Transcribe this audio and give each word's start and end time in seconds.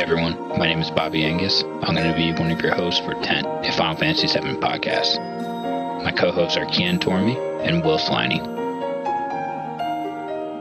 Everyone, 0.00 0.48
my 0.56 0.66
name 0.66 0.80
is 0.80 0.90
Bobby 0.90 1.26
Angus. 1.26 1.62
I'm 1.82 1.94
going 1.94 2.10
to 2.10 2.16
be 2.16 2.32
one 2.32 2.50
of 2.50 2.62
your 2.62 2.74
hosts 2.74 3.04
for 3.04 3.12
10, 3.12 3.44
a 3.44 3.72
Final 3.76 3.96
Fantasy 3.96 4.28
VII 4.28 4.56
podcast. 4.56 5.18
My 6.02 6.10
co-hosts 6.10 6.56
are 6.56 6.64
Kian 6.64 6.98
Tormey 6.98 7.36
and 7.62 7.84
Will 7.84 7.98
Sliney. 7.98 8.40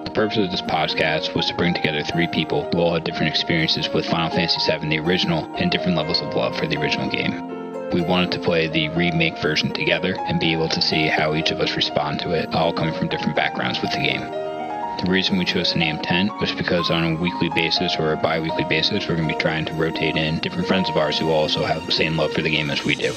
The 0.04 0.12
purpose 0.12 0.40
of 0.40 0.52
this 0.52 0.62
podcast 0.62 1.34
was 1.36 1.46
to 1.46 1.56
bring 1.56 1.74
together 1.74 2.04
three 2.04 2.28
people 2.28 2.70
who 2.70 2.80
all 2.80 2.94
had 2.94 3.06
different 3.06 3.30
experiences 3.30 3.88
with 3.94 4.06
Final 4.06 4.30
Fantasy 4.30 4.60
VII, 4.70 4.90
the 4.90 5.00
original, 5.00 5.50
and 5.56 5.72
different 5.72 5.96
levels 5.96 6.20
of 6.20 6.36
love 6.36 6.58
for 6.58 6.68
the 6.68 6.76
original 6.76 7.10
game. 7.10 7.92
We 7.92 8.02
wanted 8.02 8.34
to 8.34 8.40
play 8.40 8.68
the 8.68 8.90
remake 8.90 9.42
version 9.42 9.72
together 9.72 10.18
and 10.20 10.42
be 10.42 10.52
able 10.52 10.68
to 10.68 10.82
see 10.82 11.08
how 11.08 11.34
each 11.34 11.52
of 11.52 11.62
us 11.62 11.78
respond 11.78 12.20
to 12.20 12.34
it, 12.34 12.54
all 12.54 12.74
coming 12.74 12.94
from 12.94 13.08
different 13.08 13.38
backgrounds 13.38 13.82
with 13.82 13.92
the 13.94 14.00
game. 14.00 14.49
The 14.98 15.10
reason 15.10 15.38
we 15.38 15.46
chose 15.46 15.72
the 15.72 15.80
name 15.80 16.00
10 16.00 16.38
was 16.40 16.52
because 16.52 16.92
on 16.92 17.04
a 17.04 17.16
weekly 17.16 17.50
basis 17.50 17.96
or 17.98 18.12
a 18.12 18.18
bi 18.18 18.40
weekly 18.40 18.66
basis, 18.66 19.08
we're 19.08 19.16
going 19.16 19.28
to 19.28 19.34
be 19.34 19.40
trying 19.40 19.66
to 19.66 19.74
rotate 19.74 20.18
in 20.18 20.40
different 20.40 20.68
friends 20.68 20.90
of 20.90 20.98
ours 20.98 21.18
who 21.18 21.30
also 21.30 21.64
have 21.64 21.86
the 21.86 21.92
same 21.92 22.18
love 22.18 22.34
for 22.34 22.42
the 22.42 22.50
game 22.50 22.70
as 22.70 22.84
we 22.84 22.96
do. 22.96 23.14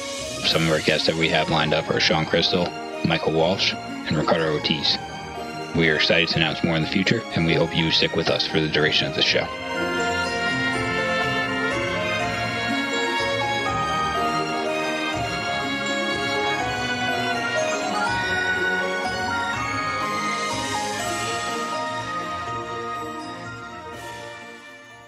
Some 0.47 0.63
of 0.63 0.71
our 0.71 0.81
guests 0.81 1.07
that 1.07 1.17
we 1.17 1.29
have 1.29 1.51
lined 1.51 1.75
up 1.75 1.91
are 1.91 2.01
Sean 2.01 2.27
Crystal, 2.27 2.69
Michael 3.05 3.33
Walsh, 3.33 3.75
and 3.75 4.17
Ricardo 4.17 4.55
Ortiz. 4.55 4.99
We 5.75 5.89
are 5.89 5.97
excited 5.97 6.29
to 6.29 6.37
announce 6.37 6.63
more 6.63 6.77
in 6.77 6.83
the 6.83 6.89
future, 6.89 7.23
and 7.35 7.47
we 7.47 7.55
hope 7.55 7.77
you 7.77 7.91
stick 7.91 8.15
with 8.15 8.29
us 8.29 8.47
for 8.47 8.61
the 8.61 8.69
duration 8.69 9.09
of 9.09 9.15
the 9.15 9.23
show. 9.23 9.49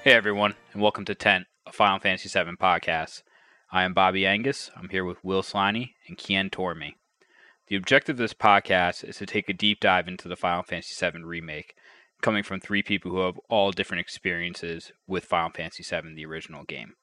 Hey 0.04 0.12
everyone, 0.12 0.54
and 0.74 0.82
welcome 0.82 1.06
to 1.06 1.14
10, 1.14 1.46
a 1.64 1.72
Final 1.72 1.98
Fantasy 1.98 2.28
VII 2.28 2.56
podcast. 2.56 3.22
I 3.72 3.84
am 3.84 3.94
Bobby 3.94 4.26
Angus. 4.26 4.70
I'm 4.76 4.90
here 4.90 5.02
with 5.02 5.24
Will 5.24 5.40
Sliney 5.40 5.94
and 6.06 6.18
Kian 6.18 6.50
Tormey. 6.50 6.96
The 7.68 7.76
objective 7.76 8.16
of 8.16 8.18
this 8.18 8.34
podcast 8.34 9.02
is 9.02 9.16
to 9.16 9.24
take 9.24 9.48
a 9.48 9.54
deep 9.54 9.80
dive 9.80 10.06
into 10.06 10.28
the 10.28 10.36
Final 10.36 10.62
Fantasy 10.62 10.94
VII 11.10 11.22
remake, 11.22 11.74
coming 12.20 12.42
from 12.42 12.60
three 12.60 12.82
people 12.82 13.12
who 13.12 13.20
have 13.20 13.40
all 13.48 13.70
different 13.70 14.02
experiences 14.02 14.92
with 15.06 15.24
Final 15.24 15.48
Fantasy 15.48 15.82
VII, 15.82 16.12
the 16.14 16.26
original 16.26 16.64
game. 16.64 16.96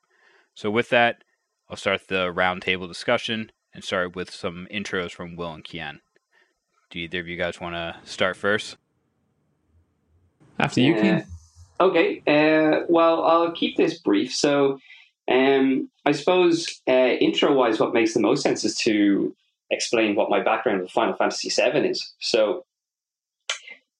So, 0.53 0.69
with 0.69 0.89
that, 0.89 1.23
I'll 1.71 1.77
start 1.77 2.07
the 2.07 2.31
roundtable 2.31 2.87
discussion 2.87 3.51
and 3.73 3.83
start 3.83 4.15
with 4.15 4.29
some 4.29 4.67
intros 4.71 5.09
from 5.09 5.35
Will 5.35 5.55
and 5.55 5.63
Kian. 5.63 6.01
Do 6.91 6.99
either 6.99 7.21
of 7.21 7.27
you 7.27 7.35
guys 7.35 7.59
want 7.59 7.73
to 7.73 7.95
start 8.03 8.37
first? 8.37 8.77
After 10.59 10.81
you, 10.81 10.93
Kian. 10.93 11.25
Okay, 11.81 12.21
uh, 12.27 12.85
well, 12.89 13.23
I'll 13.23 13.51
keep 13.53 13.75
this 13.75 13.97
brief. 13.97 14.31
So, 14.31 14.79
um, 15.27 15.89
I 16.05 16.11
suppose 16.11 16.79
uh, 16.87 17.15
intro 17.19 17.53
wise, 17.53 17.79
what 17.79 17.93
makes 17.93 18.13
the 18.13 18.19
most 18.19 18.43
sense 18.43 18.63
is 18.63 18.77
to 18.79 19.35
explain 19.71 20.15
what 20.15 20.29
my 20.29 20.43
background 20.43 20.81
with 20.81 20.91
Final 20.91 21.15
Fantasy 21.15 21.49
VII 21.49 21.89
is. 21.89 22.13
So, 22.19 22.65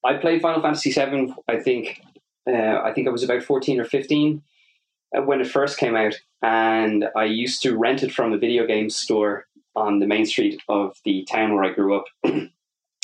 I 0.05 0.13
played 0.13 0.43
Final 0.43 0.61
Fantasy 0.61 0.91
VII. 0.91 1.33
I 1.47 1.57
think 1.57 2.01
uh, 2.47 2.81
I 2.83 2.91
think 2.93 3.07
I 3.07 3.11
was 3.11 3.23
about 3.23 3.41
fourteen 3.41 3.79
or 3.79 3.85
fifteen 3.85 4.43
uh, 5.17 5.23
when 5.23 5.41
it 5.41 5.47
first 5.47 5.79
came 5.79 5.95
out, 5.95 6.13
and 6.43 7.05
I 7.16 7.25
used 7.25 7.63
to 7.63 7.75
rent 7.75 8.03
it 8.03 8.11
from 8.11 8.31
a 8.31 8.38
video 8.38 8.67
game 8.67 8.91
store 8.91 9.47
on 9.75 9.97
the 9.97 10.07
main 10.07 10.27
street 10.27 10.61
of 10.69 10.97
the 11.03 11.25
town 11.31 11.55
where 11.55 11.63
I 11.63 11.73
grew 11.73 11.95
up. 11.95 12.05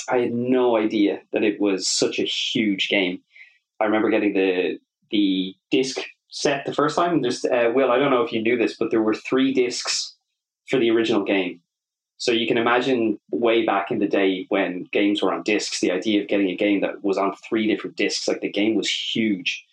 I 0.10 0.18
had 0.20 0.34
no 0.34 0.78
idea 0.78 1.22
that 1.34 1.44
it 1.44 1.60
was 1.60 1.88
such 1.88 2.20
a 2.20 2.24
huge 2.24 2.90
game. 2.90 3.22
I 3.80 3.86
remember 3.86 4.10
getting 4.10 4.34
the 4.34 4.80
the 5.12 5.56
disc 5.72 6.00
set 6.30 6.66
the 6.66 6.74
first 6.74 6.96
time. 6.96 7.22
There's 7.22 7.46
uh, 7.46 7.72
Will, 7.74 7.92
I 7.92 7.98
don't 7.98 8.12
know 8.12 8.22
if 8.24 8.32
you 8.32 8.42
knew 8.42 8.58
this, 8.58 8.76
but 8.78 8.92
there 8.92 9.02
were 9.02 9.14
three 9.14 9.54
discs 9.54 10.16
for 10.70 10.80
the 10.80 10.90
original 10.92 11.24
game. 11.24 11.62
So 12.18 12.32
you 12.32 12.48
can 12.48 12.58
imagine 12.58 13.20
way 13.32 13.64
back 13.66 13.92
in 13.92 14.00
the 14.00 14.08
day 14.08 14.46
when 14.50 14.88
games 14.92 15.22
were 15.22 15.32
on 15.32 15.44
discs, 15.44 15.80
the 15.80 15.92
idea 15.92 16.22
of 16.22 16.28
getting 16.28 16.50
a 16.50 16.56
game 16.56 16.82
that 16.82 17.04
was 17.04 17.18
on 17.18 17.36
three 17.48 17.68
different 17.68 17.96
discs, 17.96 18.28
like 18.28 18.42
the 18.42 18.52
game 18.52 18.76
was 18.76 18.90
huge. 18.90 19.64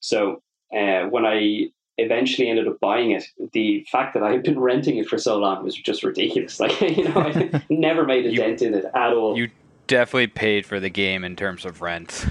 So 0.00 0.42
uh, 0.76 1.04
when 1.04 1.24
I 1.24 1.68
eventually 1.98 2.48
ended 2.48 2.66
up 2.66 2.80
buying 2.80 3.12
it, 3.12 3.24
the 3.52 3.86
fact 3.90 4.14
that 4.14 4.22
I 4.22 4.32
had 4.32 4.42
been 4.42 4.58
renting 4.70 4.96
it 4.98 5.08
for 5.08 5.16
so 5.16 5.38
long 5.38 5.62
was 5.64 5.74
just 5.76 6.02
ridiculous. 6.02 6.58
Like 6.60 6.78
you 6.80 7.04
know, 7.04 7.20
I 7.20 7.62
never 7.70 8.04
made 8.04 8.26
a 8.26 8.30
You- 8.30 8.38
dent 8.38 8.62
in 8.62 8.74
it 8.74 8.84
at 8.94 9.12
all. 9.12 9.38
You 9.38 9.48
definitely 9.86 10.26
paid 10.28 10.66
for 10.66 10.80
the 10.80 10.90
game 10.90 11.24
in 11.24 11.36
terms 11.36 11.64
of 11.64 11.80
rent. 11.82 12.26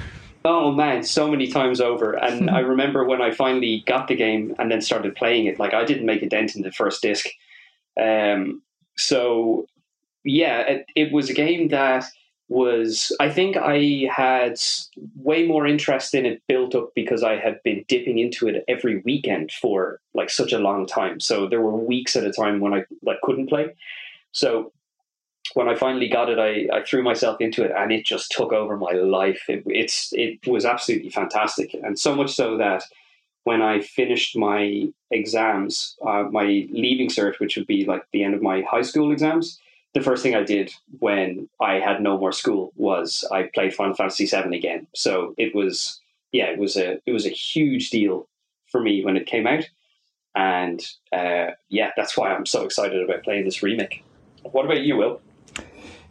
Oh 0.45 0.71
man, 0.71 1.03
so 1.03 1.29
many 1.29 1.47
times 1.47 1.81
over. 1.81 2.13
And 2.13 2.49
I 2.49 2.59
remember 2.59 3.03
when 3.03 3.21
I 3.21 3.31
finally 3.31 3.83
got 3.85 4.07
the 4.07 4.15
game 4.15 4.55
and 4.59 4.71
then 4.71 4.81
started 4.81 5.15
playing 5.15 5.45
it, 5.45 5.59
like 5.59 5.73
I 5.73 5.83
didn't 5.83 6.05
make 6.05 6.21
a 6.21 6.29
dent 6.29 6.55
in 6.55 6.61
the 6.61 6.71
first 6.71 7.01
disc. 7.01 7.25
Um, 8.01 8.61
so 8.97 9.67
yeah, 10.23 10.61
it, 10.61 10.85
it 10.95 11.11
was 11.11 11.29
a 11.29 11.33
game 11.33 11.69
that 11.69 12.05
was, 12.49 13.15
I 13.19 13.29
think 13.29 13.57
I 13.57 14.09
had 14.11 14.59
way 15.15 15.45
more 15.45 15.67
interest 15.67 16.15
in 16.15 16.25
it 16.25 16.41
built 16.47 16.73
up 16.73 16.91
because 16.95 17.23
I 17.23 17.37
had 17.37 17.61
been 17.63 17.85
dipping 17.87 18.17
into 18.17 18.47
it 18.47 18.63
every 18.67 19.01
weekend 19.01 19.51
for 19.51 19.99
like 20.13 20.29
such 20.29 20.51
a 20.51 20.57
long 20.57 20.87
time. 20.87 21.19
So 21.19 21.47
there 21.47 21.61
were 21.61 21.75
weeks 21.75 22.15
at 22.15 22.25
a 22.25 22.31
time 22.31 22.59
when 22.59 22.73
I 22.73 22.85
like 23.03 23.21
couldn't 23.21 23.47
play. 23.47 23.75
So 24.31 24.71
when 25.53 25.67
I 25.67 25.75
finally 25.75 26.07
got 26.07 26.29
it, 26.29 26.39
I, 26.39 26.67
I 26.75 26.83
threw 26.83 27.03
myself 27.03 27.41
into 27.41 27.63
it, 27.63 27.71
and 27.75 27.91
it 27.91 28.05
just 28.05 28.31
took 28.31 28.53
over 28.53 28.77
my 28.77 28.91
life. 28.91 29.43
It, 29.47 29.63
it's 29.65 30.09
it 30.13 30.45
was 30.47 30.65
absolutely 30.65 31.09
fantastic, 31.09 31.73
and 31.73 31.97
so 31.97 32.15
much 32.15 32.33
so 32.33 32.57
that 32.57 32.83
when 33.43 33.61
I 33.61 33.81
finished 33.81 34.37
my 34.37 34.89
exams, 35.11 35.97
uh, 36.05 36.23
my 36.29 36.67
leaving 36.71 37.09
cert, 37.09 37.39
which 37.39 37.55
would 37.57 37.67
be 37.67 37.85
like 37.85 38.03
the 38.11 38.23
end 38.23 38.35
of 38.35 38.41
my 38.41 38.61
high 38.61 38.83
school 38.83 39.11
exams, 39.11 39.59
the 39.93 40.01
first 40.01 40.21
thing 40.21 40.35
I 40.35 40.43
did 40.43 40.71
when 40.99 41.49
I 41.59 41.75
had 41.75 42.01
no 42.01 42.17
more 42.17 42.31
school 42.31 42.71
was 42.75 43.25
I 43.31 43.43
played 43.53 43.73
Final 43.73 43.95
Fantasy 43.95 44.25
VII 44.25 44.55
again. 44.55 44.87
So 44.93 45.33
it 45.37 45.55
was 45.55 45.99
yeah, 46.31 46.45
it 46.45 46.59
was 46.59 46.77
a 46.77 46.99
it 47.05 47.11
was 47.11 47.25
a 47.25 47.29
huge 47.29 47.89
deal 47.89 48.27
for 48.67 48.81
me 48.81 49.03
when 49.03 49.17
it 49.17 49.25
came 49.25 49.47
out, 49.47 49.67
and 50.35 50.85
uh, 51.11 51.51
yeah, 51.69 51.91
that's 51.97 52.15
why 52.15 52.31
I'm 52.31 52.45
so 52.45 52.63
excited 52.65 53.01
about 53.03 53.23
playing 53.23 53.45
this 53.45 53.63
remake. 53.63 54.03
What 54.43 54.65
about 54.65 54.81
you, 54.81 54.95
Will? 54.95 55.21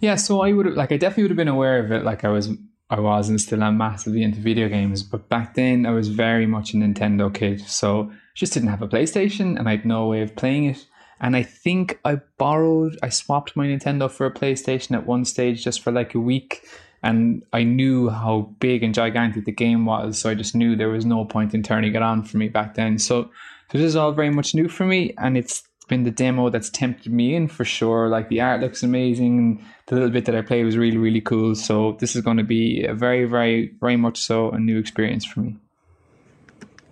Yeah, 0.00 0.14
so 0.14 0.42
I 0.42 0.52
would 0.52 0.66
have 0.66 0.74
like 0.74 0.92
I 0.92 0.96
definitely 0.96 1.24
would 1.24 1.30
have 1.30 1.36
been 1.36 1.48
aware 1.48 1.84
of 1.84 1.90
it. 1.90 2.04
Like 2.04 2.24
I 2.24 2.28
was, 2.28 2.50
I 2.90 3.00
was 3.00 3.28
and 3.28 3.40
still 3.40 3.62
am 3.62 3.78
massively 3.78 4.22
into 4.22 4.40
video 4.40 4.68
games. 4.68 5.02
But 5.02 5.28
back 5.28 5.54
then, 5.54 5.86
I 5.86 5.90
was 5.90 6.08
very 6.08 6.46
much 6.46 6.72
a 6.72 6.76
Nintendo 6.76 7.32
kid, 7.32 7.60
so 7.60 8.10
just 8.34 8.52
didn't 8.52 8.68
have 8.68 8.82
a 8.82 8.88
PlayStation, 8.88 9.58
and 9.58 9.68
I 9.68 9.72
had 9.72 9.84
no 9.84 10.06
way 10.06 10.22
of 10.22 10.36
playing 10.36 10.66
it. 10.66 10.86
And 11.20 11.34
I 11.34 11.42
think 11.42 11.98
I 12.04 12.20
borrowed, 12.38 12.96
I 13.02 13.08
swapped 13.08 13.56
my 13.56 13.66
Nintendo 13.66 14.08
for 14.08 14.26
a 14.26 14.32
PlayStation 14.32 14.96
at 14.96 15.06
one 15.06 15.24
stage 15.24 15.64
just 15.64 15.82
for 15.82 15.90
like 15.90 16.14
a 16.14 16.20
week. 16.20 16.64
And 17.02 17.44
I 17.52 17.64
knew 17.64 18.08
how 18.08 18.54
big 18.60 18.82
and 18.82 18.94
gigantic 18.94 19.44
the 19.44 19.52
game 19.52 19.84
was, 19.84 20.18
so 20.18 20.30
I 20.30 20.34
just 20.34 20.54
knew 20.54 20.74
there 20.74 20.88
was 20.88 21.04
no 21.04 21.24
point 21.24 21.54
in 21.54 21.62
turning 21.62 21.94
it 21.94 22.02
on 22.02 22.24
for 22.24 22.38
me 22.38 22.48
back 22.48 22.74
then. 22.74 22.98
So, 22.98 23.30
so 23.70 23.78
this 23.78 23.82
is 23.82 23.96
all 23.96 24.12
very 24.12 24.30
much 24.30 24.54
new 24.54 24.68
for 24.68 24.84
me, 24.84 25.14
and 25.18 25.36
it's 25.36 25.67
been 25.88 26.04
the 26.04 26.10
demo 26.10 26.50
that's 26.50 26.70
tempted 26.70 27.12
me 27.12 27.34
in 27.34 27.48
for 27.48 27.64
sure. 27.64 28.08
Like 28.08 28.28
the 28.28 28.40
art 28.40 28.60
looks 28.60 28.82
amazing, 28.82 29.38
and 29.38 29.64
the 29.86 29.96
little 29.96 30.10
bit 30.10 30.26
that 30.26 30.36
I 30.36 30.42
played 30.42 30.64
was 30.64 30.76
really, 30.76 30.98
really 30.98 31.20
cool. 31.20 31.54
So 31.54 31.96
this 31.98 32.14
is 32.14 32.22
going 32.22 32.36
to 32.36 32.44
be 32.44 32.84
a 32.84 32.94
very, 32.94 33.24
very, 33.24 33.74
very 33.80 33.96
much 33.96 34.18
so 34.18 34.50
a 34.50 34.58
new 34.58 34.78
experience 34.78 35.24
for 35.24 35.40
me. 35.40 35.56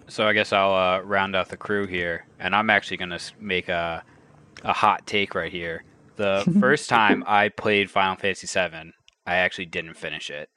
So 0.09 0.27
I 0.27 0.33
guess 0.33 0.53
I'll 0.53 0.75
uh, 0.75 1.01
round 1.01 1.37
out 1.37 1.49
the 1.49 1.57
crew 1.57 1.87
here, 1.87 2.27
and 2.39 2.55
I'm 2.55 2.71
actually 2.71 2.97
going 2.97 3.11
to 3.11 3.21
make 3.41 3.69
a 3.69 4.03
a 4.65 4.73
hot 4.73 5.07
take 5.07 5.34
right 5.34 5.53
here. 5.53 5.84
The 6.17 6.51
first 6.61 6.89
time 6.89 7.23
I 7.27 7.49
played 7.51 7.91
Final 7.91 8.17
Fantasy 8.17 8.47
VII, 8.47 8.93
I 9.27 9.37
actually 9.37 9.67
didn't 9.67 9.95
finish 9.95 10.31
it. 10.31 10.49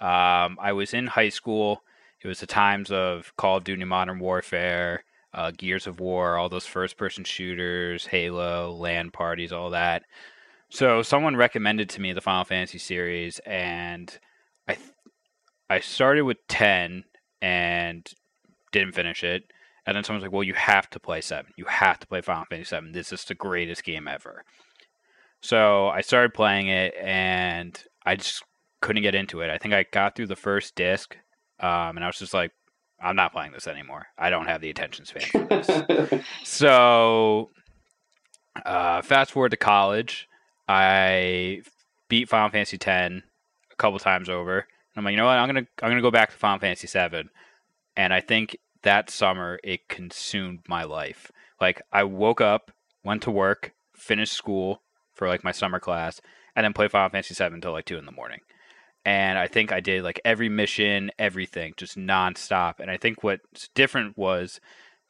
Um, 0.00 0.58
I 0.60 0.72
was 0.72 0.92
in 0.92 1.06
high 1.06 1.30
school. 1.30 1.82
It 2.22 2.28
was 2.28 2.40
the 2.40 2.46
times 2.46 2.90
of 2.90 3.32
Call 3.36 3.58
of 3.58 3.64
Duty 3.64 3.84
Modern 3.84 4.18
Warfare, 4.18 5.04
uh, 5.34 5.50
Gears 5.56 5.86
of 5.86 6.00
War, 6.00 6.36
all 6.36 6.48
those 6.48 6.66
first 6.66 6.96
person 6.96 7.24
shooters, 7.24 8.06
Halo, 8.06 8.72
LAN 8.72 9.10
parties, 9.10 9.52
all 9.52 9.70
that. 9.70 10.02
So 10.68 11.02
someone 11.02 11.36
recommended 11.36 11.88
to 11.90 12.00
me 12.00 12.12
the 12.12 12.20
Final 12.20 12.44
Fantasy 12.44 12.78
series, 12.78 13.38
and 13.40 14.18
I 14.66 14.74
th- 14.74 14.88
I 15.70 15.80
started 15.80 16.22
with 16.22 16.38
ten 16.48 17.04
and 17.40 18.08
didn't 18.72 18.94
finish 18.94 19.22
it. 19.22 19.44
And 19.86 19.94
then 19.94 20.02
someone's 20.02 20.24
like, 20.24 20.32
"Well, 20.32 20.42
you 20.42 20.54
have 20.54 20.90
to 20.90 21.00
play 21.00 21.20
seven. 21.20 21.52
You 21.56 21.66
have 21.66 22.00
to 22.00 22.06
play 22.06 22.20
Final 22.20 22.44
Fantasy 22.46 22.68
seven. 22.68 22.92
This 22.92 23.12
is 23.12 23.24
the 23.24 23.34
greatest 23.34 23.84
game 23.84 24.08
ever." 24.08 24.44
So 25.40 25.88
I 25.88 26.00
started 26.00 26.34
playing 26.34 26.68
it, 26.68 26.94
and 27.00 27.80
I 28.04 28.16
just 28.16 28.42
couldn't 28.80 29.02
get 29.02 29.14
into 29.14 29.40
it. 29.42 29.50
I 29.50 29.58
think 29.58 29.74
I 29.74 29.84
got 29.92 30.16
through 30.16 30.26
the 30.26 30.36
first 30.36 30.74
disc, 30.74 31.16
um, 31.60 31.96
and 31.96 32.04
I 32.04 32.08
was 32.08 32.18
just 32.18 32.34
like, 32.34 32.52
"I'm 33.00 33.16
not 33.16 33.32
playing 33.32 33.52
this 33.52 33.66
anymore. 33.66 34.06
I 34.18 34.30
don't 34.30 34.46
have 34.46 34.60
the 34.60 34.70
attention 34.70 35.04
span 35.04 35.22
for 35.30 35.44
this." 35.44 36.24
so, 36.44 37.50
uh, 38.64 39.02
fast 39.02 39.32
forward 39.32 39.50
to 39.50 39.56
college, 39.56 40.28
I 40.68 41.62
beat 42.08 42.28
Final 42.28 42.50
Fantasy 42.50 42.78
X 42.80 42.86
a 42.86 43.76
couple 43.76 43.98
times 43.98 44.28
over. 44.28 44.66
I'm 44.96 45.04
like, 45.04 45.12
you 45.12 45.18
know 45.18 45.26
what? 45.26 45.38
I'm 45.38 45.48
gonna 45.48 45.66
I'm 45.82 45.90
gonna 45.90 46.00
go 46.00 46.10
back 46.10 46.30
to 46.30 46.36
Final 46.36 46.58
Fantasy 46.58 46.86
VII, 46.86 47.28
and 47.96 48.14
I 48.14 48.20
think 48.20 48.56
that 48.82 49.10
summer 49.10 49.58
it 49.62 49.88
consumed 49.88 50.60
my 50.68 50.84
life. 50.84 51.30
Like 51.60 51.82
I 51.92 52.04
woke 52.04 52.40
up, 52.40 52.70
went 53.04 53.22
to 53.24 53.30
work, 53.30 53.74
finished 53.94 54.32
school 54.32 54.82
for 55.12 55.28
like 55.28 55.44
my 55.44 55.52
summer 55.52 55.80
class, 55.80 56.20
and 56.54 56.64
then 56.64 56.72
played 56.72 56.90
Final 56.90 57.10
Fantasy 57.10 57.34
VII 57.34 57.54
until 57.54 57.72
like 57.72 57.84
two 57.84 57.98
in 57.98 58.06
the 58.06 58.12
morning. 58.12 58.40
And 59.06 59.38
I 59.38 59.46
think 59.46 59.70
I 59.70 59.78
did 59.78 60.02
like 60.02 60.20
every 60.24 60.48
mission, 60.48 61.12
everything, 61.16 61.74
just 61.76 61.96
nonstop. 61.96 62.80
And 62.80 62.90
I 62.90 62.96
think 62.96 63.22
what's 63.22 63.68
different 63.68 64.18
was 64.18 64.60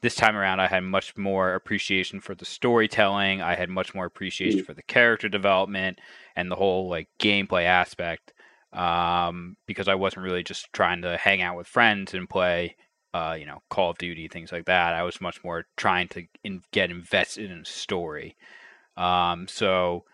this 0.02 0.14
time 0.14 0.37
around 0.37 0.60
I 0.60 0.66
had 0.66 0.84
much 0.84 1.16
more 1.16 1.54
appreciation 1.54 2.20
for 2.20 2.34
the 2.34 2.44
storytelling. 2.44 3.40
I 3.40 3.54
had 3.54 3.70
much 3.70 3.94
more 3.94 4.04
appreciation 4.04 4.64
for 4.64 4.75
the 4.75 4.82
character 4.82 5.31
development 5.31 5.98
and 6.37 6.50
the 6.50 6.56
whole 6.56 6.90
like 6.90 7.08
gameplay 7.19 7.64
aspect. 7.64 8.34
Um, 8.75 9.56
because 9.66 9.88
I 9.88 9.94
wasn't 9.94 10.25
really 10.25 10.43
just 10.43 10.70
trying 10.75 11.00
to 11.00 11.16
hang 11.16 11.40
out 11.40 11.56
with 11.56 11.66
friends 11.66 12.12
and 12.12 12.28
play, 12.28 12.76
uh, 13.14 13.34
you 13.38 13.46
know, 13.46 13.62
Call 13.70 13.93
of 13.93 13.98
Duty 13.98 14.28
things 14.28 14.52
like 14.52 14.66
that. 14.66 14.93
I 14.93 15.04
was 15.04 15.22
much 15.22 15.43
more 15.43 15.64
trying 15.78 16.08
to 16.08 16.26
in- 16.44 16.64
get 16.70 16.90
invested 16.90 17.50
in 17.50 17.60
a 17.60 17.64
story. 17.64 18.37
Um, 18.98 19.48
so, 19.48 20.04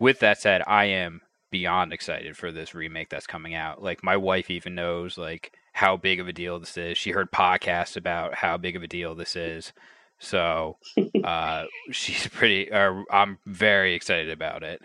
with 0.00 0.18
that 0.18 0.40
said, 0.40 0.62
I 0.66 0.86
am 0.86 1.20
beyond 1.50 1.92
excited 1.92 2.36
for 2.36 2.52
this 2.52 2.74
remake 2.74 3.08
that's 3.10 3.26
coming 3.26 3.54
out. 3.54 3.82
Like 3.82 4.02
my 4.02 4.16
wife 4.16 4.50
even 4.50 4.74
knows 4.74 5.18
like 5.18 5.52
how 5.72 5.96
big 5.96 6.20
of 6.20 6.28
a 6.28 6.32
deal 6.32 6.58
this 6.58 6.76
is. 6.76 6.98
She 6.98 7.10
heard 7.10 7.30
podcasts 7.30 7.96
about 7.96 8.34
how 8.34 8.56
big 8.56 8.76
of 8.76 8.82
a 8.82 8.88
deal 8.88 9.14
this 9.14 9.36
is. 9.36 9.72
So 10.18 10.78
uh, 11.24 11.64
she's 11.90 12.26
pretty. 12.28 12.70
Uh, 12.70 13.02
I'm 13.10 13.38
very 13.46 13.94
excited 13.94 14.30
about 14.30 14.62
it. 14.62 14.82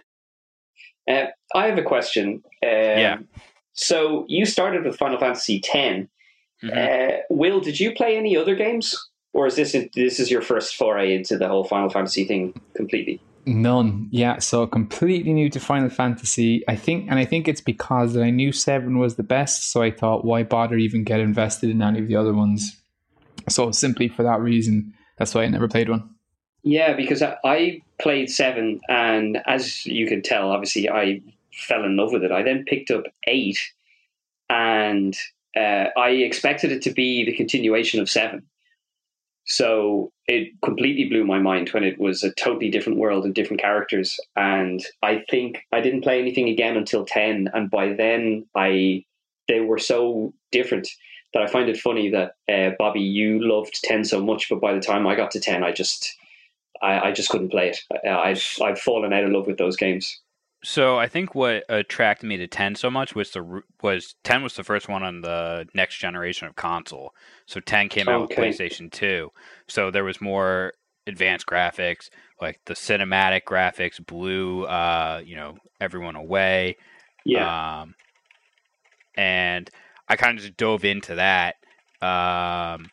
Uh, 1.10 1.28
I 1.54 1.68
have 1.68 1.78
a 1.78 1.84
question. 1.84 2.42
Um, 2.64 2.70
yeah. 2.72 3.18
So 3.74 4.26
you 4.28 4.46
started 4.46 4.84
with 4.84 4.98
Final 4.98 5.20
Fantasy 5.20 5.58
X. 5.58 6.08
Mhm. 6.64 6.72
Uh, 6.72 7.18
Will, 7.30 7.60
did 7.60 7.80
you 7.80 7.94
play 7.94 8.18
any 8.18 8.38
other 8.38 8.56
games, 8.56 8.96
or 9.34 9.46
is 9.46 9.58
this 9.58 9.76
this 9.94 10.20
is 10.20 10.32
your 10.32 10.42
first 10.42 10.76
foray 10.76 11.14
into 11.14 11.38
the 11.38 11.48
whole 11.48 11.66
Final 11.66 11.90
Fantasy 11.90 12.24
thing 12.24 12.54
completely? 12.76 13.20
None. 13.46 14.08
Yeah, 14.12 14.40
so 14.40 14.66
completely 14.66 15.34
new 15.34 15.50
to 15.52 15.60
Final 15.60 15.90
Fantasy. 15.90 16.64
I 16.68 16.76
think, 16.76 17.10
and 17.10 17.20
I 17.20 17.26
think 17.26 17.48
it's 17.48 17.62
because 17.62 18.14
that 18.14 18.24
I 18.24 18.32
knew 18.32 18.52
Seven 18.52 18.98
was 18.98 19.16
the 19.16 19.24
best, 19.24 19.72
so 19.72 19.84
I 19.84 19.92
thought, 19.92 20.26
why 20.26 20.44
bother 20.44 20.78
even 20.78 21.04
get 21.04 21.20
invested 21.20 21.70
in 21.70 21.82
any 21.82 22.00
of 22.00 22.08
the 22.08 22.16
other 22.16 22.34
ones? 22.34 22.82
So 23.48 23.72
simply 23.72 24.08
for 24.08 24.24
that 24.24 24.42
reason, 24.42 24.94
that's 25.18 25.36
why 25.36 25.44
I 25.44 25.48
never 25.48 25.68
played 25.68 25.90
one. 25.90 26.10
Yeah, 26.64 26.94
because 26.94 27.22
I, 27.22 27.82
played 28.00 28.30
Seven, 28.30 28.82
and 28.90 29.42
as 29.46 29.86
you 29.86 30.08
can 30.08 30.22
tell, 30.22 30.52
obviously 30.52 30.90
I 30.90 31.22
fell 31.54 31.84
in 31.84 31.96
love 31.96 32.12
with 32.12 32.24
it. 32.24 32.32
I 32.32 32.42
then 32.42 32.66
picked 32.66 32.92
up 32.92 33.04
Eight, 33.28 33.60
and 34.50 35.16
uh, 35.56 35.88
I 35.96 36.10
expected 36.10 36.72
it 36.72 36.82
to 36.82 36.92
be 36.92 37.24
the 37.24 37.36
continuation 37.36 38.02
of 38.02 38.10
Seven. 38.10 38.44
So 39.46 40.12
it 40.28 40.50
completely 40.64 41.06
blew 41.06 41.24
my 41.24 41.40
mind 41.40 41.70
when 41.70 41.84
it 41.84 42.00
was 42.00 42.24
a 42.24 42.34
totally 42.34 42.70
different 42.72 42.98
world 42.98 43.26
and 43.26 43.36
different 43.36 43.62
characters. 43.62 44.20
And 44.36 44.84
I 45.04 45.24
think 45.30 45.60
I 45.72 45.82
didn't 45.82 46.02
play 46.02 46.20
anything 46.20 46.50
again 46.50 46.78
until 46.78 47.06
ten, 47.06 47.50
and 47.54 47.70
by 47.70 47.94
then 47.94 48.48
I 48.56 49.06
they 49.48 49.60
were 49.60 49.78
so 49.78 50.34
different 50.52 50.90
that 51.34 51.44
I 51.44 51.48
find 51.48 51.70
it 51.70 51.78
funny 51.78 52.10
that 52.10 52.36
uh, 52.52 52.76
Bobby, 52.80 53.02
you 53.02 53.40
loved 53.48 53.84
ten 53.84 54.04
so 54.04 54.24
much, 54.24 54.50
but 54.50 54.62
by 54.62 54.74
the 54.74 54.80
time 54.80 55.06
I 55.06 55.16
got 55.16 55.32
to 55.32 55.40
ten, 55.40 55.64
I 55.64 55.72
just 55.72 56.16
I, 56.82 57.10
I 57.10 57.12
just 57.12 57.30
couldn't 57.30 57.52
play 57.52 57.70
it. 57.70 57.80
I, 58.06 58.32
I've 58.32 58.46
I've 58.64 58.80
fallen 58.80 59.14
out 59.14 59.26
of 59.26 59.32
love 59.32 59.48
with 59.48 59.58
those 59.58 59.76
games. 59.76 60.20
So 60.66 60.98
I 60.98 61.08
think 61.08 61.36
what 61.36 61.64
attracted 61.70 62.26
me 62.26 62.38
to 62.38 62.48
10 62.48 62.74
so 62.74 62.90
much 62.90 63.14
was 63.14 63.30
the 63.30 63.62
was 63.84 64.16
10 64.24 64.42
was 64.42 64.56
the 64.56 64.64
first 64.64 64.90
one 64.90 65.04
on 65.04 65.22
the 65.22 65.68
next 65.76 66.00
generation 66.00 66.48
of 66.48 66.56
console. 66.56 67.14
So 67.46 67.60
10 67.60 67.88
came 67.88 68.10
out 68.10 68.22
with 68.22 68.32
PlayStation 68.32 68.92
2. 68.92 69.32
So 69.68 69.92
there 69.92 70.04
was 70.04 70.20
more 70.20 70.74
advanced 71.06 71.46
graphics, 71.46 72.10
like 72.42 72.62
the 72.66 72.74
cinematic 72.74 73.44
graphics 73.44 74.04
blew 74.04 74.64
uh, 74.64 75.22
you 75.24 75.36
know, 75.36 75.58
everyone 75.80 76.16
away. 76.16 76.78
Yeah, 77.26 77.82
Um, 77.82 77.94
and 79.16 79.70
I 80.10 80.16
kind 80.16 80.36
of 80.36 80.44
just 80.44 80.58
dove 80.58 80.84
into 80.84 81.14
that. 81.14 81.58
Um, 82.02 82.90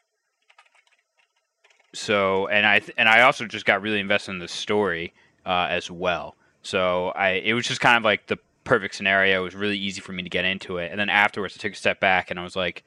so 1.94 2.48
and 2.48 2.66
I 2.66 2.80
th- 2.80 2.94
and 2.98 3.08
I 3.08 3.22
also 3.22 3.46
just 3.46 3.64
got 3.64 3.80
really 3.80 4.00
invested 4.00 4.32
in 4.32 4.40
the 4.40 4.48
story 4.48 5.14
uh, 5.46 5.68
as 5.70 5.90
well. 5.90 6.36
So 6.62 7.08
I 7.08 7.30
it 7.30 7.54
was 7.54 7.66
just 7.66 7.80
kind 7.80 7.96
of 7.96 8.04
like 8.04 8.26
the 8.26 8.38
perfect 8.64 8.94
scenario. 8.94 9.40
It 9.40 9.44
was 9.44 9.54
really 9.54 9.78
easy 9.78 10.00
for 10.00 10.12
me 10.12 10.22
to 10.22 10.30
get 10.30 10.44
into 10.44 10.78
it. 10.78 10.90
And 10.90 11.00
then 11.00 11.08
afterwards, 11.08 11.56
I 11.58 11.60
took 11.60 11.72
a 11.72 11.76
step 11.76 12.00
back 12.00 12.30
and 12.30 12.38
I 12.38 12.44
was 12.44 12.56
like, 12.56 12.84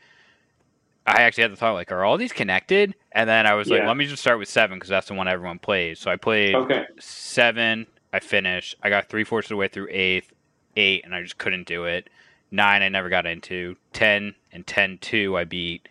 I 1.05 1.21
actually 1.21 1.43
had 1.43 1.51
the 1.51 1.57
thought 1.57 1.73
like, 1.73 1.91
are 1.91 2.03
all 2.03 2.17
these 2.17 2.33
connected? 2.33 2.95
And 3.11 3.29
then 3.29 3.45
I 3.45 3.53
was 3.53 3.69
like, 3.69 3.83
let 3.83 3.95
me 3.97 4.05
just 4.05 4.21
start 4.21 4.39
with 4.39 4.49
seven 4.49 4.77
because 4.77 4.89
that's 4.89 5.07
the 5.07 5.13
one 5.13 5.27
everyone 5.27 5.59
plays. 5.59 5.99
So 5.99 6.09
I 6.09 6.15
played 6.15 6.55
okay, 6.55 6.85
seven, 6.99 7.85
I 8.11 8.19
finished. 8.19 8.75
I 8.81 8.89
got 8.89 9.09
three 9.09 9.23
fourths 9.23 9.47
of 9.47 9.49
the 9.49 9.55
way 9.57 9.67
through 9.67 9.89
eighth, 9.91 10.33
eight, 10.75 11.05
and 11.05 11.13
I 11.13 11.21
just 11.21 11.37
couldn't 11.37 11.67
do 11.67 11.85
it. 11.85 12.09
Nine, 12.49 12.81
I 12.81 12.89
never 12.89 13.09
got 13.09 13.25
into. 13.25 13.75
Ten 13.93 14.35
and 14.51 14.65
ten 14.65 14.97
two, 14.99 15.37
I 15.37 15.43
beat. 15.43 15.87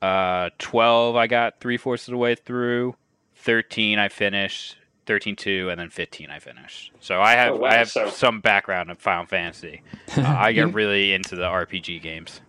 Uh, 0.00 0.50
twelve, 0.58 1.16
I 1.16 1.26
got 1.26 1.60
three 1.60 1.76
fourths 1.76 2.06
of 2.06 2.12
the 2.12 2.18
way 2.18 2.34
through. 2.34 2.94
Thirteen, 3.34 3.98
I 3.98 4.08
finished. 4.08 4.76
Thirteen 5.08 5.36
two, 5.36 5.70
and 5.70 5.80
then 5.80 5.88
fifteen, 5.88 6.28
I 6.30 6.38
finished. 6.38 6.92
So 7.00 7.20
I 7.22 7.32
have 7.32 7.54
Oh, 7.54 7.56
wow, 7.56 7.68
I 7.70 7.74
have 7.76 7.88
so- 7.90 8.10
some 8.10 8.40
background 8.40 8.90
in 8.90 8.96
Final 8.96 9.24
Fantasy. 9.24 9.82
Uh, 10.18 10.22
I 10.22 10.52
get 10.52 10.72
really 10.74 11.12
into 11.14 11.34
the 11.34 11.44
RPG 11.44 12.02
games. 12.02 12.40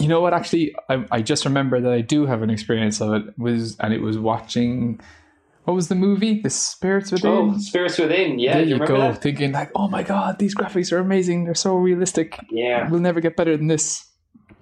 You 0.00 0.08
know 0.08 0.20
what? 0.20 0.34
Actually, 0.34 0.74
I, 0.88 1.04
I 1.12 1.22
just 1.22 1.44
remember 1.44 1.80
that 1.80 1.92
I 1.92 2.00
do 2.00 2.26
have 2.26 2.42
an 2.42 2.50
experience 2.50 3.00
of 3.00 3.12
it. 3.14 3.38
Was 3.38 3.76
and 3.78 3.92
it 3.94 4.00
was 4.02 4.18
watching. 4.18 5.00
What 5.64 5.74
was 5.74 5.86
the 5.86 5.94
movie? 5.94 6.40
The 6.40 6.50
Spirits 6.50 7.12
Within. 7.12 7.30
Oh, 7.30 7.58
Spirits 7.58 7.98
Within. 7.98 8.40
Yeah, 8.40 8.54
there 8.54 8.64
you 8.64 8.76
you 8.78 8.86
go. 8.86 8.98
that? 8.98 9.22
Thinking 9.22 9.52
like, 9.52 9.70
oh 9.76 9.86
my 9.88 10.02
god, 10.02 10.40
these 10.40 10.56
graphics 10.56 10.90
are 10.92 10.98
amazing. 10.98 11.44
They're 11.44 11.54
so 11.54 11.76
realistic. 11.76 12.36
Yeah. 12.50 12.88
We'll 12.90 13.00
never 13.00 13.20
get 13.20 13.36
better 13.36 13.56
than 13.56 13.68
this. 13.68 14.06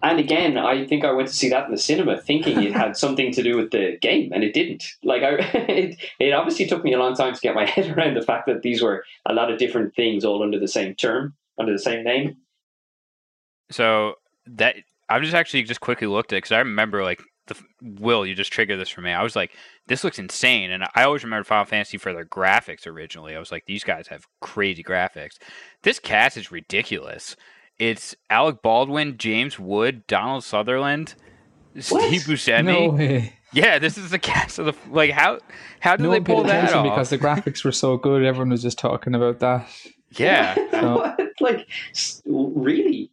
And 0.02 0.18
again, 0.18 0.56
I 0.56 0.86
think 0.86 1.04
I 1.04 1.12
went 1.12 1.28
to 1.28 1.34
see 1.34 1.50
that 1.50 1.66
in 1.66 1.70
the 1.70 1.78
cinema, 1.78 2.20
thinking 2.20 2.62
it 2.62 2.72
had 2.72 2.96
something 2.96 3.32
to 3.32 3.42
do 3.42 3.56
with 3.56 3.70
the 3.70 3.98
game, 4.00 4.32
and 4.32 4.42
it 4.42 4.54
didn't. 4.54 4.84
Like, 5.02 5.22
I, 5.22 5.28
it, 5.68 5.96
it 6.18 6.32
obviously 6.32 6.66
took 6.66 6.84
me 6.84 6.94
a 6.94 6.98
long 6.98 7.14
time 7.14 7.34
to 7.34 7.40
get 7.40 7.54
my 7.54 7.66
head 7.68 7.96
around 7.96 8.14
the 8.14 8.22
fact 8.22 8.46
that 8.46 8.62
these 8.62 8.82
were 8.82 9.04
a 9.26 9.34
lot 9.34 9.50
of 9.50 9.58
different 9.58 9.94
things 9.94 10.24
all 10.24 10.42
under 10.42 10.58
the 10.58 10.68
same 10.68 10.94
term, 10.94 11.34
under 11.58 11.72
the 11.72 11.78
same 11.78 12.04
name. 12.04 12.36
So 13.70 14.14
that 14.46 14.76
I've 15.08 15.22
just 15.22 15.34
actually 15.34 15.62
just 15.64 15.80
quickly 15.80 16.06
looked 16.06 16.32
at 16.32 16.38
because 16.38 16.52
I 16.52 16.58
remember 16.58 17.04
like 17.04 17.20
the 17.46 17.56
Will, 17.82 18.24
you 18.24 18.34
just 18.34 18.52
triggered 18.52 18.80
this 18.80 18.88
for 18.88 19.00
me. 19.00 19.12
I 19.12 19.22
was 19.22 19.36
like, 19.36 19.52
this 19.86 20.04
looks 20.04 20.18
insane, 20.18 20.70
and 20.70 20.84
I 20.94 21.02
always 21.02 21.24
remember 21.24 21.44
Final 21.44 21.64
Fantasy 21.64 21.98
for 21.98 22.12
their 22.12 22.24
graphics 22.24 22.86
originally. 22.86 23.36
I 23.36 23.38
was 23.38 23.52
like, 23.52 23.66
these 23.66 23.84
guys 23.84 24.08
have 24.08 24.26
crazy 24.40 24.82
graphics. 24.82 25.36
This 25.82 25.98
cast 25.98 26.36
is 26.36 26.52
ridiculous. 26.52 27.36
It's 27.80 28.14
Alec 28.28 28.60
Baldwin, 28.62 29.16
James 29.16 29.58
Wood, 29.58 30.06
Donald 30.06 30.44
Sutherland, 30.44 31.14
Steve 31.78 32.20
Buscemi. 32.22 32.64
No 32.64 32.90
way. 32.90 33.32
Yeah, 33.54 33.78
this 33.78 33.96
is 33.96 34.10
the 34.10 34.18
cast 34.18 34.58
of 34.58 34.66
the 34.66 34.74
like 34.90 35.10
how 35.12 35.38
how 35.80 35.96
did 35.96 36.02
no 36.04 36.10
they 36.10 36.18
one 36.20 36.24
pull 36.24 36.42
that 36.44 36.64
attention 36.64 36.78
off? 36.78 36.84
because 36.84 37.08
the 37.10 37.18
graphics 37.18 37.64
were 37.64 37.72
so 37.72 37.96
good. 37.96 38.22
Everyone 38.22 38.50
was 38.50 38.62
just 38.62 38.78
talking 38.78 39.14
about 39.14 39.40
that. 39.40 39.66
yeah, 40.10 40.54
So- 40.70 41.16
like, 41.40 41.66
really? 42.26 43.10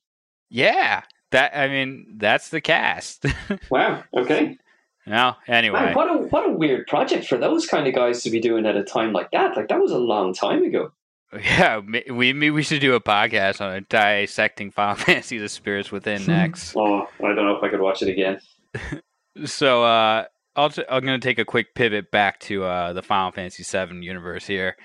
yeah. 0.50 1.04
That 1.32 1.58
I 1.58 1.68
mean, 1.68 2.16
that's 2.18 2.50
the 2.50 2.62
cast. 2.62 3.26
Wow. 3.70 4.04
Okay. 4.14 4.58
no, 5.06 5.36
anyway. 5.48 5.80
Man, 5.86 5.94
what 5.96 6.10
a 6.10 6.18
what 6.28 6.46
a 6.46 6.52
weird 6.52 6.88
project 6.88 7.26
for 7.26 7.38
those 7.38 7.66
kind 7.66 7.88
of 7.88 7.94
guys 7.96 8.22
to 8.24 8.30
be 8.30 8.40
doing 8.40 8.66
at 8.66 8.76
a 8.78 8.84
time 8.84 9.12
like 9.14 9.32
that. 9.32 9.56
Like 9.58 9.68
that 9.70 9.80
was 9.80 9.92
a 9.92 9.98
long 9.98 10.34
time 10.34 10.64
ago. 10.64 10.92
Yeah, 11.34 11.80
we 11.80 12.32
maybe 12.34 12.52
we 12.52 12.64
should 12.64 12.80
do 12.80 12.96
a 12.96 13.02
podcast 13.02 13.60
on 13.60 13.86
dissecting 13.90 14.72
Final 14.72 14.96
Fantasy: 15.04 15.38
The 15.38 15.50
Spirits 15.50 15.92
Within 15.92 16.26
next. 16.26 16.74
Oh, 16.76 17.02
I 17.20 17.34
don't 17.34 17.36
know 17.46 17.58
if 17.58 17.64
I 17.64 17.70
could 17.70 17.82
watch 17.82 18.02
it 18.02 18.10
again. 18.10 18.40
so, 19.46 19.84
uh, 19.84 20.26
I'll 20.56 20.70
t- 20.70 20.84
I'm 20.90 21.04
going 21.06 21.20
to 21.20 21.28
take 21.28 21.38
a 21.40 21.46
quick 21.46 21.76
pivot 21.76 22.12
back 22.12 22.40
to 22.42 22.64
uh, 22.64 22.94
the 22.94 23.02
Final 23.02 23.32
Fantasy 23.32 23.64
VII 23.64 23.98
universe 24.06 24.46
here. 24.48 24.78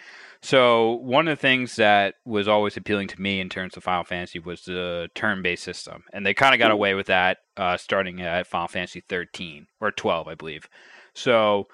So, 0.45 0.95
one 0.95 1.29
of 1.29 1.39
the 1.39 1.41
things 1.41 1.77
that 1.77 2.17
was 2.25 2.49
always 2.49 2.77
appealing 2.77 3.07
to 3.09 3.21
me 3.23 3.39
in 3.39 3.49
terms 3.49 3.77
of 3.77 3.85
Final 3.85 4.03
Fantasy 4.03 4.41
was 4.41 4.63
the 4.63 5.09
turn-based 5.15 5.63
system, 5.63 6.03
and 6.13 6.27
they 6.27 6.35
kind 6.35 6.53
of 6.55 6.59
got 6.59 6.71
Mm. 6.73 6.75
away 6.75 6.95
with 6.95 7.07
that 7.07 7.39
uh, 7.57 7.77
starting 7.77 8.21
at 8.21 8.49
Final 8.49 8.67
Fantasy 8.67 9.05
13 9.09 9.69
or 9.81 9.93
12, 9.93 10.27
I 10.27 10.35
believe. 10.35 10.69
So, 11.15 11.69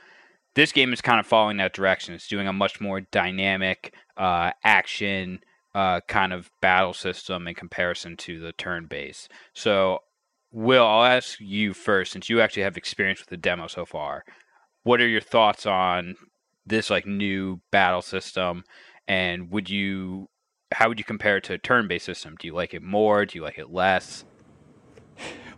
this 0.54 0.72
game 0.72 0.92
is 0.92 1.00
kind 1.00 1.18
of 1.18 1.26
following 1.26 1.56
that 1.58 1.72
direction. 1.72 2.14
It's 2.14 2.28
doing 2.28 2.46
a 2.46 2.52
much 2.52 2.78
more 2.80 3.00
dynamic 3.00 3.94
uh, 4.18 4.50
action 4.64 5.40
uh, 5.74 6.00
kind 6.08 6.32
of 6.32 6.50
battle 6.60 6.92
system 6.92 7.46
in 7.46 7.54
comparison 7.54 8.16
to 8.16 8.40
the 8.40 8.52
turn 8.52 8.86
based. 8.86 9.30
So, 9.54 10.00
Will, 10.50 10.84
I'll 10.84 11.04
ask 11.04 11.38
you 11.40 11.74
first, 11.74 12.12
since 12.12 12.28
you 12.28 12.40
actually 12.40 12.62
have 12.62 12.76
experience 12.76 13.20
with 13.20 13.28
the 13.28 13.36
demo 13.36 13.66
so 13.66 13.84
far. 13.84 14.24
What 14.82 15.00
are 15.00 15.06
your 15.06 15.20
thoughts 15.20 15.66
on 15.66 16.14
this 16.66 16.90
like 16.90 17.06
new 17.06 17.60
battle 17.70 18.02
system, 18.02 18.64
and 19.06 19.50
would 19.50 19.70
you? 19.70 20.28
How 20.72 20.88
would 20.88 20.98
you 20.98 21.04
compare 21.04 21.38
it 21.38 21.44
to 21.44 21.54
a 21.54 21.58
turn-based 21.58 22.04
system? 22.04 22.36
Do 22.38 22.46
you 22.46 22.54
like 22.54 22.74
it 22.74 22.82
more? 22.82 23.24
Do 23.24 23.38
you 23.38 23.42
like 23.42 23.58
it 23.58 23.70
less? 23.70 24.24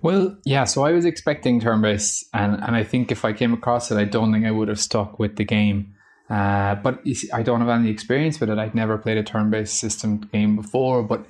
Well, 0.03 0.39
yeah. 0.45 0.65
So 0.65 0.85
I 0.85 0.93
was 0.93 1.05
expecting 1.05 1.61
turn 1.61 1.83
based, 1.83 2.27
and 2.33 2.55
and 2.63 2.75
I 2.75 2.85
think 2.85 3.13
if 3.13 3.25
I 3.25 3.33
came 3.33 3.53
across 3.53 3.91
it, 3.91 3.97
I 3.97 4.05
don't 4.05 4.33
think 4.33 4.45
I 4.45 4.51
would 4.51 4.69
have 4.69 4.81
stuck 4.81 5.19
with 5.19 5.37
the 5.37 5.45
game. 5.45 5.95
Uh, 6.31 6.77
but 6.77 7.01
I 7.33 7.43
don't 7.43 7.61
have 7.61 7.69
any 7.69 7.91
experience 7.91 8.39
with 8.39 8.51
it. 8.51 8.59
I'd 8.59 8.75
never 8.75 8.97
played 8.97 9.19
a 9.19 9.23
turn 9.23 9.51
based 9.51 9.81
system 9.81 10.19
game 10.33 10.55
before, 10.55 11.03
but 11.03 11.27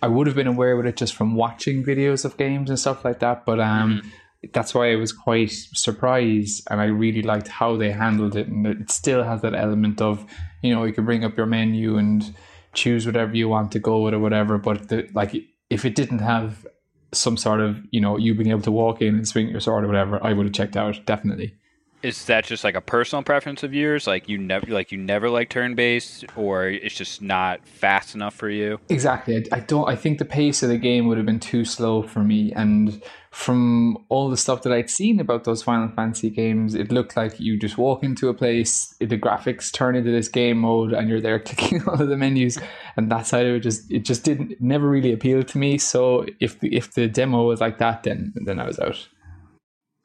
I 0.00 0.08
would 0.08 0.26
have 0.26 0.36
been 0.36 0.46
aware 0.46 0.78
of 0.78 0.86
it 0.86 0.96
just 0.96 1.14
from 1.14 1.34
watching 1.34 1.84
videos 1.84 2.24
of 2.24 2.38
games 2.38 2.70
and 2.70 2.78
stuff 2.78 3.04
like 3.04 3.18
that. 3.18 3.44
But 3.44 3.60
um, 3.60 3.98
mm-hmm. 3.98 4.08
that's 4.54 4.74
why 4.74 4.92
I 4.92 4.96
was 4.96 5.12
quite 5.12 5.50
surprised, 5.50 6.66
and 6.70 6.80
I 6.80 6.86
really 6.86 7.20
liked 7.20 7.48
how 7.48 7.76
they 7.76 7.90
handled 7.90 8.36
it. 8.36 8.48
And 8.48 8.66
it 8.66 8.90
still 8.90 9.22
has 9.22 9.42
that 9.42 9.54
element 9.54 10.00
of 10.00 10.24
you 10.62 10.74
know 10.74 10.84
you 10.84 10.94
can 10.94 11.04
bring 11.04 11.24
up 11.24 11.36
your 11.36 11.46
menu 11.46 11.98
and 11.98 12.34
choose 12.72 13.04
whatever 13.04 13.36
you 13.36 13.50
want 13.50 13.72
to 13.72 13.78
go 13.78 14.00
with 14.00 14.14
or 14.14 14.18
whatever. 14.18 14.56
But 14.56 14.88
the, 14.88 15.08
like 15.12 15.34
if 15.68 15.84
it 15.84 15.94
didn't 15.94 16.20
have 16.20 16.66
some 17.12 17.36
sort 17.36 17.60
of 17.60 17.82
you 17.90 18.00
know 18.00 18.16
you 18.16 18.34
being 18.34 18.50
able 18.50 18.62
to 18.62 18.72
walk 18.72 19.02
in 19.02 19.14
and 19.14 19.28
swing 19.28 19.48
your 19.48 19.60
sword 19.60 19.84
or 19.84 19.88
whatever, 19.88 20.24
I 20.24 20.32
would 20.32 20.46
have 20.46 20.54
checked 20.54 20.76
out 20.76 21.04
definitely 21.04 21.54
is 22.02 22.24
that 22.26 22.44
just 22.44 22.64
like 22.64 22.74
a 22.74 22.80
personal 22.80 23.22
preference 23.22 23.62
of 23.62 23.74
yours? 23.74 24.06
Like 24.06 24.28
you 24.28 24.38
never 24.38 24.66
like 24.66 24.92
you 24.92 24.98
never 24.98 25.28
like 25.28 25.48
turn 25.48 25.74
based 25.74 26.24
or 26.36 26.68
it's 26.68 26.94
just 26.94 27.20
not 27.20 27.66
fast 27.66 28.14
enough 28.14 28.34
for 28.34 28.48
you? 28.48 28.78
Exactly. 28.88 29.36
I, 29.36 29.56
I, 29.56 29.60
don't 29.60 29.88
i 29.88 29.96
think 29.96 30.18
the 30.18 30.24
pace 30.24 30.62
of 30.62 30.68
the 30.68 30.78
game 30.78 31.06
would 31.06 31.16
have 31.16 31.26
been 31.26 31.40
too 31.40 31.64
slow 31.64 32.02
for 32.02 32.20
me 32.20 32.52
and 32.52 33.02
from 33.30 33.98
all 34.08 34.30
the 34.30 34.36
stuff 34.36 34.62
that 34.62 34.72
i'd 34.72 34.88
seen 34.88 35.20
about 35.20 35.44
those 35.44 35.62
final 35.62 35.88
fantasy 35.88 36.30
games 36.30 36.74
it 36.74 36.90
looked 36.90 37.16
like 37.16 37.38
you 37.38 37.58
just 37.58 37.76
walk 37.76 38.02
into 38.02 38.28
a 38.28 38.34
place 38.34 38.94
the 38.98 39.18
graphics 39.18 39.72
turn 39.72 39.94
into 39.94 40.10
this 40.10 40.28
game 40.28 40.58
mode 40.58 40.92
and 40.92 41.08
you're 41.08 41.20
there 41.20 41.38
clicking 41.46 41.86
all 41.86 42.00
of 42.00 42.08
the 42.08 42.16
menus 42.16 42.58
and 42.96 43.10
that 43.10 43.26
side 43.26 43.46
of 43.46 43.56
it 43.56 43.60
just 43.60 43.90
it 43.92 44.04
just 44.04 44.24
didn't 44.24 44.60
never 44.60 44.88
really 44.88 45.12
appeal 45.12 45.42
to 45.42 45.58
me. 45.58 45.78
So 45.78 46.26
if 46.40 46.58
the, 46.60 46.74
if 46.74 46.94
the 46.94 47.08
demo 47.08 47.44
was 47.44 47.60
like 47.60 47.78
that 47.78 48.02
then 48.02 48.32
then 48.34 48.58
i 48.58 48.66
was 48.66 48.78
out. 48.78 49.08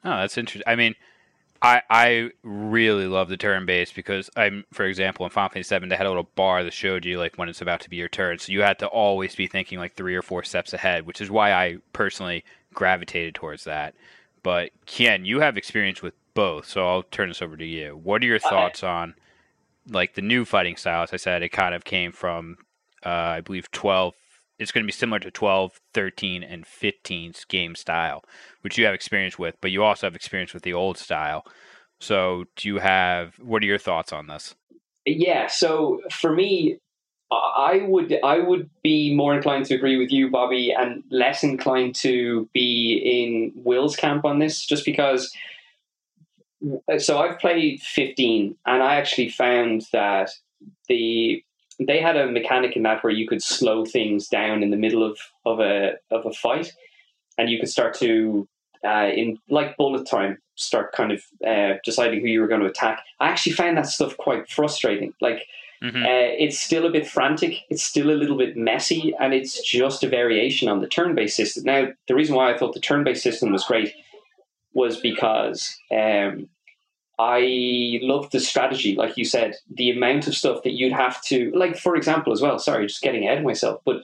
Oh 0.03 0.17
that's 0.17 0.37
interesting 0.37 0.63
i 0.67 0.75
mean 0.75 0.95
I 1.63 1.81
I 1.89 2.31
really 2.43 3.07
love 3.07 3.29
the 3.29 3.37
turn 3.37 3.65
based 3.65 3.95
because 3.95 4.29
I'm 4.35 4.65
for 4.73 4.85
example 4.85 5.25
in 5.25 5.31
Final 5.31 5.49
Fantasy 5.49 5.67
Seven 5.67 5.89
they 5.89 5.95
had 5.95 6.05
a 6.05 6.09
little 6.09 6.29
bar 6.35 6.63
that 6.63 6.73
showed 6.73 7.05
you 7.05 7.17
like 7.17 7.37
when 7.37 7.47
it's 7.49 7.61
about 7.61 7.79
to 7.81 7.89
be 7.89 7.95
your 7.95 8.09
turn, 8.09 8.37
so 8.37 8.51
you 8.51 8.61
had 8.61 8.79
to 8.79 8.87
always 8.87 9.33
be 9.35 9.47
thinking 9.47 9.79
like 9.79 9.93
three 9.93 10.15
or 10.15 10.21
four 10.21 10.43
steps 10.43 10.73
ahead, 10.73 11.07
which 11.07 11.21
is 11.21 11.31
why 11.31 11.53
I 11.53 11.77
personally 11.93 12.43
gravitated 12.73 13.33
towards 13.33 13.63
that. 13.63 13.95
But 14.43 14.71
Ken, 14.85 15.23
you 15.23 15.39
have 15.39 15.57
experience 15.57 16.01
with 16.01 16.13
both, 16.33 16.67
so 16.67 16.85
I'll 16.85 17.03
turn 17.03 17.29
this 17.29 17.41
over 17.41 17.55
to 17.55 17.65
you. 17.65 17.99
What 18.03 18.21
are 18.21 18.27
your 18.27 18.39
thoughts 18.39 18.83
on 18.83 19.15
like 19.89 20.15
the 20.15 20.21
new 20.21 20.43
fighting 20.43 20.75
style? 20.75 21.03
As 21.03 21.13
I 21.13 21.17
said, 21.17 21.43
it 21.43 21.49
kind 21.49 21.73
of 21.73 21.85
came 21.85 22.11
from 22.11 22.57
uh, 23.05 23.09
I 23.09 23.41
believe 23.41 23.71
twelve 23.71 24.15
it's 24.63 24.71
going 24.71 24.83
to 24.83 24.87
be 24.87 24.91
similar 24.91 25.19
to 25.19 25.29
12, 25.29 25.79
13, 25.93 26.43
and 26.43 26.65
15's 26.65 27.45
game 27.45 27.75
style, 27.75 28.23
which 28.61 28.77
you 28.77 28.85
have 28.85 28.95
experience 28.95 29.37
with, 29.37 29.55
but 29.61 29.71
you 29.71 29.83
also 29.83 30.07
have 30.07 30.15
experience 30.15 30.53
with 30.53 30.63
the 30.63 30.73
old 30.73 30.97
style. 30.97 31.45
So, 31.99 32.45
do 32.55 32.67
you 32.67 32.79
have 32.79 33.35
what 33.39 33.61
are 33.61 33.67
your 33.67 33.77
thoughts 33.77 34.11
on 34.11 34.27
this? 34.27 34.55
Yeah, 35.05 35.47
so 35.47 36.01
for 36.11 36.33
me, 36.33 36.79
I 37.31 37.85
would 37.87 38.17
I 38.23 38.39
would 38.39 38.69
be 38.83 39.13
more 39.13 39.35
inclined 39.35 39.65
to 39.65 39.75
agree 39.75 39.97
with 39.97 40.11
you, 40.11 40.29
Bobby, 40.29 40.73
and 40.73 41.03
less 41.09 41.43
inclined 41.43 41.95
to 41.95 42.49
be 42.53 43.01
in 43.03 43.51
Will's 43.55 43.95
camp 43.95 44.25
on 44.25 44.39
this, 44.39 44.65
just 44.65 44.85
because. 44.85 45.31
So 46.97 47.19
I've 47.19 47.39
played 47.39 47.81
15, 47.81 48.55
and 48.65 48.83
I 48.83 48.95
actually 48.95 49.29
found 49.29 49.85
that 49.91 50.29
the 50.87 51.43
they 51.79 51.99
had 51.99 52.15
a 52.15 52.31
mechanic 52.31 52.75
in 52.75 52.83
that 52.83 53.03
where 53.03 53.13
you 53.13 53.27
could 53.27 53.41
slow 53.41 53.85
things 53.85 54.27
down 54.27 54.63
in 54.63 54.69
the 54.69 54.77
middle 54.77 55.03
of, 55.03 55.17
of 55.45 55.59
a 55.59 55.93
of 56.11 56.25
a 56.25 56.31
fight, 56.31 56.73
and 57.37 57.49
you 57.49 57.59
could 57.59 57.69
start 57.69 57.95
to 57.99 58.47
uh, 58.85 59.09
in 59.13 59.37
like 59.49 59.77
bullet 59.77 60.07
time 60.07 60.37
start 60.55 60.91
kind 60.91 61.11
of 61.11 61.23
uh, 61.45 61.77
deciding 61.83 62.21
who 62.21 62.27
you 62.27 62.41
were 62.41 62.47
going 62.47 62.61
to 62.61 62.67
attack. 62.67 63.01
I 63.19 63.29
actually 63.29 63.53
found 63.53 63.77
that 63.77 63.87
stuff 63.87 64.15
quite 64.17 64.49
frustrating. 64.49 65.13
Like 65.19 65.47
mm-hmm. 65.83 66.03
uh, 66.03 66.29
it's 66.37 66.59
still 66.59 66.85
a 66.85 66.91
bit 66.91 67.07
frantic, 67.07 67.59
it's 67.69 67.83
still 67.83 68.11
a 68.11 68.19
little 68.19 68.37
bit 68.37 68.55
messy, 68.55 69.13
and 69.19 69.33
it's 69.33 69.61
just 69.63 70.03
a 70.03 70.09
variation 70.09 70.69
on 70.69 70.79
the 70.79 70.87
turn-based 70.87 71.35
system. 71.35 71.63
Now, 71.63 71.87
the 72.07 72.15
reason 72.15 72.35
why 72.35 72.53
I 72.53 72.57
thought 72.57 72.73
the 72.73 72.79
turn-based 72.79 73.23
system 73.23 73.51
was 73.51 73.65
great 73.65 73.93
was 74.73 74.97
because 74.97 75.75
um, 75.91 76.49
I 77.19 77.99
love 78.01 78.31
the 78.31 78.39
strategy, 78.39 78.95
like 78.95 79.17
you 79.17 79.25
said, 79.25 79.55
the 79.69 79.91
amount 79.91 80.27
of 80.27 80.35
stuff 80.35 80.63
that 80.63 80.73
you'd 80.73 80.93
have 80.93 81.21
to, 81.25 81.51
like, 81.55 81.77
for 81.77 81.95
example, 81.95 82.33
as 82.33 82.41
well, 82.41 82.57
sorry, 82.57 82.87
just 82.87 83.03
getting 83.03 83.23
ahead 83.23 83.39
of 83.39 83.43
myself, 83.43 83.81
but 83.85 84.03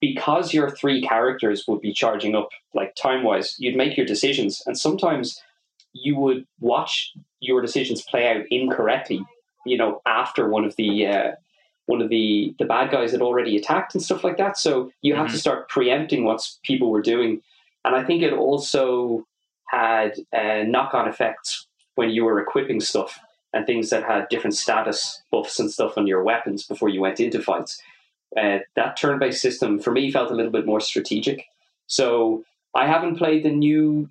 because 0.00 0.54
your 0.54 0.70
three 0.70 1.02
characters 1.02 1.64
would 1.66 1.80
be 1.80 1.92
charging 1.92 2.36
up, 2.36 2.50
like, 2.72 2.94
time 2.94 3.24
wise, 3.24 3.56
you'd 3.58 3.76
make 3.76 3.96
your 3.96 4.06
decisions. 4.06 4.62
And 4.66 4.78
sometimes 4.78 5.40
you 5.92 6.16
would 6.16 6.46
watch 6.60 7.12
your 7.40 7.60
decisions 7.60 8.02
play 8.02 8.28
out 8.28 8.44
incorrectly, 8.50 9.24
you 9.64 9.76
know, 9.76 10.00
after 10.06 10.48
one 10.48 10.64
of 10.64 10.76
the, 10.76 11.06
uh, 11.06 11.32
one 11.86 12.02
of 12.02 12.08
the 12.08 12.54
the 12.58 12.64
bad 12.64 12.90
guys 12.90 13.12
had 13.12 13.22
already 13.22 13.56
attacked 13.56 13.94
and 13.94 14.02
stuff 14.02 14.24
like 14.24 14.36
that. 14.36 14.58
So 14.58 14.90
you 15.02 15.14
mm-hmm. 15.14 15.22
have 15.22 15.32
to 15.32 15.38
start 15.38 15.68
preempting 15.68 16.24
what 16.24 16.46
people 16.64 16.90
were 16.90 17.02
doing, 17.02 17.40
and 17.84 17.94
I 17.94 18.04
think 18.04 18.22
it 18.22 18.32
also 18.32 19.26
had 19.68 20.14
uh, 20.32 20.64
knock 20.64 20.94
on 20.94 21.08
effects 21.08 21.65
when 21.96 22.10
you 22.10 22.24
were 22.24 22.40
equipping 22.40 22.80
stuff 22.80 23.18
and 23.52 23.66
things 23.66 23.90
that 23.90 24.04
had 24.04 24.28
different 24.28 24.54
status 24.54 25.22
buffs 25.30 25.58
and 25.58 25.70
stuff 25.70 25.98
on 25.98 26.06
your 26.06 26.22
weapons 26.22 26.64
before 26.64 26.88
you 26.88 27.00
went 27.00 27.20
into 27.20 27.42
fights. 27.42 27.82
Uh, 28.36 28.58
that 28.74 28.96
turn-based 28.96 29.40
system 29.40 29.78
for 29.78 29.90
me 29.92 30.10
felt 30.10 30.30
a 30.30 30.34
little 30.34 30.52
bit 30.52 30.66
more 30.66 30.80
strategic. 30.80 31.46
So 31.86 32.44
I 32.74 32.86
haven't 32.86 33.16
played 33.16 33.44
the 33.44 33.50
new 33.50 34.08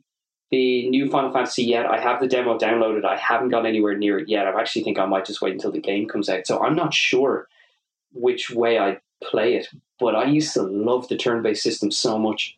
the 0.51 0.89
new 0.89 1.10
Final 1.10 1.32
Fantasy 1.32 1.63
yet. 1.63 1.86
I 1.86 2.00
have 2.00 2.20
the 2.22 2.27
demo 2.27 2.58
downloaded. 2.58 3.04
I 3.04 3.18
haven't 3.18 3.50
gone 3.50 3.65
anywhere 3.65 3.98
near 3.98 4.20
it 4.20 4.30
yet. 4.30 4.48
I 4.48 4.60
actually 4.60 4.84
think 4.84 5.00
I 5.00 5.06
might 5.06 5.25
just 5.25 5.42
wait 5.42 5.54
until 5.54 5.72
the 5.72 5.80
game 5.80 6.08
comes 6.08 6.30
out. 6.30 6.46
So 6.46 6.62
I'm 6.62 6.75
not 6.75 6.94
sure 6.94 7.48
which 8.13 8.51
way 8.51 8.77
I 8.80 9.00
play 9.24 9.56
it, 9.56 9.68
but 10.00 10.15
I 10.15 10.25
used 10.25 10.54
to 10.54 10.62
love 10.62 11.08
the 11.08 11.18
turn-based 11.18 11.63
system 11.63 11.92
so 11.92 12.18
much. 12.18 12.58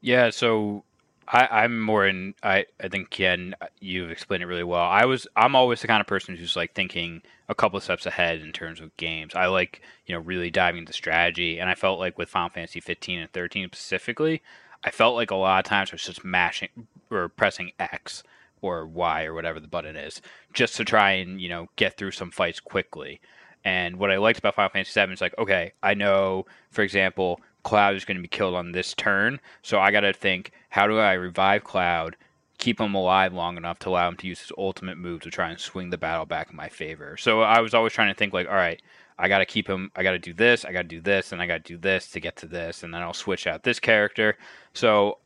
Yeah, 0.00 0.30
so 0.30 0.84
I, 1.28 1.64
am 1.64 1.80
more 1.80 2.06
in. 2.06 2.34
I, 2.42 2.66
I 2.80 2.88
think 2.88 3.10
Ken, 3.10 3.54
uh, 3.60 3.66
you've 3.80 4.10
explained 4.10 4.42
it 4.42 4.46
really 4.46 4.64
well. 4.64 4.84
I 4.84 5.04
was. 5.04 5.26
I'm 5.36 5.56
always 5.56 5.80
the 5.80 5.88
kind 5.88 6.00
of 6.00 6.06
person 6.06 6.36
who's 6.36 6.56
like 6.56 6.74
thinking 6.74 7.22
a 7.48 7.54
couple 7.54 7.80
steps 7.80 8.06
ahead 8.06 8.40
in 8.40 8.52
terms 8.52 8.80
of 8.80 8.96
games. 8.96 9.34
I 9.34 9.46
like 9.46 9.82
you 10.06 10.14
know 10.14 10.20
really 10.20 10.50
diving 10.50 10.80
into 10.80 10.92
strategy, 10.92 11.58
and 11.58 11.68
I 11.68 11.74
felt 11.74 11.98
like 11.98 12.16
with 12.16 12.28
Final 12.28 12.50
Fantasy 12.50 12.80
15 12.80 13.20
and 13.20 13.32
13 13.32 13.66
specifically, 13.66 14.42
I 14.84 14.90
felt 14.90 15.16
like 15.16 15.30
a 15.30 15.36
lot 15.36 15.64
of 15.64 15.68
times 15.68 15.90
I 15.90 15.94
was 15.94 16.04
just 16.04 16.24
mashing 16.24 16.68
or 17.10 17.28
pressing 17.28 17.72
X 17.78 18.22
or 18.62 18.86
Y 18.86 19.24
or 19.24 19.34
whatever 19.34 19.58
the 19.58 19.68
button 19.68 19.96
is, 19.96 20.22
just 20.52 20.76
to 20.76 20.84
try 20.84 21.12
and 21.12 21.40
you 21.40 21.48
know 21.48 21.68
get 21.76 21.96
through 21.96 22.12
some 22.12 22.30
fights 22.30 22.60
quickly. 22.60 23.20
And 23.64 23.96
what 23.96 24.12
I 24.12 24.16
liked 24.18 24.38
about 24.38 24.54
Final 24.54 24.70
Fantasy 24.70 24.92
7 24.92 25.12
is 25.12 25.20
like, 25.20 25.36
okay, 25.38 25.72
I 25.82 25.94
know, 25.94 26.46
for 26.70 26.82
example, 26.82 27.40
Cloud 27.64 27.96
is 27.96 28.04
going 28.04 28.16
to 28.16 28.22
be 28.22 28.28
killed 28.28 28.54
on 28.54 28.70
this 28.70 28.94
turn. 28.94 29.40
So 29.62 29.80
I 29.80 29.90
got 29.90 30.02
to 30.02 30.12
think, 30.12 30.52
how 30.76 30.86
do 30.86 30.98
I 30.98 31.14
revive 31.14 31.64
Cloud, 31.64 32.16
keep 32.58 32.78
him 32.78 32.94
alive 32.94 33.32
long 33.32 33.56
enough 33.56 33.78
to 33.78 33.88
allow 33.88 34.08
him 34.08 34.16
to 34.18 34.26
use 34.26 34.40
his 34.40 34.52
ultimate 34.58 34.98
move 34.98 35.22
to 35.22 35.30
try 35.30 35.48
and 35.48 35.58
swing 35.58 35.88
the 35.88 35.96
battle 35.96 36.26
back 36.26 36.50
in 36.50 36.56
my 36.56 36.68
favor? 36.68 37.16
So 37.16 37.40
I 37.40 37.60
was 37.62 37.72
always 37.72 37.94
trying 37.94 38.12
to 38.12 38.18
think, 38.18 38.34
like, 38.34 38.46
all 38.46 38.54
right, 38.54 38.82
I 39.18 39.28
got 39.28 39.38
to 39.38 39.46
keep 39.46 39.66
him, 39.66 39.90
I 39.96 40.02
got 40.02 40.10
to 40.10 40.18
do 40.18 40.34
this, 40.34 40.66
I 40.66 40.72
got 40.72 40.82
to 40.82 40.88
do 40.88 41.00
this, 41.00 41.32
and 41.32 41.40
I 41.40 41.46
got 41.46 41.64
to 41.64 41.72
do 41.72 41.78
this 41.78 42.10
to 42.10 42.20
get 42.20 42.36
to 42.36 42.46
this, 42.46 42.82
and 42.82 42.92
then 42.92 43.00
I'll 43.00 43.14
switch 43.14 43.46
out 43.46 43.62
this 43.62 43.80
character. 43.80 44.36
So 44.74 45.16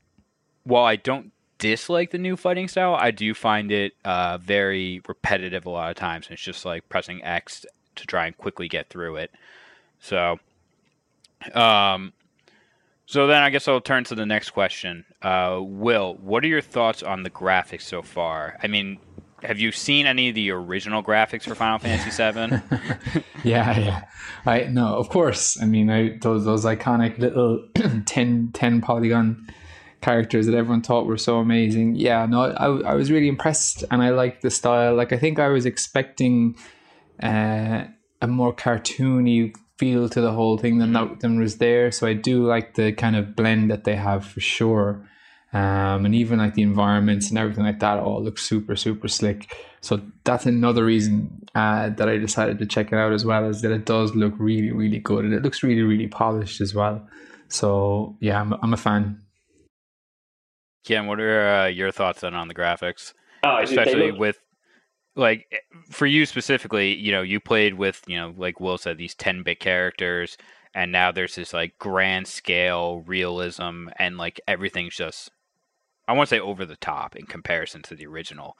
while 0.62 0.84
I 0.84 0.94
don't 0.94 1.32
dislike 1.58 2.12
the 2.12 2.18
new 2.18 2.36
fighting 2.36 2.68
style, 2.68 2.94
I 2.94 3.10
do 3.10 3.34
find 3.34 3.72
it 3.72 3.94
uh, 4.04 4.38
very 4.38 5.02
repetitive 5.08 5.66
a 5.66 5.70
lot 5.70 5.90
of 5.90 5.96
times. 5.96 6.28
And 6.28 6.34
it's 6.34 6.42
just 6.42 6.64
like 6.64 6.88
pressing 6.88 7.24
X 7.24 7.66
to 7.96 8.06
try 8.06 8.26
and 8.26 8.38
quickly 8.38 8.68
get 8.68 8.88
through 8.88 9.16
it. 9.16 9.32
So, 9.98 10.38
um, 11.54 12.12
so 13.10 13.26
then 13.26 13.42
I 13.42 13.50
guess 13.50 13.66
I'll 13.66 13.80
turn 13.80 14.04
to 14.04 14.14
the 14.14 14.24
next 14.24 14.50
question. 14.50 15.04
Uh, 15.20 15.58
Will, 15.60 16.14
what 16.20 16.44
are 16.44 16.46
your 16.46 16.60
thoughts 16.60 17.02
on 17.02 17.24
the 17.24 17.30
graphics 17.30 17.82
so 17.82 18.02
far? 18.02 18.56
I 18.62 18.68
mean, 18.68 19.00
have 19.42 19.58
you 19.58 19.72
seen 19.72 20.06
any 20.06 20.28
of 20.28 20.36
the 20.36 20.52
original 20.52 21.02
graphics 21.02 21.42
for 21.42 21.56
Final 21.56 21.80
Fantasy 21.80 22.10
VII? 22.22 23.24
yeah, 23.42 23.76
yeah. 23.76 24.04
I 24.46 24.68
no, 24.70 24.94
of 24.94 25.08
course. 25.08 25.60
I 25.60 25.66
mean, 25.66 25.90
I, 25.90 26.18
those 26.18 26.44
those 26.44 26.64
iconic 26.64 27.18
little 27.18 27.66
10, 28.06 28.50
10 28.54 28.80
polygon 28.80 29.44
characters 30.02 30.46
that 30.46 30.54
everyone 30.54 30.82
thought 30.82 31.06
were 31.06 31.18
so 31.18 31.38
amazing. 31.38 31.96
Yeah, 31.96 32.26
no, 32.26 32.42
I, 32.42 32.92
I 32.92 32.94
was 32.94 33.10
really 33.10 33.26
impressed, 33.26 33.82
and 33.90 34.04
I 34.04 34.10
liked 34.10 34.42
the 34.42 34.52
style. 34.52 34.94
Like, 34.94 35.12
I 35.12 35.18
think 35.18 35.40
I 35.40 35.48
was 35.48 35.66
expecting 35.66 36.54
uh, 37.20 37.86
a 38.22 38.28
more 38.28 38.54
cartoony 38.54 39.52
feel 39.80 40.08
to 40.08 40.20
the 40.20 40.32
whole 40.38 40.56
thing 40.62 40.78
than 40.78 40.92
that 40.96 41.20
than 41.20 41.40
was 41.40 41.56
there. 41.56 41.90
So 41.90 42.06
I 42.06 42.14
do 42.30 42.34
like 42.54 42.74
the 42.74 42.92
kind 42.92 43.16
of 43.16 43.34
blend 43.34 43.70
that 43.72 43.84
they 43.84 43.96
have 43.96 44.22
for 44.32 44.40
sure. 44.40 44.88
Um, 45.52 46.04
and 46.06 46.14
even 46.14 46.38
like 46.38 46.54
the 46.54 46.62
environments 46.62 47.28
and 47.28 47.36
everything 47.38 47.64
like 47.64 47.80
that 47.80 47.98
all 47.98 48.22
looks 48.22 48.42
super 48.52 48.76
super 48.76 49.08
slick. 49.08 49.40
So 49.80 50.00
that's 50.24 50.46
another 50.46 50.84
reason 50.84 51.14
uh, 51.54 51.88
that 51.98 52.08
I 52.08 52.18
decided 52.18 52.58
to 52.60 52.66
check 52.66 52.92
it 52.92 52.98
out 53.02 53.12
as 53.12 53.24
well 53.24 53.44
is 53.48 53.60
that 53.62 53.72
it 53.72 53.84
does 53.86 54.14
look 54.14 54.34
really 54.38 54.70
really 54.70 55.00
good 55.10 55.24
and 55.24 55.34
it 55.34 55.42
looks 55.42 55.62
really 55.64 55.82
really 55.92 56.06
polished 56.08 56.60
as 56.60 56.72
well. 56.74 56.96
So 57.48 58.16
yeah, 58.20 58.40
I'm 58.40 58.52
I'm 58.62 58.74
a 58.74 58.76
fan. 58.86 59.04
Ken, 60.86 61.06
what 61.06 61.20
are 61.20 61.48
uh, 61.62 61.66
your 61.66 61.90
thoughts 61.92 62.20
then 62.20 62.34
on 62.34 62.48
the 62.48 62.54
graphics, 62.54 63.12
Oh, 63.42 63.58
especially 63.62 64.10
look- 64.12 64.20
with 64.20 64.38
like 65.16 65.46
eh, 65.52 65.56
for 65.90 66.06
you 66.06 66.26
specifically? 66.26 66.94
You 66.94 67.12
know, 67.12 67.22
you 67.22 67.40
played 67.40 67.74
with 67.74 68.02
you 68.06 68.16
know, 68.16 68.34
like 68.36 68.60
Will 68.60 68.78
said, 68.78 68.98
these 68.98 69.14
ten 69.14 69.42
bit 69.42 69.60
characters, 69.60 70.36
and 70.74 70.92
now 70.92 71.12
there's 71.12 71.34
this 71.34 71.52
like 71.52 71.78
grand 71.78 72.26
scale 72.26 73.02
realism, 73.06 73.88
and 73.98 74.16
like 74.16 74.40
everything's 74.48 74.96
just 74.96 75.30
I 76.08 76.12
want 76.12 76.28
to 76.28 76.34
say 76.34 76.40
over 76.40 76.66
the 76.66 76.76
top 76.76 77.14
in 77.14 77.26
comparison 77.26 77.82
to 77.82 77.94
the 77.94 78.06
original. 78.06 78.56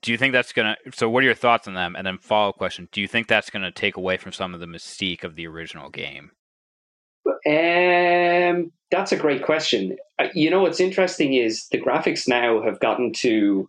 Do 0.00 0.12
you 0.12 0.18
think 0.18 0.32
that's 0.32 0.52
gonna? 0.52 0.76
So, 0.94 1.10
what 1.10 1.22
are 1.24 1.26
your 1.26 1.34
thoughts 1.34 1.66
on 1.66 1.74
them? 1.74 1.96
And 1.96 2.06
then 2.06 2.18
follow 2.18 2.50
up 2.50 2.56
question: 2.56 2.88
Do 2.92 3.00
you 3.00 3.08
think 3.08 3.26
that's 3.26 3.50
gonna 3.50 3.72
take 3.72 3.96
away 3.96 4.16
from 4.16 4.32
some 4.32 4.54
of 4.54 4.60
the 4.60 4.66
mystique 4.66 5.24
of 5.24 5.34
the 5.34 5.46
original 5.48 5.90
game? 5.90 6.30
Um, 7.26 8.72
that's 8.90 9.12
a 9.12 9.16
great 9.16 9.42
question. 9.42 9.96
Uh, 10.18 10.28
You 10.34 10.50
know, 10.50 10.62
what's 10.62 10.80
interesting 10.80 11.34
is 11.34 11.66
the 11.72 11.80
graphics 11.80 12.28
now 12.28 12.62
have 12.62 12.78
gotten 12.78 13.12
to 13.14 13.68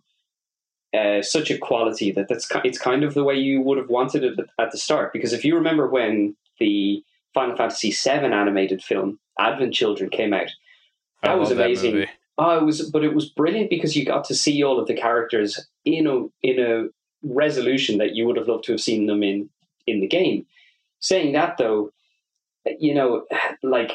uh, 0.92 1.22
such 1.22 1.50
a 1.50 1.58
quality 1.58 2.10
that 2.12 2.28
that's 2.28 2.48
it's 2.64 2.78
kind 2.78 3.04
of 3.04 3.14
the 3.14 3.24
way 3.24 3.34
you 3.34 3.60
would 3.60 3.78
have 3.78 3.88
wanted 3.88 4.24
it 4.24 4.38
at- 4.58 4.72
the 4.72 4.78
start. 4.78 5.12
Because 5.12 5.32
if 5.32 5.44
you 5.44 5.54
remember 5.54 5.88
when 5.88 6.36
the 6.58 7.02
Final 7.32 7.56
Fantasy 7.56 7.90
VII 7.90 8.26
animated 8.26 8.82
film 8.82 9.18
Advent 9.38 9.72
Children 9.74 10.10
came 10.10 10.32
out, 10.32 10.50
that 11.22 11.32
I 11.32 11.34
was 11.34 11.50
that 11.50 11.56
amazing. 11.56 11.94
movie. 11.94 12.08
Oh, 12.38 12.58
it 12.58 12.64
was, 12.64 12.90
but 12.90 13.04
it 13.04 13.14
was 13.14 13.28
brilliant 13.28 13.70
because 13.70 13.94
you 13.94 14.04
got 14.04 14.24
to 14.24 14.34
see 14.34 14.62
all 14.62 14.80
of 14.80 14.86
the 14.86 14.94
characters 14.94 15.60
in 15.84 16.06
a 16.06 16.26
in 16.42 16.58
a 16.58 16.88
resolution 17.22 17.98
that 17.98 18.14
you 18.14 18.26
would 18.26 18.36
have 18.36 18.48
loved 18.48 18.64
to 18.64 18.72
have 18.72 18.80
seen 18.80 19.06
them 19.06 19.22
in 19.22 19.48
in 19.86 20.00
the 20.00 20.06
game. 20.06 20.46
Saying 21.00 21.32
that 21.32 21.56
though, 21.58 21.92
you 22.78 22.94
know, 22.94 23.26
like 23.62 23.92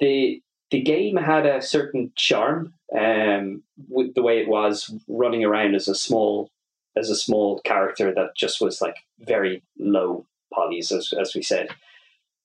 the 0.00 0.42
the 0.72 0.80
game 0.80 1.16
had 1.16 1.44
a 1.44 1.60
certain 1.60 2.10
charm 2.16 2.72
um, 2.98 3.62
with 3.88 4.14
the 4.14 4.22
way 4.22 4.38
it 4.38 4.48
was 4.48 4.92
running 5.06 5.44
around 5.44 5.74
as 5.74 5.86
a 5.86 5.94
small 5.94 6.50
as 6.96 7.08
a 7.10 7.16
small 7.16 7.60
character 7.60 8.12
that 8.12 8.34
just 8.34 8.60
was 8.60 8.82
like 8.82 8.96
very 9.20 9.62
low 9.78 10.26
polys, 10.52 10.90
as 10.90 11.12
as 11.12 11.34
we 11.34 11.42
said. 11.42 11.68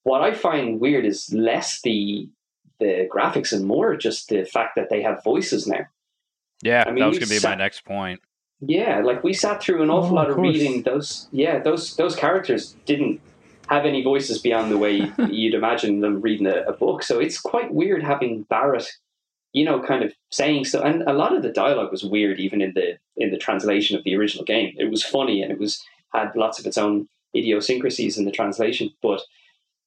What 0.04 0.22
I 0.22 0.32
find 0.34 0.78
weird 0.78 1.06
is 1.06 1.32
less 1.32 1.80
the 1.80 2.28
the 2.78 3.08
graphics 3.10 3.52
and 3.52 3.66
more 3.66 3.96
just 3.96 4.28
the 4.28 4.44
fact 4.44 4.76
that 4.76 4.90
they 4.90 5.02
have 5.02 5.24
voices 5.24 5.66
now. 5.66 5.86
Yeah, 6.62 6.84
I 6.86 6.90
mean, 6.90 7.00
that 7.00 7.08
was 7.08 7.18
gonna 7.18 7.40
be 7.40 7.40
my 7.42 7.54
next 7.54 7.84
point. 7.86 8.20
Yeah, 8.60 9.00
like 9.00 9.24
we 9.24 9.32
sat 9.32 9.62
through 9.62 9.82
an 9.82 9.90
awful 9.90 10.10
Oh, 10.10 10.14
lot 10.14 10.30
of 10.30 10.36
of 10.36 10.42
reading 10.42 10.82
those. 10.82 11.28
Yeah, 11.32 11.60
those 11.60 11.96
those 11.96 12.14
characters 12.14 12.76
didn't 12.84 13.22
have 13.68 13.84
any 13.84 14.02
voices 14.02 14.38
beyond 14.38 14.70
the 14.70 14.78
way 14.78 15.12
you'd 15.30 15.54
imagine 15.54 16.00
them 16.00 16.20
reading 16.20 16.46
a, 16.46 16.62
a 16.62 16.72
book. 16.72 17.02
So 17.02 17.18
it's 17.18 17.40
quite 17.40 17.72
weird 17.72 18.02
having 18.02 18.42
Barret, 18.44 18.88
you 19.52 19.64
know, 19.64 19.80
kind 19.80 20.02
of 20.02 20.12
saying 20.30 20.66
so. 20.66 20.82
And 20.82 21.02
a 21.02 21.12
lot 21.12 21.34
of 21.34 21.42
the 21.42 21.52
dialogue 21.52 21.90
was 21.90 22.04
weird, 22.04 22.40
even 22.40 22.60
in 22.60 22.74
the 22.74 22.98
in 23.16 23.30
the 23.30 23.38
translation 23.38 23.96
of 23.96 24.04
the 24.04 24.16
original 24.16 24.44
game. 24.44 24.74
It 24.76 24.90
was 24.90 25.04
funny 25.04 25.42
and 25.42 25.52
it 25.52 25.58
was 25.58 25.82
had 26.14 26.34
lots 26.34 26.58
of 26.58 26.66
its 26.66 26.78
own 26.78 27.08
idiosyncrasies 27.36 28.18
in 28.18 28.24
the 28.24 28.30
translation. 28.30 28.90
But 29.02 29.20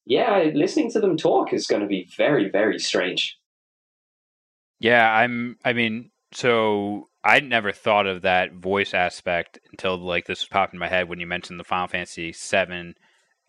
yeah, 0.05 0.51
listening 0.53 0.91
to 0.91 0.99
them 0.99 1.17
talk 1.17 1.53
is 1.53 1.67
going 1.67 1.81
to 1.81 1.87
be 1.87 2.09
very 2.17 2.49
very 2.49 2.79
strange. 2.79 3.37
Yeah, 4.79 5.11
I'm. 5.13 5.57
I 5.63 5.73
mean, 5.73 6.09
so 6.33 7.09
I 7.23 7.39
never 7.39 7.71
thought 7.71 8.07
of 8.07 8.23
that 8.23 8.53
voice 8.53 8.93
aspect 8.93 9.59
until 9.71 9.97
like 9.97 10.25
this 10.25 10.45
popped 10.45 10.73
in 10.73 10.79
my 10.79 10.87
head 10.87 11.07
when 11.07 11.19
you 11.19 11.27
mentioned 11.27 11.59
the 11.59 11.63
Final 11.63 11.87
Fantasy 11.87 12.31
VII 12.31 12.95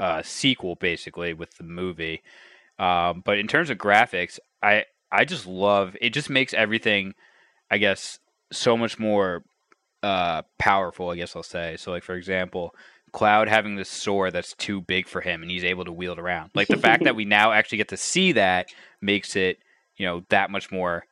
uh, 0.02 0.22
sequel, 0.22 0.74
basically 0.74 1.32
with 1.34 1.52
the 1.58 1.64
movie. 1.64 2.22
Um, 2.78 3.22
but 3.24 3.38
in 3.38 3.46
terms 3.46 3.70
of 3.70 3.78
graphics, 3.78 4.38
I 4.62 4.84
I 5.10 5.24
just 5.24 5.46
love 5.46 5.96
it. 6.00 6.10
Just 6.10 6.30
makes 6.30 6.54
everything, 6.54 7.14
I 7.70 7.78
guess, 7.78 8.18
so 8.50 8.76
much 8.76 8.98
more 8.98 9.44
uh, 10.02 10.42
powerful. 10.58 11.10
I 11.10 11.16
guess 11.16 11.36
I'll 11.36 11.42
say. 11.42 11.76
So, 11.78 11.90
like 11.92 12.04
for 12.04 12.16
example. 12.16 12.74
Cloud 13.12 13.46
having 13.46 13.76
this 13.76 13.90
sword 13.90 14.32
that's 14.32 14.54
too 14.54 14.80
big 14.80 15.06
for 15.06 15.20
him 15.20 15.42
and 15.42 15.50
he's 15.50 15.64
able 15.64 15.84
to 15.84 15.92
wield 15.92 16.18
around. 16.18 16.50
Like 16.54 16.70
the 16.70 16.78
fact 16.78 17.04
that 17.04 17.14
we 17.14 17.24
now 17.26 17.52
actually 17.52 17.76
get 17.76 17.88
to 17.88 17.96
see 17.98 18.32
that 18.32 18.68
makes 19.02 19.36
it, 19.36 19.58
you 19.98 20.06
know, 20.06 20.24
that 20.30 20.50
much 20.50 20.72
more 20.72 21.04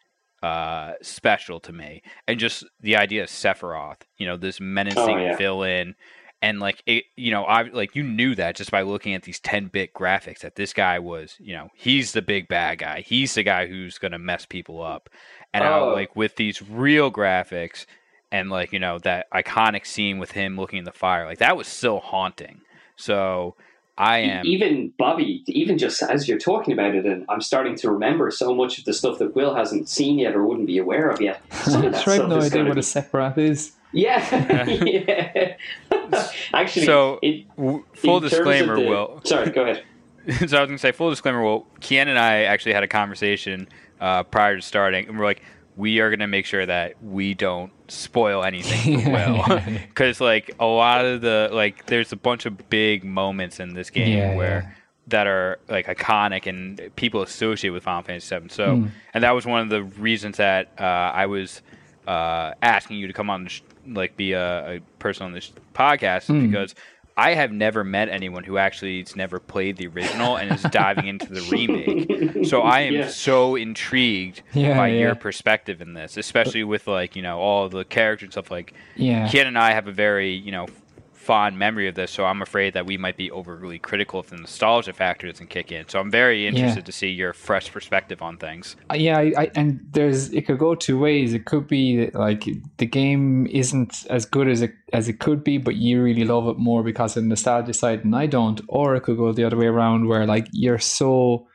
uh, 0.42 0.94
special 1.02 1.60
to 1.60 1.72
me. 1.74 2.02
And 2.26 2.40
just 2.40 2.64
the 2.80 2.96
idea 2.96 3.24
of 3.24 3.28
Sephiroth, 3.28 4.00
you 4.16 4.26
know, 4.26 4.38
this 4.38 4.60
menacing 4.60 4.98
Oh, 4.98 5.16
yeah. 5.18 5.36
villain, 5.36 5.94
and 6.42 6.60
like 6.60 6.82
it, 6.86 7.04
you 7.16 7.30
know, 7.30 7.44
I 7.44 7.62
like 7.62 7.94
you 7.94 8.02
knew 8.02 8.34
that 8.34 8.56
just 8.56 8.70
by 8.70 8.82
looking 8.82 9.14
at 9.14 9.22
these 9.24 9.38
ten 9.40 9.66
bit 9.68 9.92
graphics 9.94 10.40
that 10.40 10.56
this 10.56 10.72
guy 10.72 10.98
was, 10.98 11.36
you 11.38 11.54
know, 11.54 11.68
he's 11.74 12.12
the 12.12 12.22
big 12.22 12.48
bad 12.48 12.78
guy. 12.78 13.00
He's 13.02 13.34
the 13.34 13.42
guy 13.42 13.66
who's 13.66 13.98
gonna 13.98 14.18
mess 14.18 14.46
people 14.46 14.82
up. 14.82 15.08
And 15.52 15.64
how 15.64 15.90
Oh. 15.90 15.94
like 15.94 16.14
with 16.16 16.36
these 16.36 16.62
real 16.62 17.10
graphics 17.12 17.84
and 18.32 18.48
like 18.50 18.72
you 18.72 18.78
know 18.78 18.98
that 19.00 19.26
iconic 19.32 19.84
scene 19.86 20.18
with 20.18 20.30
him 20.32 20.56
looking 20.56 20.78
in 20.78 20.84
the 20.84 20.92
fire, 20.92 21.26
like 21.26 21.38
that 21.38 21.56
was 21.56 21.66
still 21.66 22.00
haunting. 22.00 22.60
So 22.96 23.56
I 23.98 24.18
am. 24.18 24.46
Even 24.46 24.92
Bobby, 24.98 25.42
even 25.46 25.76
just 25.76 26.02
as 26.02 26.26
you're 26.26 26.38
talking 26.38 26.72
about 26.72 26.94
it, 26.94 27.04
and 27.04 27.26
I'm 27.28 27.42
starting 27.42 27.74
to 27.76 27.90
remember 27.90 28.30
so 28.30 28.54
much 28.54 28.78
of 28.78 28.84
the 28.86 28.94
stuff 28.94 29.18
that 29.18 29.34
Will 29.34 29.54
hasn't 29.54 29.90
seen 29.90 30.18
yet 30.18 30.34
or 30.34 30.46
wouldn't 30.46 30.66
be 30.68 30.78
aware 30.78 31.10
of 31.10 31.20
yet. 31.20 31.42
Some 31.52 31.84
of 31.84 31.92
that 31.92 32.02
Sure, 32.04 32.14
I 32.14 32.16
have 32.16 32.28
no 32.28 32.38
idea 32.40 32.64
what 32.64 32.74
be- 32.74 32.80
a 32.80 32.82
Sephiroth 32.82 33.36
is. 33.36 33.72
Yeah, 33.92 34.64
yeah. 34.66 35.56
Actually, 36.54 36.86
So, 36.86 37.18
it, 37.22 37.46
full 37.56 38.16
in 38.18 38.22
disclaimer, 38.22 38.76
the- 38.80 38.86
Will. 38.88 39.20
Sorry, 39.24 39.50
go 39.50 39.62
ahead. 39.62 39.84
so 40.48 40.58
I 40.58 40.60
was 40.60 40.68
gonna 40.68 40.78
say 40.78 40.92
full 40.92 41.10
disclaimer. 41.10 41.42
Well, 41.42 41.66
Kian 41.80 42.06
and 42.06 42.18
I 42.18 42.42
actually 42.42 42.74
had 42.74 42.82
a 42.82 42.88
conversation 42.88 43.68
uh, 44.00 44.22
prior 44.24 44.56
to 44.56 44.62
starting, 44.62 45.08
and 45.08 45.18
we're 45.18 45.24
like, 45.24 45.42
we 45.76 46.00
are 46.00 46.10
gonna 46.10 46.26
make 46.28 46.44
sure 46.46 46.66
that 46.66 47.02
we 47.02 47.32
don't 47.34 47.72
spoil 47.88 48.44
anything 48.44 49.00
for 49.02 49.10
Will, 49.10 49.60
because 49.88 50.20
like 50.20 50.54
a 50.60 50.66
lot 50.66 51.04
of 51.04 51.20
the 51.22 51.48
like, 51.52 51.86
there's 51.86 52.12
a 52.12 52.16
bunch 52.16 52.44
of 52.46 52.68
big 52.68 53.02
moments 53.02 53.60
in 53.60 53.72
this 53.74 53.88
game 53.90 54.16
Yeah, 54.18 54.36
where 54.36 54.62
yeah. 54.68 54.70
that 55.08 55.26
are 55.26 55.58
like 55.68 55.86
iconic 55.86 56.46
and 56.46 56.80
people 56.96 57.22
associate 57.22 57.70
with 57.70 57.82
Final 57.84 58.02
Fantasy 58.02 58.38
VII. 58.38 58.48
So, 58.50 58.76
Hmm. 58.76 58.86
and 59.14 59.24
that 59.24 59.30
was 59.32 59.46
one 59.46 59.62
of 59.62 59.68
the 59.70 59.82
reasons 59.84 60.36
that 60.36 60.70
uh, 60.78 60.82
I 60.82 61.26
was 61.26 61.62
uh, 62.06 62.52
asking 62.62 62.98
you 62.98 63.06
to 63.06 63.12
come 63.14 63.30
on, 63.30 63.44
the 63.44 63.50
sh- 63.50 63.62
like, 63.94 64.16
be 64.16 64.32
a, 64.32 64.76
a 64.76 64.80
person 64.98 65.24
on 65.26 65.32
this 65.32 65.52
podcast 65.74 66.26
Hmm. 66.26 66.46
because 66.46 66.74
I 67.16 67.34
have 67.34 67.52
never 67.52 67.84
met 67.84 68.08
anyone 68.08 68.44
who 68.44 68.56
actually 68.56 69.00
has 69.00 69.14
never 69.14 69.38
played 69.38 69.76
the 69.76 69.88
original 69.88 70.36
and 70.36 70.50
is 70.52 70.62
diving 70.62 71.06
into 71.06 71.26
the 71.26 71.42
remake. 71.50 72.46
So 72.46 72.62
I 72.62 72.80
am 72.82 72.94
Yeah. 72.94 73.08
so 73.08 73.56
intrigued 73.56 74.40
Yeah, 74.54 74.76
by 74.76 74.88
yeah. 74.88 75.00
your 75.00 75.14
perspective 75.16 75.82
in 75.82 75.92
this, 75.92 76.16
especially 76.16 76.64
with 76.64 76.86
like 76.86 77.16
you 77.16 77.22
know 77.22 77.38
all 77.38 77.68
the 77.68 77.84
characters 77.84 78.26
and 78.28 78.32
stuff. 78.32 78.50
Like 78.50 78.72
Yeah. 78.96 79.28
Ken 79.28 79.46
and 79.46 79.58
I 79.58 79.72
have 79.72 79.86
a 79.86 79.92
very 79.92 80.30
you 80.32 80.50
know 80.52 80.66
fond 81.30 81.56
memory 81.56 81.86
of 81.86 81.94
this, 81.94 82.10
so 82.10 82.24
I'm 82.24 82.42
afraid 82.42 82.74
that 82.74 82.86
we 82.86 82.96
might 83.04 83.16
be 83.16 83.30
overly 83.30 83.78
critical 83.78 84.18
if 84.18 84.30
the 84.30 84.36
nostalgia 84.36 84.92
factor 84.92 85.28
doesn't 85.30 85.50
kick 85.56 85.70
in. 85.70 85.82
So 85.88 86.00
I'm 86.00 86.10
very 86.10 86.40
interested 86.48 86.84
to 86.86 86.92
see 87.00 87.10
your 87.22 87.32
fresh 87.32 87.70
perspective 87.70 88.20
on 88.20 88.36
things. 88.36 88.74
Uh, 88.90 88.94
yeah, 88.94 89.16
I, 89.18 89.32
I, 89.42 89.50
and 89.54 89.68
there's 89.92 90.32
it 90.32 90.42
could 90.46 90.58
go 90.58 90.74
two 90.74 90.98
ways. 90.98 91.32
It 91.32 91.44
could 91.50 91.68
be 91.68 91.84
that, 92.00 92.14
like 92.16 92.42
the 92.78 92.86
game 93.00 93.46
isn't 93.46 93.92
as 94.10 94.26
good 94.26 94.48
as 94.48 94.60
it 94.60 94.72
as 94.92 95.08
it 95.08 95.20
could 95.20 95.44
be, 95.44 95.56
but 95.58 95.76
you 95.76 96.02
really 96.02 96.24
love 96.24 96.48
it 96.48 96.58
more 96.58 96.82
because 96.82 97.16
of 97.16 97.22
the 97.22 97.28
nostalgia 97.28 97.74
side, 97.74 98.04
and 98.04 98.16
I 98.16 98.26
don't. 98.26 98.60
Or 98.66 98.96
it 98.96 99.02
could 99.02 99.16
go 99.16 99.30
the 99.32 99.44
other 99.44 99.56
way 99.56 99.66
around, 99.66 100.08
where 100.08 100.26
like 100.26 100.48
you're 100.50 100.80
so, 100.80 101.46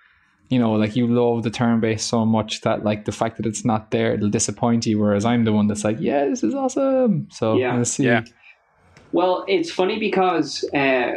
you 0.48 0.58
know, 0.58 0.72
like 0.84 0.96
you 0.96 1.06
love 1.06 1.44
the 1.44 1.52
turn 1.52 1.82
based 1.82 2.08
so 2.08 2.26
much 2.26 2.62
that 2.62 2.86
like 2.86 3.04
the 3.04 3.12
fact 3.12 3.36
that 3.38 3.46
it's 3.46 3.66
not 3.66 3.92
there, 3.92 4.14
it'll 4.14 4.30
disappoint 4.30 4.86
you. 4.86 5.00
Whereas 5.02 5.26
I'm 5.26 5.44
the 5.44 5.52
one 5.52 5.68
that's 5.68 5.84
like, 5.84 5.98
yeah, 6.00 6.24
this 6.30 6.44
is 6.44 6.56
awesome. 6.56 7.28
So 7.30 7.58
Yeah. 7.58 7.76
we'll 7.76 7.84
see. 7.86 8.06
Yeah. 8.06 8.24
Well, 9.16 9.46
it's 9.48 9.72
funny 9.72 9.98
because 9.98 10.66
uh, 10.74 11.14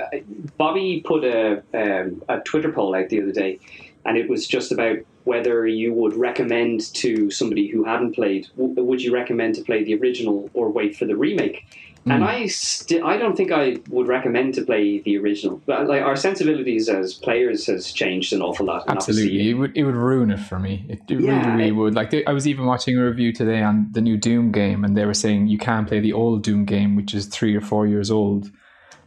Bobby 0.57 1.03
put 1.05 1.25
a, 1.25 1.65
um, 1.75 2.23
a 2.29 2.39
Twitter 2.39 2.71
poll 2.71 2.95
out 2.95 3.09
the 3.09 3.21
other 3.21 3.33
day, 3.33 3.59
and 4.05 4.17
it 4.17 4.31
was 4.31 4.47
just 4.47 4.71
about 4.71 4.99
whether 5.25 5.67
you 5.67 5.93
would 5.93 6.15
recommend 6.15 6.95
to 6.95 7.29
somebody 7.33 7.67
who 7.67 7.83
hadn't 7.83 8.15
played, 8.15 8.47
w- 8.57 8.85
would 8.85 9.03
you 9.03 9.13
recommend 9.13 9.57
to 9.57 9.63
play 9.63 9.83
the 9.83 9.97
original 9.97 10.49
or 10.55 10.71
wait 10.71 10.97
for 10.97 11.07
the 11.07 11.17
remake? 11.17 11.67
And 12.07 12.23
Mm. 12.23 12.27
I, 12.27 12.47
st- 12.47 13.03
I 13.05 13.17
don't 13.19 13.37
think 13.37 13.53
I 13.53 13.77
would 13.91 14.07
recommend 14.09 14.55
to 14.55 14.63
play 14.65 15.01
the 15.01 15.19
original. 15.19 15.61
But 15.67 15.87
like 15.89 16.01
our 16.03 16.17
sensibilities 16.17 16.89
as 16.89 17.13
players 17.15 17.67
has 17.67 17.93
changed 17.93 18.33
an 18.33 18.41
awful 18.41 18.67
lot. 18.67 18.85
Absolutely, 18.89 19.51
it 19.51 19.55
would 19.55 19.77
it 19.77 19.85
would 19.85 19.95
ruin 19.95 20.31
it 20.31 20.39
for 20.41 20.59
me. 20.59 20.87
It, 20.89 21.01
it 21.11 21.21
Yeah, 21.21 21.39
really, 21.41 21.51
really 21.57 21.69
it- 21.69 21.73
would. 21.73 21.95
Like 21.95 22.15
I 22.27 22.33
was 22.33 22.47
even 22.49 22.65
watching 22.67 22.97
a 22.97 23.05
review 23.05 23.33
today 23.33 23.63
on 23.63 23.89
the 23.93 24.01
new 24.01 24.17
Doom 24.17 24.53
game, 24.53 24.85
and 24.85 24.97
they 24.97 25.05
were 25.05 25.15
saying 25.15 25.49
you 25.49 25.59
can't 25.59 25.87
play 25.87 26.01
the 26.01 26.13
old 26.15 26.43
Doom 26.43 26.65
game, 26.65 26.97
which 26.97 27.13
is 27.15 27.27
three 27.27 27.55
or 27.55 27.61
four 27.61 27.87
years 27.87 28.11
old, 28.11 28.51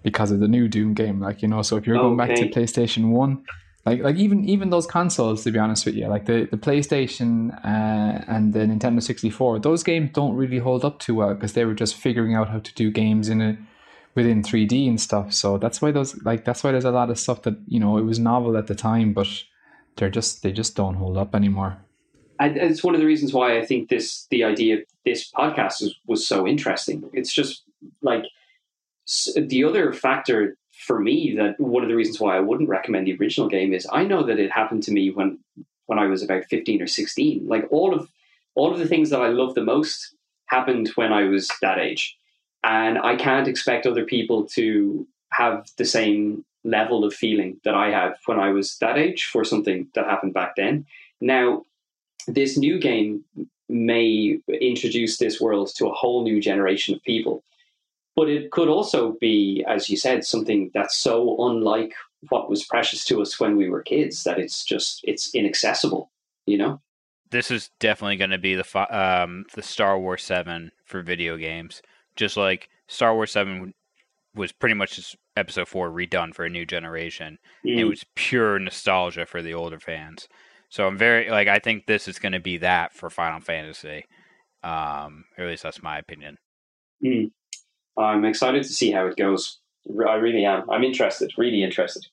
because 0.04 0.32
of 0.32 0.40
the 0.40 0.48
new 0.48 0.68
Doom 0.68 0.94
game. 0.94 1.20
Like 1.20 1.42
you 1.42 1.48
know, 1.48 1.62
so 1.64 1.78
if 1.78 1.88
you're 1.88 1.98
going 1.98 2.18
back 2.18 2.36
to 2.36 2.50
PlayStation 2.50 3.10
One, 3.10 3.44
like 3.86 4.02
like 4.02 4.16
even 4.16 4.48
even 4.48 4.70
those 4.70 4.86
consoles, 4.86 5.44
to 5.44 5.52
be 5.52 5.60
honest 5.60 5.86
with 5.86 5.96
you, 5.96 6.08
like 6.08 6.26
the 6.26 6.48
the 6.50 6.58
PlayStation 6.58 7.54
uh, 7.66 8.24
and 8.28 8.54
the 8.54 8.60
Nintendo 8.60 9.02
sixty 9.02 9.30
four, 9.30 9.60
those 9.60 9.84
games 9.84 10.12
don't 10.14 10.36
really 10.36 10.60
hold 10.60 10.86
up 10.86 11.00
too 11.00 11.16
well 11.16 11.34
because 11.34 11.54
they 11.54 11.66
were 11.66 11.74
just 11.74 11.96
figuring 11.96 12.36
out 12.36 12.50
how 12.50 12.60
to 12.60 12.74
do 12.76 12.92
games 12.92 13.30
in 13.30 13.42
a 13.42 13.58
within 14.16 14.44
3D 14.44 14.88
and 14.88 15.00
stuff. 15.00 15.34
So 15.34 15.58
that's 15.58 15.82
why 15.82 15.92
those 15.92 16.22
like 16.24 16.46
that's 16.46 16.64
why 16.64 16.72
there's 16.72 16.86
a 16.86 16.92
lot 16.92 17.10
of 17.10 17.18
stuff 17.18 17.44
that 17.44 17.56
you 17.68 17.80
know 17.80 17.98
it 17.98 18.04
was 18.04 18.20
novel 18.20 18.58
at 18.58 18.68
the 18.68 18.76
time, 18.76 19.14
but 19.14 19.28
they're 19.96 20.10
just 20.10 20.44
they 20.44 20.52
just 20.52 20.76
don't 20.76 20.96
hold 20.96 21.18
up 21.18 21.36
anymore. 21.36 21.78
and 22.40 22.58
it's 22.58 22.84
one 22.84 22.96
of 22.96 23.02
the 23.02 23.08
reasons 23.08 23.34
why 23.34 23.58
I 23.58 23.66
think 23.66 23.90
this 23.90 24.28
the 24.30 24.44
idea 24.44 24.78
of 24.78 24.82
this 25.06 25.32
podcast 25.32 25.84
was 26.06 26.28
so 26.28 26.48
interesting. 26.48 27.10
It's 27.14 27.34
just 27.34 27.64
like 28.02 28.26
the 29.36 29.64
other 29.64 29.94
factor 29.94 30.58
for 30.92 31.00
me 31.00 31.34
that 31.38 31.58
one 31.58 31.84
of 31.84 31.90
the 31.90 31.96
reasons 31.96 32.20
why 32.20 32.36
I 32.36 32.42
wouldn't 32.42 32.68
recommend 32.68 33.08
the 33.08 33.16
original 33.16 33.48
game 33.48 33.74
is 33.74 33.88
I 33.94 34.04
know 34.04 34.24
that 34.24 34.40
it 34.40 34.52
happened 34.52 34.84
to 34.84 34.92
me 34.92 35.10
when 35.10 35.40
when 35.86 35.98
I 35.98 36.08
was 36.08 36.22
about 36.22 36.44
15 36.50 36.82
or 36.82 36.88
16. 36.88 37.48
Like 37.48 37.66
all 37.72 37.94
of 37.94 38.10
all 38.56 38.74
of 38.74 38.80
the 38.80 38.88
things 38.90 39.10
that 39.10 39.22
I 39.22 39.30
love 39.30 39.56
the 39.56 39.64
most 39.64 40.14
happened 40.48 40.90
when 40.96 41.14
I 41.14 41.24
was 41.24 41.50
that 41.62 41.80
age. 41.80 42.18
And 42.66 42.98
I 42.98 43.16
can't 43.16 43.48
expect 43.48 43.86
other 43.86 44.04
people 44.04 44.46
to 44.48 45.08
have 45.32 45.70
the 45.78 45.86
same 45.86 46.44
level 46.66 47.06
of 47.06 47.14
feeling 47.14 47.62
that 47.64 47.74
I 47.74 47.90
had 47.90 48.16
when 48.26 48.38
I 48.38 48.50
was 48.50 48.78
that 48.80 48.98
age 48.98 49.24
for 49.32 49.46
something 49.46 49.88
that 49.96 50.08
happened 50.08 50.34
back 50.34 50.58
then. 50.58 50.86
Now, 51.22 51.66
this 52.28 52.58
new 52.58 52.78
game 52.80 53.24
may 53.70 54.40
introduce 54.62 55.20
this 55.20 55.40
world 55.40 55.72
to 55.78 55.88
a 55.88 55.94
whole 55.94 56.24
new 56.24 56.42
generation 56.42 56.94
of 56.94 57.02
people. 57.04 57.46
But 58.22 58.30
it 58.30 58.52
could 58.52 58.68
also 58.68 59.18
be, 59.20 59.66
as 59.68 59.90
you 59.90 59.98
said, 59.98 60.24
something 60.24 60.70
that's 60.76 60.96
so 60.96 61.44
unlike 61.44 61.96
what 62.30 62.52
was 62.52 62.64
precious 62.64 63.04
to 63.06 63.20
us 63.20 63.40
when 63.40 63.58
we 63.58 63.68
were 63.68 63.82
kids 63.82 64.26
that 64.26 64.38
it's 64.38 64.64
just 64.64 65.02
it's 65.06 65.34
inaccessible, 65.34 66.12
you 66.46 66.60
know. 66.60 66.80
This 67.32 67.50
is 67.50 67.72
definitely 67.80 68.18
going 68.18 68.30
to 68.30 68.38
be 68.38 68.54
the 68.54 68.96
um, 68.96 69.46
the 69.56 69.64
Star 69.64 70.00
Wars 70.00 70.22
Seven 70.22 70.72
for 70.86 71.02
video 71.02 71.36
games, 71.36 71.82
just 72.16 72.38
like 72.38 72.70
Star 72.88 73.16
Wars 73.16 73.32
Seven 73.32 73.74
was 74.36 74.52
pretty 74.52 74.76
much 74.76 74.98
just 74.98 75.16
Episode 75.36 75.68
Four 75.68 75.90
redone 75.90 76.36
for 76.36 76.46
a 76.46 76.50
new 76.50 76.68
generation. 76.68 77.40
Mm. 77.66 77.80
It 77.80 77.86
was 77.86 78.06
pure 78.14 78.60
nostalgia 78.60 79.26
for 79.26 79.42
the 79.42 79.56
older 79.56 79.80
fans. 79.80 80.28
So 80.70 80.86
I'm 80.86 80.96
very 80.96 81.32
like 81.32 81.48
I 81.48 81.58
think 81.58 81.88
this 81.88 82.08
is 82.08 82.20
going 82.20 82.34
to 82.34 82.40
be 82.40 82.58
that 82.58 82.94
for 82.94 83.10
Final 83.10 83.40
Fantasy. 83.40 84.06
Um, 84.62 85.26
or 85.40 85.46
at 85.46 85.50
least 85.50 85.64
that's 85.64 85.82
my 85.82 85.98
opinion. 85.98 86.38
Mm. 87.04 87.32
I'm 87.98 88.26
excited 88.26 88.64
to 88.64 88.70
see 88.70 88.92
how 88.92 89.08
it 89.08 89.18
goes. 89.18 89.60
I 89.88 90.16
really 90.16 90.46
am. 90.46 90.70
I'm 90.70 90.84
interested. 90.84 91.34
Really 91.38 91.64
interested. 91.64 92.06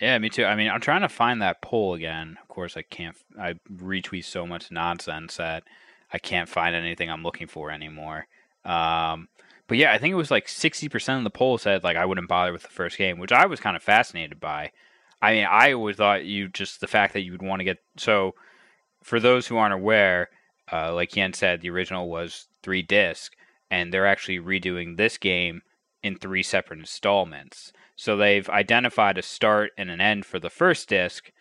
Yeah, 0.00 0.18
me 0.18 0.28
too. 0.28 0.44
I 0.44 0.56
mean, 0.56 0.68
I'm 0.68 0.80
trying 0.80 1.02
to 1.02 1.08
find 1.08 1.40
that 1.40 1.62
poll 1.62 1.94
again. 1.94 2.36
Of 2.42 2.48
course, 2.48 2.76
I 2.76 2.82
can't. 2.82 3.16
I 3.40 3.54
retweet 3.72 4.24
so 4.24 4.46
much 4.46 4.70
nonsense 4.70 5.36
that 5.36 5.64
I 6.12 6.18
can't 6.18 6.48
find 6.48 6.74
anything 6.74 7.10
I'm 7.10 7.22
looking 7.22 7.46
for 7.46 7.70
anymore. 7.70 8.26
Um, 8.64 9.28
but 9.68 9.78
yeah, 9.78 9.92
I 9.92 9.98
think 9.98 10.12
it 10.12 10.16
was 10.16 10.30
like 10.30 10.46
60% 10.46 11.18
of 11.18 11.24
the 11.24 11.30
poll 11.30 11.58
said 11.58 11.82
like 11.82 11.96
I 11.96 12.04
wouldn't 12.04 12.28
bother 12.28 12.52
with 12.52 12.62
the 12.62 12.68
first 12.68 12.98
game, 12.98 13.18
which 13.18 13.32
I 13.32 13.46
was 13.46 13.60
kind 13.60 13.76
of 13.76 13.82
fascinated 13.82 14.38
by. 14.38 14.72
I 15.22 15.32
mean, 15.32 15.46
I 15.48 15.72
always 15.72 15.96
thought 15.96 16.24
you 16.24 16.48
just 16.48 16.80
the 16.80 16.86
fact 16.86 17.14
that 17.14 17.22
you 17.22 17.32
would 17.32 17.42
want 17.42 17.60
to 17.60 17.64
get 17.64 17.78
so. 17.96 18.34
For 19.02 19.20
those 19.20 19.46
who 19.46 19.56
aren't 19.56 19.74
aware, 19.74 20.30
uh, 20.72 20.92
like 20.92 21.14
Yen 21.14 21.32
said, 21.32 21.60
the 21.60 21.70
original 21.70 22.08
was 22.08 22.48
three 22.62 22.82
disc, 22.82 23.34
and 23.70 23.92
they're 23.92 24.06
actually 24.06 24.38
redoing 24.38 24.96
this 24.96 25.18
game 25.18 25.62
in 26.02 26.16
three 26.16 26.42
separate 26.42 26.78
installments. 26.78 27.72
So 27.96 28.16
they've 28.16 28.48
identified 28.48 29.18
a 29.18 29.22
start 29.22 29.72
and 29.76 29.90
an 29.90 30.00
end 30.00 30.26
for 30.26 30.38
the 30.38 30.50
first 30.50 30.88
disc, 30.88 31.32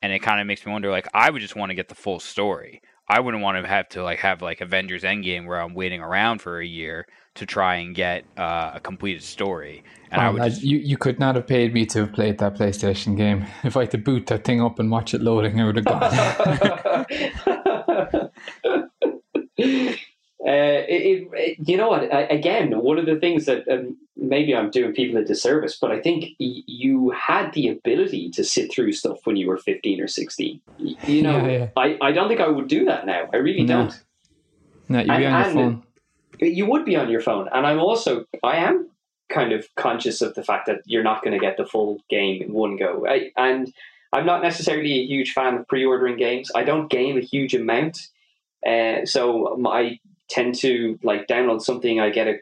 and 0.00 0.12
it 0.12 0.20
kind 0.20 0.40
of 0.40 0.46
makes 0.46 0.64
me 0.64 0.72
wonder. 0.72 0.90
Like, 0.90 1.08
I 1.12 1.30
would 1.30 1.42
just 1.42 1.56
want 1.56 1.70
to 1.70 1.74
get 1.74 1.88
the 1.88 1.94
full 1.94 2.20
story. 2.20 2.80
I 3.10 3.20
wouldn't 3.20 3.42
want 3.42 3.62
to 3.62 3.68
have 3.68 3.88
to 3.90 4.02
like 4.02 4.18
have 4.18 4.42
like 4.42 4.60
Avengers 4.60 5.02
Endgame 5.02 5.46
where 5.46 5.60
I'm 5.60 5.72
waiting 5.74 6.02
around 6.02 6.42
for 6.42 6.60
a 6.60 6.66
year 6.66 7.06
to 7.36 7.46
try 7.46 7.76
and 7.76 7.94
get 7.94 8.24
uh, 8.36 8.72
a 8.74 8.80
completed 8.80 9.22
story. 9.22 9.82
And 10.10 10.20
oh, 10.20 10.24
I 10.24 10.30
would 10.30 10.42
just... 10.42 10.62
you 10.62 10.78
you 10.78 10.98
could 10.98 11.18
not 11.18 11.34
have 11.34 11.46
paid 11.46 11.72
me 11.72 11.86
to 11.86 12.00
have 12.00 12.12
played 12.12 12.36
that 12.38 12.54
PlayStation 12.56 13.16
game. 13.16 13.46
If 13.64 13.76
I 13.76 13.80
had 13.80 13.92
to 13.92 13.98
boot 13.98 14.26
that 14.26 14.44
thing 14.44 14.60
up 14.60 14.78
and 14.78 14.90
watch 14.90 15.14
it 15.14 15.22
loading, 15.22 15.58
I 15.58 15.64
would 15.64 15.76
have 15.76 15.84
gone. 15.86 17.06
Uh, 20.48 20.82
it, 20.88 21.28
it, 21.34 21.68
you 21.68 21.76
know 21.76 21.88
what? 21.88 22.08
Again, 22.32 22.72
one 22.80 22.98
of 22.98 23.04
the 23.04 23.16
things 23.16 23.44
that 23.44 23.68
um, 23.68 23.98
maybe 24.16 24.56
I'm 24.56 24.70
doing 24.70 24.94
people 24.94 25.20
a 25.20 25.24
disservice, 25.24 25.76
but 25.78 25.92
I 25.92 26.00
think 26.00 26.24
y- 26.40 26.62
you 26.66 27.10
had 27.10 27.52
the 27.52 27.68
ability 27.68 28.30
to 28.30 28.42
sit 28.42 28.72
through 28.72 28.92
stuff 28.92 29.18
when 29.24 29.36
you 29.36 29.46
were 29.46 29.58
15 29.58 30.00
or 30.00 30.08
16. 30.08 30.60
Y- 30.78 30.94
you 31.06 31.22
know, 31.22 31.36
yeah, 31.46 31.52
yeah. 31.52 31.68
I, 31.76 31.98
I 32.00 32.12
don't 32.12 32.28
think 32.28 32.40
I 32.40 32.48
would 32.48 32.66
do 32.66 32.86
that 32.86 33.04
now. 33.04 33.28
I 33.30 33.36
really 33.36 33.64
no. 33.64 33.82
don't. 33.82 34.02
No, 34.88 35.00
you'd 35.00 35.10
and, 35.10 35.18
be 35.18 35.26
on 35.26 35.44
your 35.44 35.52
phone. 35.52 35.82
You 36.40 36.66
would 36.66 36.84
be 36.86 36.96
on 36.96 37.10
your 37.10 37.20
phone. 37.20 37.48
And 37.52 37.66
I'm 37.66 37.78
also, 37.78 38.24
I 38.42 38.56
am 38.56 38.88
kind 39.28 39.52
of 39.52 39.68
conscious 39.76 40.22
of 40.22 40.34
the 40.34 40.42
fact 40.42 40.66
that 40.66 40.80
you're 40.86 41.02
not 41.02 41.22
going 41.22 41.38
to 41.38 41.44
get 41.44 41.58
the 41.58 41.66
full 41.66 42.00
game 42.08 42.40
in 42.40 42.54
one 42.54 42.78
go. 42.78 43.06
I, 43.06 43.32
and 43.36 43.70
I'm 44.14 44.24
not 44.24 44.42
necessarily 44.42 44.92
a 44.94 45.04
huge 45.06 45.32
fan 45.32 45.56
of 45.56 45.68
pre 45.68 45.84
ordering 45.84 46.16
games. 46.16 46.50
I 46.54 46.64
don't 46.64 46.88
game 46.88 47.18
a 47.18 47.20
huge 47.20 47.54
amount. 47.54 48.08
Uh, 48.66 49.04
so 49.04 49.54
my 49.58 49.98
tend 50.28 50.54
to 50.56 50.98
like 51.02 51.26
download 51.26 51.62
something, 51.62 52.00
I 52.00 52.10
get 52.10 52.28
a 52.28 52.38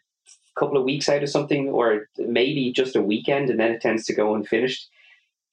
couple 0.59 0.77
of 0.77 0.85
weeks 0.85 1.09
out 1.09 1.23
of 1.23 1.29
something, 1.29 1.69
or 1.69 2.09
maybe 2.19 2.73
just 2.73 2.97
a 2.97 3.03
weekend, 3.03 3.51
and 3.51 3.61
then 3.61 3.73
it 3.73 3.81
tends 3.81 4.05
to 4.07 4.15
go 4.15 4.35
unfinished. 4.35 4.89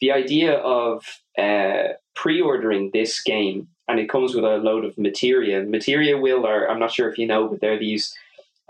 The 0.01 0.11
idea 0.11 0.55
of 0.55 1.05
uh, 1.37 1.93
pre-ordering 2.15 2.91
this 2.93 3.21
game, 3.21 3.67
and 3.87 3.99
it 3.99 4.09
comes 4.09 4.33
with 4.33 4.43
a 4.43 4.57
load 4.57 4.85
of 4.85 4.97
materia. 4.97 5.63
Materia 5.63 6.17
will, 6.17 6.45
or 6.45 6.69
I'm 6.69 6.79
not 6.79 6.91
sure 6.91 7.09
if 7.09 7.17
you 7.17 7.27
know, 7.27 7.47
but 7.47 7.61
there 7.61 7.73
are 7.73 7.79
these 7.79 8.15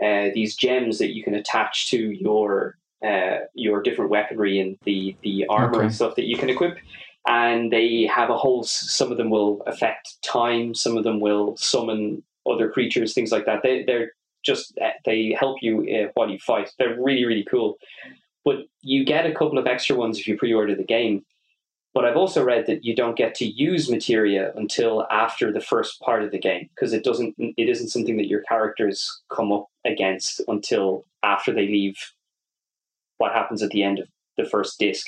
uh, 0.04 0.30
these 0.34 0.56
gems 0.56 0.98
that 0.98 1.14
you 1.14 1.24
can 1.24 1.36
attach 1.36 1.90
to 1.92 1.98
your 1.98 2.78
uh, 3.06 3.40
your 3.54 3.82
different 3.82 4.12
weaponry 4.12 4.60
and 4.60 4.78
the 4.84 5.16
the 5.22 5.46
armor 5.50 5.78
okay. 5.78 5.86
and 5.86 5.96
stuff 5.96 6.16
that 6.16 6.26
you 6.26 6.38
can 6.38 6.50
equip. 6.50 6.78
And 7.26 7.72
they 7.72 8.06
have 8.14 8.30
a 8.30 8.38
whole. 8.38 8.64
Some 8.64 9.12
of 9.12 9.18
them 9.18 9.30
will 9.30 9.62
affect 9.66 10.22
time. 10.24 10.76
Some 10.76 10.98
of 10.98 11.04
them 11.04 11.20
will 11.20 11.56
summon 11.58 12.24
other 12.50 12.70
creatures, 12.70 13.14
things 13.14 13.32
like 13.32 13.46
that. 13.46 13.62
They 13.64 13.84
they're 13.84 14.12
just 14.44 14.78
they 15.06 15.36
help 15.38 15.58
you 15.62 15.82
uh, 15.82 16.12
while 16.14 16.30
you 16.30 16.40
fight. 16.40 16.72
They're 16.78 17.00
really 17.00 17.26
really 17.26 17.46
cool. 17.50 17.78
But 18.46 18.58
you 18.82 19.06
get 19.06 19.26
a 19.26 19.34
couple 19.34 19.58
of 19.58 19.68
extra 19.68 19.96
ones 19.96 20.20
if 20.20 20.28
you 20.28 20.38
pre-order 20.38 20.76
the 20.76 20.84
game. 20.84 21.26
But 21.94 22.06
I've 22.06 22.18
also 22.18 22.44
read 22.44 22.66
that 22.66 22.84
you 22.84 22.96
don't 22.96 23.16
get 23.16 23.36
to 23.36 23.46
use 23.46 23.90
materia 23.90 24.52
until 24.56 25.06
after 25.12 25.52
the 25.52 25.62
first 25.62 26.02
part 26.02 26.24
of 26.24 26.32
the 26.32 26.40
game 26.40 26.70
because 26.74 26.92
it 26.92 27.04
doesn't 27.04 27.36
it 27.38 27.70
isn't 27.70 27.90
something 27.90 28.18
that 28.18 28.28
your 28.28 28.42
characters 28.42 29.22
come 29.30 29.52
up 29.52 29.68
against 29.86 30.42
until 30.48 31.06
after 31.22 31.54
they 31.54 31.68
leave 31.68 31.98
what 33.18 33.32
happens 33.32 33.62
at 33.62 33.70
the 33.70 33.84
end 33.84 34.00
of 34.00 34.08
the 34.38 34.44
first 34.44 34.80
disc. 34.80 35.08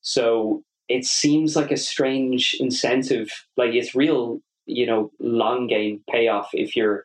So 0.00 0.64
it 0.88 1.04
seems 1.04 1.56
like 1.56 1.70
a 1.70 1.76
strange 1.76 2.56
incentive. 2.58 3.30
Like 3.56 3.74
it's 3.74 3.94
real 3.94 4.40
you 4.66 4.86
know 4.86 5.10
long 5.18 5.66
game 5.66 6.02
payoff 6.10 6.50
if 6.52 6.76
you're 6.76 7.04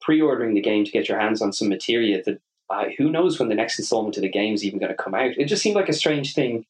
pre-ordering 0.00 0.54
the 0.54 0.60
game 0.60 0.84
to 0.84 0.90
get 0.90 1.08
your 1.08 1.18
hands 1.18 1.42
on 1.42 1.52
some 1.52 1.68
materia 1.68 2.22
that 2.24 2.40
uh, 2.70 2.84
who 2.96 3.10
knows 3.10 3.38
when 3.38 3.48
the 3.48 3.54
next 3.54 3.78
installment 3.78 4.16
of 4.16 4.22
the 4.22 4.28
game 4.28 4.54
is 4.54 4.64
even 4.64 4.78
going 4.78 4.90
to 4.90 5.02
come 5.02 5.14
out. 5.14 5.30
It 5.36 5.46
just 5.46 5.62
seemed 5.62 5.76
like 5.76 5.88
a 5.88 5.94
strange 5.94 6.34
thing 6.34 6.66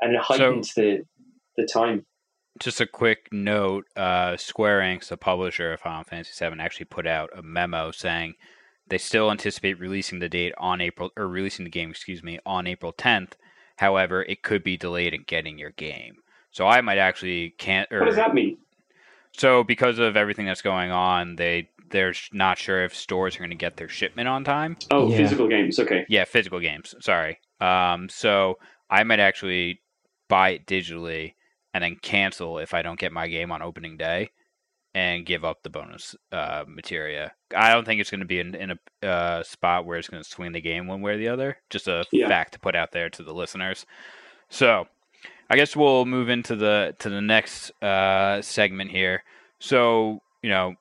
and 0.00 0.14
it 0.14 0.20
heightened 0.20 0.66
so, 0.66 0.80
the 0.80 1.06
the 1.56 1.66
time. 1.66 2.04
Just 2.58 2.80
a 2.80 2.86
quick 2.86 3.28
note 3.32 3.86
uh, 3.96 4.36
square 4.36 4.80
enix 4.80 5.08
the 5.08 5.16
publisher 5.16 5.72
of 5.72 5.80
final 5.80 6.04
fantasy 6.04 6.32
7 6.32 6.60
actually 6.60 6.86
put 6.86 7.06
out 7.06 7.30
a 7.36 7.42
memo 7.42 7.90
saying 7.90 8.34
they 8.88 8.98
still 8.98 9.30
anticipate 9.30 9.80
releasing 9.80 10.20
the 10.20 10.28
date 10.28 10.54
on 10.58 10.80
april 10.80 11.10
or 11.16 11.28
releasing 11.28 11.64
the 11.64 11.70
game 11.70 11.90
excuse 11.90 12.22
me 12.22 12.38
on 12.46 12.66
april 12.66 12.92
10th 12.92 13.32
however 13.76 14.22
it 14.22 14.42
could 14.42 14.62
be 14.62 14.76
delayed 14.76 15.12
in 15.12 15.24
getting 15.26 15.58
your 15.58 15.70
game. 15.70 16.16
So 16.50 16.66
i 16.66 16.80
might 16.80 16.98
actually 16.98 17.50
can't 17.58 17.90
or, 17.90 18.00
what 18.00 18.06
does 18.06 18.16
that 18.16 18.34
mean 18.34 18.56
so 19.36 19.64
because 19.64 19.98
of 19.98 20.16
everything 20.16 20.46
that's 20.46 20.62
going 20.62 20.90
on, 20.90 21.36
they 21.36 21.68
they're 21.90 22.14
not 22.32 22.58
sure 22.58 22.84
if 22.84 22.94
stores 22.94 23.36
are 23.36 23.38
going 23.38 23.50
to 23.50 23.56
get 23.56 23.76
their 23.76 23.88
shipment 23.88 24.28
on 24.28 24.44
time. 24.44 24.76
Oh, 24.90 25.08
yeah. 25.08 25.18
physical 25.18 25.48
games. 25.48 25.78
Okay. 25.78 26.04
Yeah, 26.08 26.24
physical 26.24 26.58
games. 26.58 26.94
Sorry. 27.00 27.38
Um, 27.60 28.08
so 28.08 28.58
I 28.90 29.04
might 29.04 29.20
actually 29.20 29.82
buy 30.28 30.50
it 30.50 30.66
digitally 30.66 31.34
and 31.72 31.84
then 31.84 31.96
cancel 32.02 32.58
if 32.58 32.74
I 32.74 32.82
don't 32.82 32.98
get 32.98 33.12
my 33.12 33.28
game 33.28 33.52
on 33.52 33.62
opening 33.62 33.96
day 33.96 34.30
and 34.94 35.26
give 35.26 35.44
up 35.44 35.62
the 35.62 35.70
bonus 35.70 36.16
uh, 36.32 36.64
materia. 36.66 37.32
I 37.54 37.72
don't 37.72 37.84
think 37.84 38.00
it's 38.00 38.10
going 38.10 38.20
to 38.20 38.26
be 38.26 38.40
in, 38.40 38.54
in 38.54 38.72
a 39.02 39.06
uh, 39.06 39.42
spot 39.42 39.84
where 39.84 39.98
it's 39.98 40.08
going 40.08 40.22
to 40.22 40.28
swing 40.28 40.52
the 40.52 40.60
game 40.60 40.86
one 40.86 41.02
way 41.02 41.12
or 41.12 41.18
the 41.18 41.28
other. 41.28 41.58
Just 41.70 41.86
a 41.86 42.04
yeah. 42.10 42.28
fact 42.28 42.54
to 42.54 42.58
put 42.58 42.74
out 42.74 42.92
there 42.92 43.10
to 43.10 43.22
the 43.22 43.34
listeners. 43.34 43.86
So 44.48 44.86
I 45.48 45.56
guess 45.56 45.76
we'll 45.76 46.06
move 46.06 46.28
into 46.28 46.56
the 46.56 46.94
to 46.98 47.10
the 47.10 47.20
next 47.20 47.70
uh, 47.82 48.42
segment 48.42 48.90
here. 48.90 49.22
So 49.58 50.20
you 50.42 50.50
know, 50.50 50.74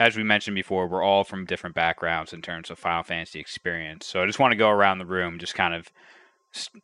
as 0.00 0.16
we 0.16 0.22
mentioned 0.22 0.54
before, 0.54 0.86
we're 0.86 1.02
all 1.02 1.24
from 1.24 1.44
different 1.44 1.74
backgrounds 1.74 2.32
in 2.32 2.42
terms 2.42 2.70
of 2.70 2.78
Final 2.78 3.02
Fantasy 3.02 3.40
experience. 3.40 4.06
So 4.06 4.22
I 4.22 4.26
just 4.26 4.38
want 4.38 4.52
to 4.52 4.56
go 4.56 4.68
around 4.68 4.98
the 4.98 5.06
room, 5.06 5.38
just 5.38 5.54
kind 5.54 5.74
of 5.74 5.90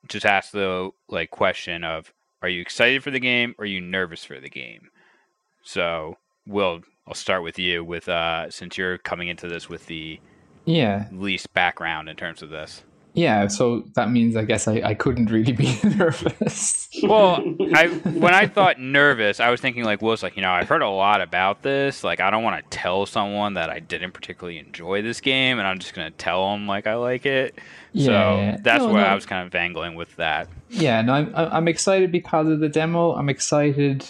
just 0.09 0.26
ask 0.26 0.50
the 0.50 0.90
like 1.09 1.31
question 1.31 1.85
of: 1.85 2.12
Are 2.42 2.48
you 2.48 2.61
excited 2.61 3.03
for 3.03 3.11
the 3.11 3.20
game? 3.20 3.55
Or 3.59 3.62
are 3.62 3.66
you 3.66 3.81
nervous 3.81 4.24
for 4.24 4.40
the 4.40 4.50
game? 4.50 4.90
So, 5.62 6.16
Will, 6.46 6.81
I'll 7.07 7.14
start 7.14 7.42
with 7.42 7.59
you. 7.59 7.85
With 7.85 8.09
uh, 8.09 8.50
since 8.50 8.76
you're 8.79 8.98
coming 8.98 9.29
into 9.29 9.48
this 9.48 9.68
with 9.68 9.87
the 9.87 10.20
yeah 10.64 11.09
least 11.12 11.53
background 11.55 12.09
in 12.09 12.16
terms 12.16 12.42
of 12.42 12.50
this. 12.50 12.83
Yeah, 13.14 13.49
so 13.49 13.85
that 13.96 14.11
means 14.11 14.37
I 14.37 14.44
guess 14.44 14.68
I, 14.68 14.83
I 14.85 14.94
couldn't 14.94 15.31
really 15.31 15.53
be 15.53 15.77
nervous. 15.96 16.88
Well, 17.03 17.42
I 17.75 17.88
when 17.88 18.35
I 18.35 18.46
thought 18.46 18.79
nervous, 18.79 19.40
I 19.40 19.51
was 19.51 19.61
thinking 19.61 19.85
like 19.85 20.01
Will's 20.01 20.23
like, 20.23 20.37
you 20.37 20.42
know, 20.42 20.51
I've 20.53 20.68
heard 20.68 20.83
a 20.83 20.88
lot 20.88 21.20
about 21.20 21.62
this. 21.62 22.05
Like 22.05 22.20
I 22.20 22.31
don't 22.31 22.44
want 22.44 22.62
to 22.62 22.77
tell 22.79 23.07
someone 23.07 23.55
that 23.55 23.68
I 23.70 23.81
didn't 23.81 24.12
particularly 24.12 24.59
enjoy 24.59 25.03
this 25.03 25.20
game 25.20 25.59
and 25.59 25.66
I'm 25.66 25.79
just 25.81 25.94
gonna 25.94 26.11
tell 26.12 26.53
them 26.53 26.66
like 26.68 26.87
I 26.87 26.94
like 26.94 27.27
it. 27.27 27.59
yeah, 27.92 28.57
so 28.57 28.62
that's 28.62 28.85
No, 28.85 28.92
why 28.92 29.01
no. 29.01 29.07
I 29.09 29.14
was 29.14 29.27
kind 29.27 29.46
of 29.46 29.55
angling 29.55 29.96
with 29.96 30.14
that. 30.16 30.49
Yeah, 30.68 31.03
no, 31.03 31.14
I'm 31.14 31.33
I'm 31.35 31.68
excited 31.68 32.12
because 32.12 32.46
of 32.49 32.61
the 32.61 32.68
demo. 32.68 33.12
I'm 33.14 33.29
excited 33.29 34.05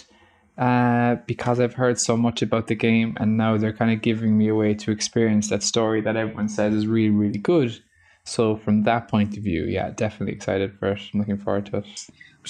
uh, 0.57 1.15
because 1.25 1.59
I've 1.59 1.73
heard 1.73 1.99
so 1.99 2.15
much 2.15 2.41
about 2.43 2.67
the 2.67 2.75
game, 2.75 3.17
and 3.19 3.35
now 3.37 3.57
they're 3.57 3.73
kind 3.73 3.91
of 3.91 4.01
giving 4.03 4.37
me 4.37 4.47
a 4.49 4.53
way 4.55 4.75
to 4.75 4.91
experience 4.91 5.49
that 5.49 5.63
story 5.63 6.01
that 6.01 6.15
everyone 6.15 6.49
says 6.49 6.73
is 6.75 6.85
really, 6.85 7.09
really 7.09 7.39
good. 7.39 7.81
So 8.23 8.55
from 8.55 8.83
that 8.83 9.07
point 9.07 9.37
of 9.37 9.43
view, 9.43 9.65
yeah, 9.65 9.89
definitely 9.91 10.33
excited 10.35 10.77
for 10.79 10.91
it. 10.91 10.99
I'm 11.13 11.19
looking 11.19 11.37
forward 11.37 11.65
to 11.67 11.77
it. 11.77 11.85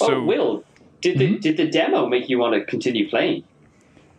oh, 0.00 0.06
So 0.06 0.22
Will, 0.22 0.64
did 1.00 1.18
the 1.18 1.28
Mhm. 1.28 1.40
did 1.40 1.56
the 1.56 1.66
demo 1.68 2.06
make 2.08 2.28
you 2.28 2.38
want 2.38 2.54
to 2.54 2.64
continue 2.64 3.08
playing? 3.08 3.44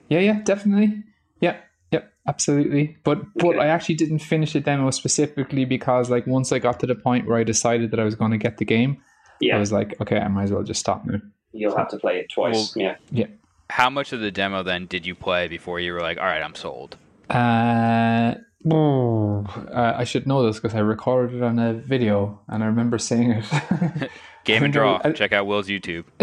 Yeah, 0.09 0.19
yeah, 0.19 0.41
definitely. 0.43 1.03
Yeah, 1.39 1.57
yeah, 1.91 2.01
absolutely. 2.27 2.97
But 3.03 3.19
but 3.35 3.59
I 3.59 3.67
actually 3.67 3.95
didn't 3.95 4.19
finish 4.19 4.53
the 4.53 4.59
demo 4.59 4.89
specifically 4.91 5.65
because 5.65 6.09
like 6.09 6.27
once 6.27 6.51
I 6.51 6.59
got 6.59 6.79
to 6.81 6.87
the 6.87 6.95
point 6.95 7.27
where 7.27 7.37
I 7.37 7.43
decided 7.43 7.91
that 7.91 7.99
I 7.99 8.03
was 8.03 8.15
going 8.15 8.31
to 8.31 8.37
get 8.37 8.57
the 8.57 8.65
game, 8.65 8.97
Yeah, 9.39 9.55
I 9.55 9.59
was 9.59 9.71
like, 9.71 9.99
okay, 10.01 10.17
I 10.19 10.27
might 10.27 10.43
as 10.43 10.51
well 10.51 10.63
just 10.63 10.79
stop 10.79 11.05
now. 11.05 11.19
you'll 11.53 11.77
have 11.77 11.89
to 11.89 11.97
play 11.97 12.17
it 12.19 12.29
twice. 12.29 12.75
Yeah. 12.75 12.95
Yeah. 13.11 13.27
how 13.69 13.89
much 13.89 14.11
of 14.13 14.19
the 14.19 14.29
demo 14.31 14.61
then 14.63 14.85
did 14.87 15.05
you 15.05 15.15
play 15.15 15.47
before 15.47 15.79
you 15.79 15.93
were 15.93 16.01
like, 16.01 16.17
all 16.19 16.25
right, 16.25 16.41
I'm 16.43 16.53
sold? 16.55 16.97
Uh, 17.29 18.35
oh, 18.69 19.45
uh, 19.73 19.93
I 19.95 20.03
should 20.03 20.27
know 20.27 20.45
this 20.45 20.57
because 20.59 20.75
I 20.75 20.79
recorded 20.79 21.35
it 21.37 21.43
on 21.43 21.59
a 21.59 21.73
video 21.73 22.39
and 22.47 22.63
I 22.63 22.67
remember 22.67 22.97
saying 22.97 23.31
it. 23.31 24.09
Game 24.45 24.63
and 24.63 24.73
draw. 24.73 24.97
know, 24.97 25.01
I- 25.05 25.11
Check 25.13 25.31
out 25.31 25.47
Will's 25.47 25.67
YouTube. 25.67 26.05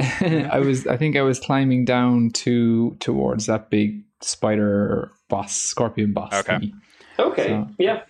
I 0.51 0.59
was, 0.59 0.87
I 0.87 0.97
think 0.97 1.17
I 1.17 1.23
was 1.23 1.39
climbing 1.41 1.85
down 1.85 2.31
to 2.31 2.97
towards 3.01 3.47
that 3.47 3.71
big 3.71 4.03
spider 4.21 5.11
boss, 5.29 5.57
scorpion 5.57 6.13
boss. 6.13 6.33
Okay. 6.35 6.53
thingy. 6.57 6.73
Okay. 7.19 7.47
So- 7.47 7.69
yeah. 7.79 8.03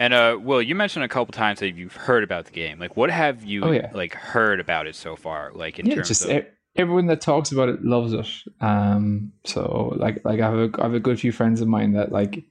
And 0.00 0.14
uh, 0.14 0.38
Will, 0.40 0.62
you 0.62 0.74
mentioned 0.76 1.04
a 1.04 1.08
couple 1.08 1.32
times 1.32 1.58
that 1.60 1.72
you've 1.72 1.96
heard 1.96 2.22
about 2.22 2.44
the 2.44 2.52
game. 2.52 2.78
Like, 2.78 2.96
what 2.96 3.10
have 3.10 3.44
you 3.44 3.64
Oh, 3.64 3.70
yeah. 3.72 3.90
like 3.94 4.14
heard 4.14 4.60
about 4.60 4.86
it 4.86 4.94
so 4.94 5.16
far? 5.16 5.50
Like 5.54 5.78
in 5.80 5.86
yeah, 5.86 5.96
terms 5.96 6.08
just 6.08 6.24
of 6.26 6.46
everyone 6.76 7.06
that 7.06 7.20
talks 7.20 7.50
about 7.50 7.68
it 7.68 7.84
loves 7.84 8.12
it. 8.12 8.28
Um, 8.60 9.32
so 9.44 9.94
like, 9.96 10.24
like 10.24 10.38
I 10.40 10.50
have 10.50 10.54
a, 10.58 10.70
I 10.78 10.82
have 10.84 10.94
a 10.94 11.00
good 11.00 11.18
few 11.18 11.32
friends 11.32 11.60
of 11.60 11.66
mine 11.66 11.94
that 11.94 12.12
like 12.12 12.44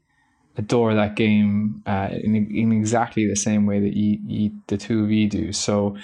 adore 0.57 0.95
that 0.95 1.15
game 1.15 1.83
uh, 1.85 2.09
in 2.11 2.35
in 2.35 2.71
exactly 2.71 3.27
the 3.27 3.35
same 3.35 3.65
way 3.65 3.79
that 3.79 3.95
you, 3.95 4.19
you 4.25 4.51
the 4.67 4.77
two 4.77 5.03
of 5.03 5.11
you 5.11 5.29
do. 5.29 5.53
So, 5.53 5.95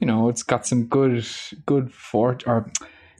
you 0.00 0.06
know, 0.06 0.28
it's 0.28 0.42
got 0.42 0.66
some 0.66 0.86
good 0.86 1.26
good 1.66 1.92
fort 1.92 2.44
or 2.46 2.70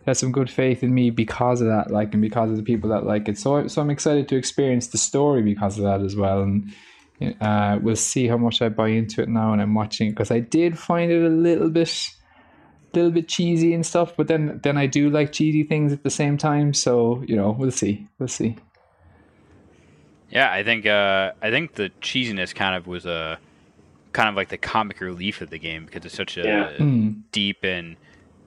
has 0.06 0.18
some 0.18 0.32
good 0.32 0.50
faith 0.50 0.82
in 0.82 0.94
me 0.94 1.10
because 1.10 1.60
of 1.60 1.66
that, 1.66 1.90
like, 1.90 2.14
and 2.14 2.22
because 2.22 2.50
of 2.50 2.56
the 2.56 2.62
people 2.62 2.88
that 2.88 3.04
like 3.04 3.28
it. 3.28 3.36
So, 3.36 3.66
so 3.66 3.82
I'm 3.82 3.90
excited 3.90 4.26
to 4.28 4.36
experience 4.36 4.86
the 4.86 4.98
story 4.98 5.42
because 5.42 5.78
of 5.78 5.84
that 5.84 6.00
as 6.00 6.16
well, 6.16 6.42
and. 6.42 6.72
Uh, 7.40 7.80
we'll 7.82 7.96
see 7.96 8.28
how 8.28 8.36
much 8.36 8.62
I 8.62 8.68
buy 8.68 8.90
into 8.90 9.20
it 9.20 9.28
now, 9.28 9.52
and 9.52 9.60
I'm 9.60 9.74
watching 9.74 10.10
because 10.10 10.30
I 10.30 10.38
did 10.38 10.78
find 10.78 11.10
it 11.10 11.20
a 11.20 11.28
little 11.28 11.68
bit, 11.68 12.10
little 12.94 13.10
bit 13.10 13.26
cheesy 13.26 13.74
and 13.74 13.84
stuff. 13.84 14.16
But 14.16 14.28
then, 14.28 14.60
then 14.62 14.78
I 14.78 14.86
do 14.86 15.10
like 15.10 15.32
cheesy 15.32 15.64
things 15.64 15.92
at 15.92 16.04
the 16.04 16.10
same 16.10 16.38
time. 16.38 16.72
So 16.74 17.24
you 17.26 17.34
know, 17.34 17.50
we'll 17.50 17.72
see, 17.72 18.06
we'll 18.20 18.28
see. 18.28 18.54
Yeah, 20.30 20.52
I 20.52 20.62
think 20.62 20.86
uh, 20.86 21.32
I 21.42 21.50
think 21.50 21.74
the 21.74 21.90
cheesiness 22.02 22.54
kind 22.54 22.74
of 22.76 22.86
was 22.86 23.06
a 23.06 23.38
kind 24.12 24.28
of 24.28 24.34
like 24.34 24.48
the 24.48 24.58
comic 24.58 25.00
relief 25.00 25.40
of 25.40 25.50
the 25.50 25.58
game 25.58 25.84
because 25.86 26.04
it's 26.04 26.14
such 26.16 26.36
a 26.36 26.42
Yeah. 26.44 26.70
Mm. 26.78 27.22
deep 27.32 27.62
and 27.62 27.96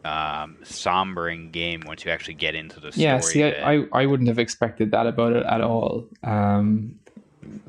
um, 0.03 0.57
sombering 0.63 1.51
game 1.51 1.83
once 1.85 2.03
you 2.05 2.11
actually 2.11 2.33
get 2.33 2.55
into 2.55 2.79
the 2.79 2.91
story. 2.91 3.03
Yeah, 3.03 3.19
see. 3.19 3.43
I, 3.43 3.73
I, 3.75 3.85
I 3.93 4.05
wouldn't 4.07 4.29
have 4.29 4.39
expected 4.39 4.91
that 4.91 5.05
about 5.05 5.33
it 5.33 5.45
at 5.45 5.61
all. 5.61 6.07
Um, 6.23 6.95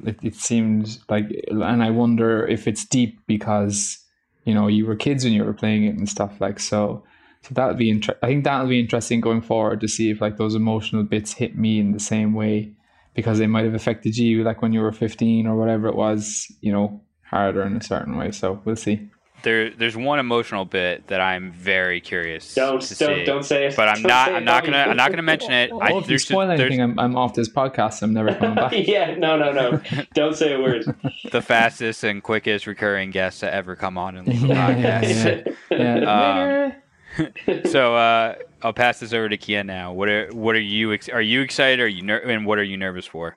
it, 0.04 0.18
it 0.22 0.34
seemed 0.34 0.98
like, 1.08 1.26
and 1.48 1.82
I 1.82 1.90
wonder 1.90 2.46
if 2.46 2.66
it's 2.66 2.84
deep 2.84 3.18
because 3.26 3.98
you 4.44 4.54
know 4.54 4.66
you 4.66 4.86
were 4.86 4.96
kids 4.96 5.24
when 5.24 5.32
you 5.32 5.44
were 5.44 5.52
playing 5.54 5.84
it 5.84 5.94
and 5.96 6.08
stuff 6.08 6.40
like 6.40 6.58
so. 6.60 7.02
So 7.42 7.54
that'll 7.54 7.74
be 7.74 7.90
inter- 7.90 8.16
I 8.22 8.26
think 8.28 8.44
that'll 8.44 8.68
be 8.68 8.78
interesting 8.80 9.20
going 9.20 9.42
forward 9.42 9.80
to 9.80 9.88
see 9.88 10.10
if 10.10 10.20
like 10.20 10.36
those 10.36 10.54
emotional 10.54 11.02
bits 11.02 11.32
hit 11.34 11.56
me 11.56 11.80
in 11.80 11.92
the 11.92 11.98
same 12.00 12.34
way 12.34 12.72
because 13.14 13.38
they 13.38 13.46
might 13.46 13.64
have 13.64 13.74
affected 13.74 14.16
you 14.16 14.42
like 14.44 14.62
when 14.62 14.72
you 14.72 14.80
were 14.80 14.92
fifteen 14.92 15.46
or 15.46 15.56
whatever 15.56 15.88
it 15.88 15.94
was, 15.96 16.50
you 16.60 16.72
know, 16.72 17.02
harder 17.24 17.62
in 17.62 17.76
a 17.76 17.82
certain 17.82 18.16
way. 18.16 18.30
So 18.30 18.60
we'll 18.64 18.76
see. 18.76 19.08
there 19.42 19.70
there's 19.70 19.96
one 19.96 20.18
emotional 20.20 20.64
bit 20.64 21.08
that 21.08 21.20
I'm 21.20 21.50
very 21.52 22.00
curious 22.00 22.54
Don't 22.54 22.80
to 22.80 22.94
don't 22.94 23.16
see. 23.18 23.24
don't 23.24 23.42
say 23.44 23.66
it. 23.66 23.76
but 23.76 23.88
I'm 23.88 23.94
Don't 23.96 24.06
not 24.06 24.32
I'm 24.34 24.44
not 24.44 24.64
gonna 24.64 24.78
I'm 24.78 24.96
not 24.96 25.10
gonna 25.10 25.22
mention 25.22 25.50
it. 25.52 25.70
Oh, 25.72 25.98
if 25.98 26.08
you 26.08 26.18
spoil 26.18 26.46
there's 26.46 26.60
anything, 26.60 26.80
I'm, 26.80 26.98
I'm 26.98 27.16
off 27.16 27.34
this 27.34 27.48
podcast. 27.48 28.02
I'm 28.02 28.12
never 28.14 28.34
coming 28.34 28.54
back. 28.54 28.72
yeah, 28.74 29.14
no, 29.16 29.36
no, 29.36 29.50
no. 29.52 29.80
Don't 30.14 30.36
say 30.36 30.52
a 30.54 30.60
word. 30.60 30.84
the 31.32 31.42
fastest 31.42 32.04
and 32.04 32.22
quickest 32.22 32.66
recurring 32.68 33.10
guest 33.10 33.40
to 33.40 33.52
ever 33.52 33.74
come 33.76 33.98
on 33.98 34.16
in 34.16 34.24
the 34.26 34.34
Yeah, 34.34 34.74
podcast. 35.02 35.56
yeah. 35.70 35.98
Yeah. 36.06 36.72
Um, 37.18 37.62
so 37.70 37.94
uh, 37.96 38.36
I'll 38.62 38.72
pass 38.72 39.00
this 39.00 39.12
over 39.12 39.28
to 39.28 39.36
Kian 39.36 39.66
now. 39.66 39.92
What 39.92 40.08
are 40.08 40.28
what 40.32 40.54
are 40.54 40.60
you 40.60 40.92
ex- 40.92 41.08
are 41.08 41.22
you 41.22 41.40
excited? 41.40 41.80
Are 41.80 41.88
you 41.88 42.02
ner- 42.02 42.18
and 42.18 42.46
what 42.46 42.58
are 42.58 42.62
you 42.64 42.76
nervous 42.76 43.06
for? 43.06 43.36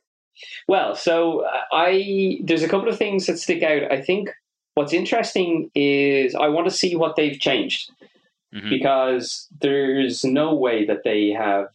Well, 0.68 0.96
so 0.96 1.42
uh, 1.46 1.62
I 1.72 2.40
there's 2.44 2.64
a 2.64 2.68
couple 2.70 2.90
of 2.90 2.98
things 2.98 3.26
that 3.28 3.40
stick 3.40 3.64
out. 3.64 3.92
I 3.92 4.02
think 4.02 4.30
what's 4.76 4.94
interesting 4.94 5.72
is 5.74 6.36
I 6.36 6.50
want 6.50 6.68
to 6.68 6.76
see 6.76 6.96
what 6.96 7.16
they've 7.16 7.40
changed 7.40 7.92
Mhm. 8.54 8.70
because 8.70 9.48
there's 9.62 10.24
no 10.24 10.54
way 10.54 10.86
that 10.86 11.04
they 11.04 11.30
have 11.30 11.68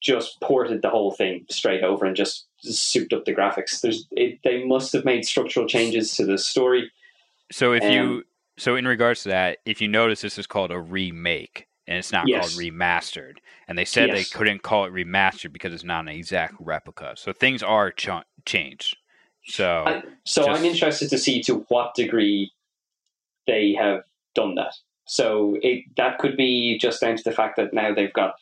just 0.00 0.40
ported 0.40 0.80
the 0.82 0.90
whole 0.90 1.12
thing 1.12 1.44
straight 1.50 1.82
over 1.82 2.04
and 2.04 2.16
just 2.16 2.46
souped 2.58 3.12
up 3.12 3.24
the 3.24 3.34
graphics. 3.34 3.80
There's 3.80 4.06
it, 4.12 4.38
they 4.44 4.64
must 4.64 4.92
have 4.92 5.04
made 5.04 5.24
structural 5.24 5.66
changes 5.66 6.14
to 6.16 6.24
the 6.26 6.38
story. 6.38 6.90
So 7.52 7.72
if 7.72 7.82
you 7.84 8.00
Um, 8.00 8.24
so 8.58 8.76
in 8.76 8.86
regards 8.86 9.22
to 9.22 9.28
that, 9.30 9.58
if 9.64 9.80
you 9.80 9.88
notice, 9.88 10.20
this 10.20 10.38
is 10.38 10.46
called 10.46 10.70
a 10.70 10.78
remake 10.78 11.66
and 11.90 11.98
it's 11.98 12.12
not 12.12 12.28
Yes. 12.28 12.54
called 12.54 12.62
remastered. 12.64 13.38
And 13.68 13.76
they 13.76 13.84
said 13.84 14.08
Yes. 14.08 14.16
they 14.30 14.38
couldn't 14.38 14.62
call 14.62 14.84
it 14.84 14.92
remastered 14.92 15.52
because 15.52 15.74
it's 15.74 15.84
not 15.84 16.02
an 16.02 16.08
exact 16.08 16.54
replica. 16.60 17.14
So 17.16 17.32
things 17.32 17.62
are 17.64 17.90
ch- 17.90 18.08
changed. 18.46 18.96
So 19.44 19.84
I- 19.86 20.02
So 20.24 20.46
Just- 20.46 20.60
I'm 20.60 20.64
interested 20.64 21.10
to 21.10 21.18
see 21.18 21.42
to 21.42 21.56
what 21.68 21.94
degree 21.96 22.52
they 23.48 23.72
have 23.74 24.04
done 24.34 24.54
that. 24.54 24.74
So 25.06 25.58
it, 25.62 25.84
that 25.96 26.18
could 26.18 26.36
be 26.36 26.78
just 26.78 27.00
down 27.00 27.16
to 27.16 27.24
the 27.24 27.32
fact 27.32 27.56
that 27.56 27.74
now 27.74 27.92
they've 27.92 28.12
got, 28.12 28.36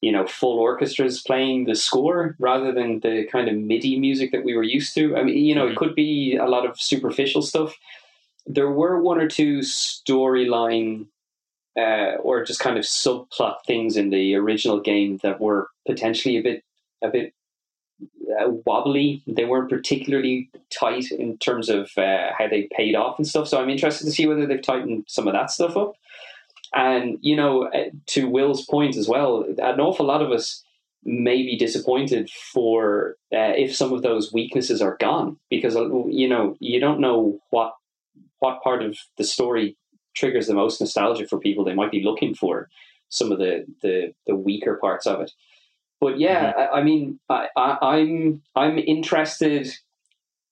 you 0.00 0.12
know, 0.12 0.24
full 0.26 0.58
orchestras 0.60 1.20
playing 1.22 1.64
the 1.64 1.74
score 1.74 2.36
rather 2.38 2.70
than 2.70 3.00
the 3.00 3.24
kind 3.32 3.48
of 3.48 3.56
MIDI 3.56 3.98
music 3.98 4.30
that 4.30 4.44
we 4.44 4.54
were 4.54 4.62
used 4.62 4.94
to. 4.94 5.16
I 5.16 5.24
mean, 5.24 5.36
you 5.44 5.56
know, 5.56 5.66
Mhm. 5.66 5.72
it 5.72 5.76
could 5.76 5.94
be 5.96 6.36
a 6.36 6.46
lot 6.46 6.64
of 6.64 6.80
superficial 6.80 7.42
stuff. 7.42 7.76
There 8.46 8.70
were 8.70 9.00
one 9.02 9.18
or 9.18 9.26
two 9.28 9.58
storyline 9.60 11.06
uh, 11.76 12.16
or 12.22 12.44
just 12.44 12.60
kind 12.60 12.78
of 12.78 12.84
subplot 12.84 13.56
things 13.66 13.96
in 13.96 14.10
the 14.10 14.34
original 14.34 14.80
game 14.80 15.18
that 15.22 15.40
were 15.40 15.68
potentially 15.86 16.36
a 16.36 16.42
bit 16.42 16.64
a 17.02 17.08
bit 17.08 17.34
uh, 18.40 18.50
wobbly. 18.66 19.22
They 19.26 19.44
weren't 19.44 19.70
particularly 19.70 20.50
tight 20.70 21.10
in 21.10 21.38
terms 21.38 21.68
of 21.68 21.90
uh, 21.96 22.30
how 22.36 22.48
they 22.48 22.68
paid 22.76 22.94
off 22.94 23.18
and 23.18 23.26
stuff. 23.26 23.48
So 23.48 23.60
I'm 23.60 23.70
interested 23.70 24.04
to 24.04 24.12
see 24.12 24.26
whether 24.26 24.46
they've 24.46 24.62
tightened 24.62 25.04
some 25.08 25.26
of 25.26 25.34
that 25.34 25.50
stuff 25.50 25.76
up. 25.76 25.94
And 26.74 27.18
you 27.20 27.36
know, 27.36 27.64
uh, 27.68 27.90
to 28.08 28.28
Will's 28.28 28.64
point 28.64 28.96
as 28.96 29.08
well, 29.08 29.44
an 29.58 29.80
awful 29.80 30.06
lot 30.06 30.22
of 30.22 30.32
us 30.32 30.62
may 31.04 31.42
be 31.42 31.56
disappointed 31.56 32.30
for 32.30 33.16
uh, 33.32 33.52
if 33.56 33.74
some 33.74 33.92
of 33.92 34.02
those 34.02 34.32
weaknesses 34.32 34.80
are 34.80 34.96
gone 34.98 35.36
because 35.50 35.76
uh, 35.76 36.06
you 36.06 36.28
know 36.28 36.56
you 36.60 36.80
don't 36.80 37.00
know 37.00 37.38
what 37.50 37.74
what 38.38 38.62
part 38.62 38.82
of 38.82 38.96
the 39.18 39.24
story 39.24 39.76
triggers 40.14 40.46
the 40.46 40.54
most 40.54 40.80
nostalgia 40.80 41.26
for 41.26 41.38
people. 41.38 41.64
They 41.64 41.74
might 41.74 41.90
be 41.90 42.02
looking 42.02 42.34
for 42.34 42.68
some 43.08 43.32
of 43.32 43.38
the 43.38 43.66
the, 43.82 44.14
the 44.26 44.34
weaker 44.34 44.76
parts 44.76 45.06
of 45.06 45.20
it. 45.20 45.32
But 46.00 46.18
yeah, 46.18 46.52
I, 46.56 46.80
I 46.80 46.82
mean, 46.82 47.18
I, 47.28 47.48
I, 47.56 47.78
I'm 47.82 48.42
I'm 48.54 48.78
interested. 48.78 49.72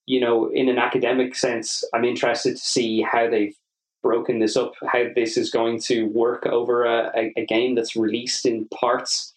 You 0.07 0.21
know, 0.21 0.51
in 0.51 0.69
an 0.69 0.79
academic 0.79 1.37
sense, 1.37 1.85
I'm 1.95 2.05
interested 2.05 2.57
to 2.57 2.63
see 2.63 3.03
how 3.03 3.31
they've 3.31 3.57
broken 4.03 4.41
this 4.41 4.57
up, 4.57 4.73
how 4.91 5.05
this 5.15 5.37
is 5.37 5.51
going 5.51 5.81
to 5.83 6.07
work 6.07 6.45
over 6.47 6.85
a, 6.85 7.13
a, 7.15 7.33
a 7.37 7.47
game 7.47 7.77
that's 7.77 7.95
released 7.95 8.45
in 8.45 8.67
parts. 8.69 9.33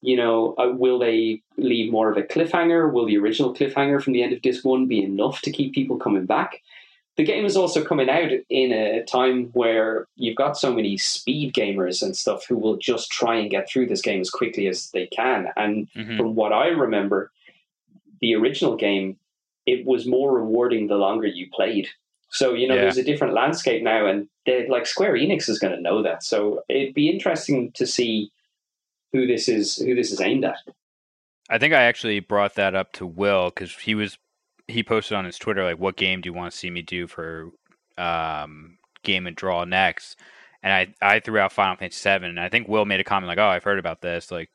You 0.00 0.16
know, 0.16 0.54
uh, 0.56 0.70
will 0.72 1.00
they 1.00 1.42
leave 1.56 1.90
more 1.90 2.08
of 2.08 2.16
a 2.16 2.22
cliffhanger? 2.22 2.92
Will 2.92 3.06
the 3.06 3.18
original 3.18 3.52
cliffhanger 3.52 4.00
from 4.00 4.12
the 4.12 4.22
end 4.22 4.32
of 4.32 4.40
disc 4.40 4.64
one 4.64 4.86
be 4.86 5.02
enough 5.02 5.40
to 5.42 5.50
keep 5.50 5.74
people 5.74 5.96
coming 5.96 6.26
back? 6.26 6.62
The 7.18 7.24
game 7.24 7.44
is 7.44 7.56
also 7.56 7.84
coming 7.84 8.08
out 8.08 8.30
in 8.48 8.72
a 8.72 9.04
time 9.04 9.46
where 9.46 10.06
you've 10.14 10.36
got 10.36 10.56
so 10.56 10.72
many 10.72 10.96
speed 10.96 11.52
gamers 11.52 12.00
and 12.00 12.16
stuff 12.16 12.46
who 12.46 12.56
will 12.56 12.76
just 12.76 13.10
try 13.10 13.34
and 13.34 13.50
get 13.50 13.68
through 13.68 13.86
this 13.86 14.00
game 14.00 14.20
as 14.20 14.30
quickly 14.30 14.68
as 14.68 14.88
they 14.92 15.08
can. 15.08 15.48
And 15.56 15.90
mhm. 15.96 16.16
from 16.16 16.36
what 16.36 16.52
I 16.52 16.68
remember, 16.68 17.32
the 18.20 18.36
original 18.36 18.76
game, 18.76 19.18
it 19.66 19.84
was 19.84 20.06
more 20.06 20.32
rewarding 20.32 20.86
the 20.86 20.94
longer 20.94 21.26
you 21.26 21.48
played. 21.52 21.88
So 22.30 22.54
you 22.54 22.68
know, 22.68 22.76
Yeah. 22.76 22.82
there's 22.82 22.98
a 22.98 23.02
different 23.02 23.34
landscape 23.34 23.82
now, 23.82 24.06
and 24.06 24.28
like 24.68 24.86
Square 24.86 25.14
Enix 25.14 25.48
is 25.48 25.58
going 25.58 25.74
to 25.74 25.82
know 25.82 26.02
that. 26.02 26.22
So 26.22 26.62
it'd 26.68 26.94
be 26.94 27.10
interesting 27.10 27.72
to 27.72 27.84
see 27.84 28.30
who 29.12 29.26
this 29.26 29.48
is 29.48 29.76
who 29.76 29.96
this 29.96 30.12
is 30.12 30.20
aimed 30.20 30.44
at. 30.44 30.58
I 31.50 31.58
think 31.58 31.74
I 31.74 31.82
actually 31.82 32.20
brought 32.20 32.54
that 32.54 32.76
up 32.76 32.92
to 32.92 33.06
Will 33.06 33.50
because 33.50 33.74
he 33.74 33.96
was 33.96 34.18
he 34.68 34.82
posted 34.82 35.16
on 35.16 35.24
his 35.24 35.38
Twitter 35.38 35.64
like, 35.64 35.78
"What 35.78 35.96
game 35.96 36.20
do 36.20 36.28
you 36.28 36.34
want 36.34 36.52
to 36.52 36.58
see 36.58 36.70
me 36.70 36.82
do 36.82 37.06
for 37.06 37.50
um, 37.96 38.78
Game 39.02 39.26
and 39.26 39.36
Draw 39.36 39.64
next?" 39.64 40.16
And 40.62 40.72
I 40.72 40.94
I 41.14 41.20
threw 41.20 41.38
out 41.38 41.52
Final 41.52 41.76
Fantasy 41.76 41.98
Seven, 42.00 42.30
and 42.30 42.40
I 42.40 42.48
think 42.48 42.68
Will 42.68 42.84
made 42.84 43.00
a 43.00 43.04
comment 43.04 43.28
like, 43.28 43.38
"Oh, 43.38 43.48
I've 43.48 43.64
heard 43.64 43.78
about 43.78 44.00
this." 44.02 44.30
Like, 44.30 44.50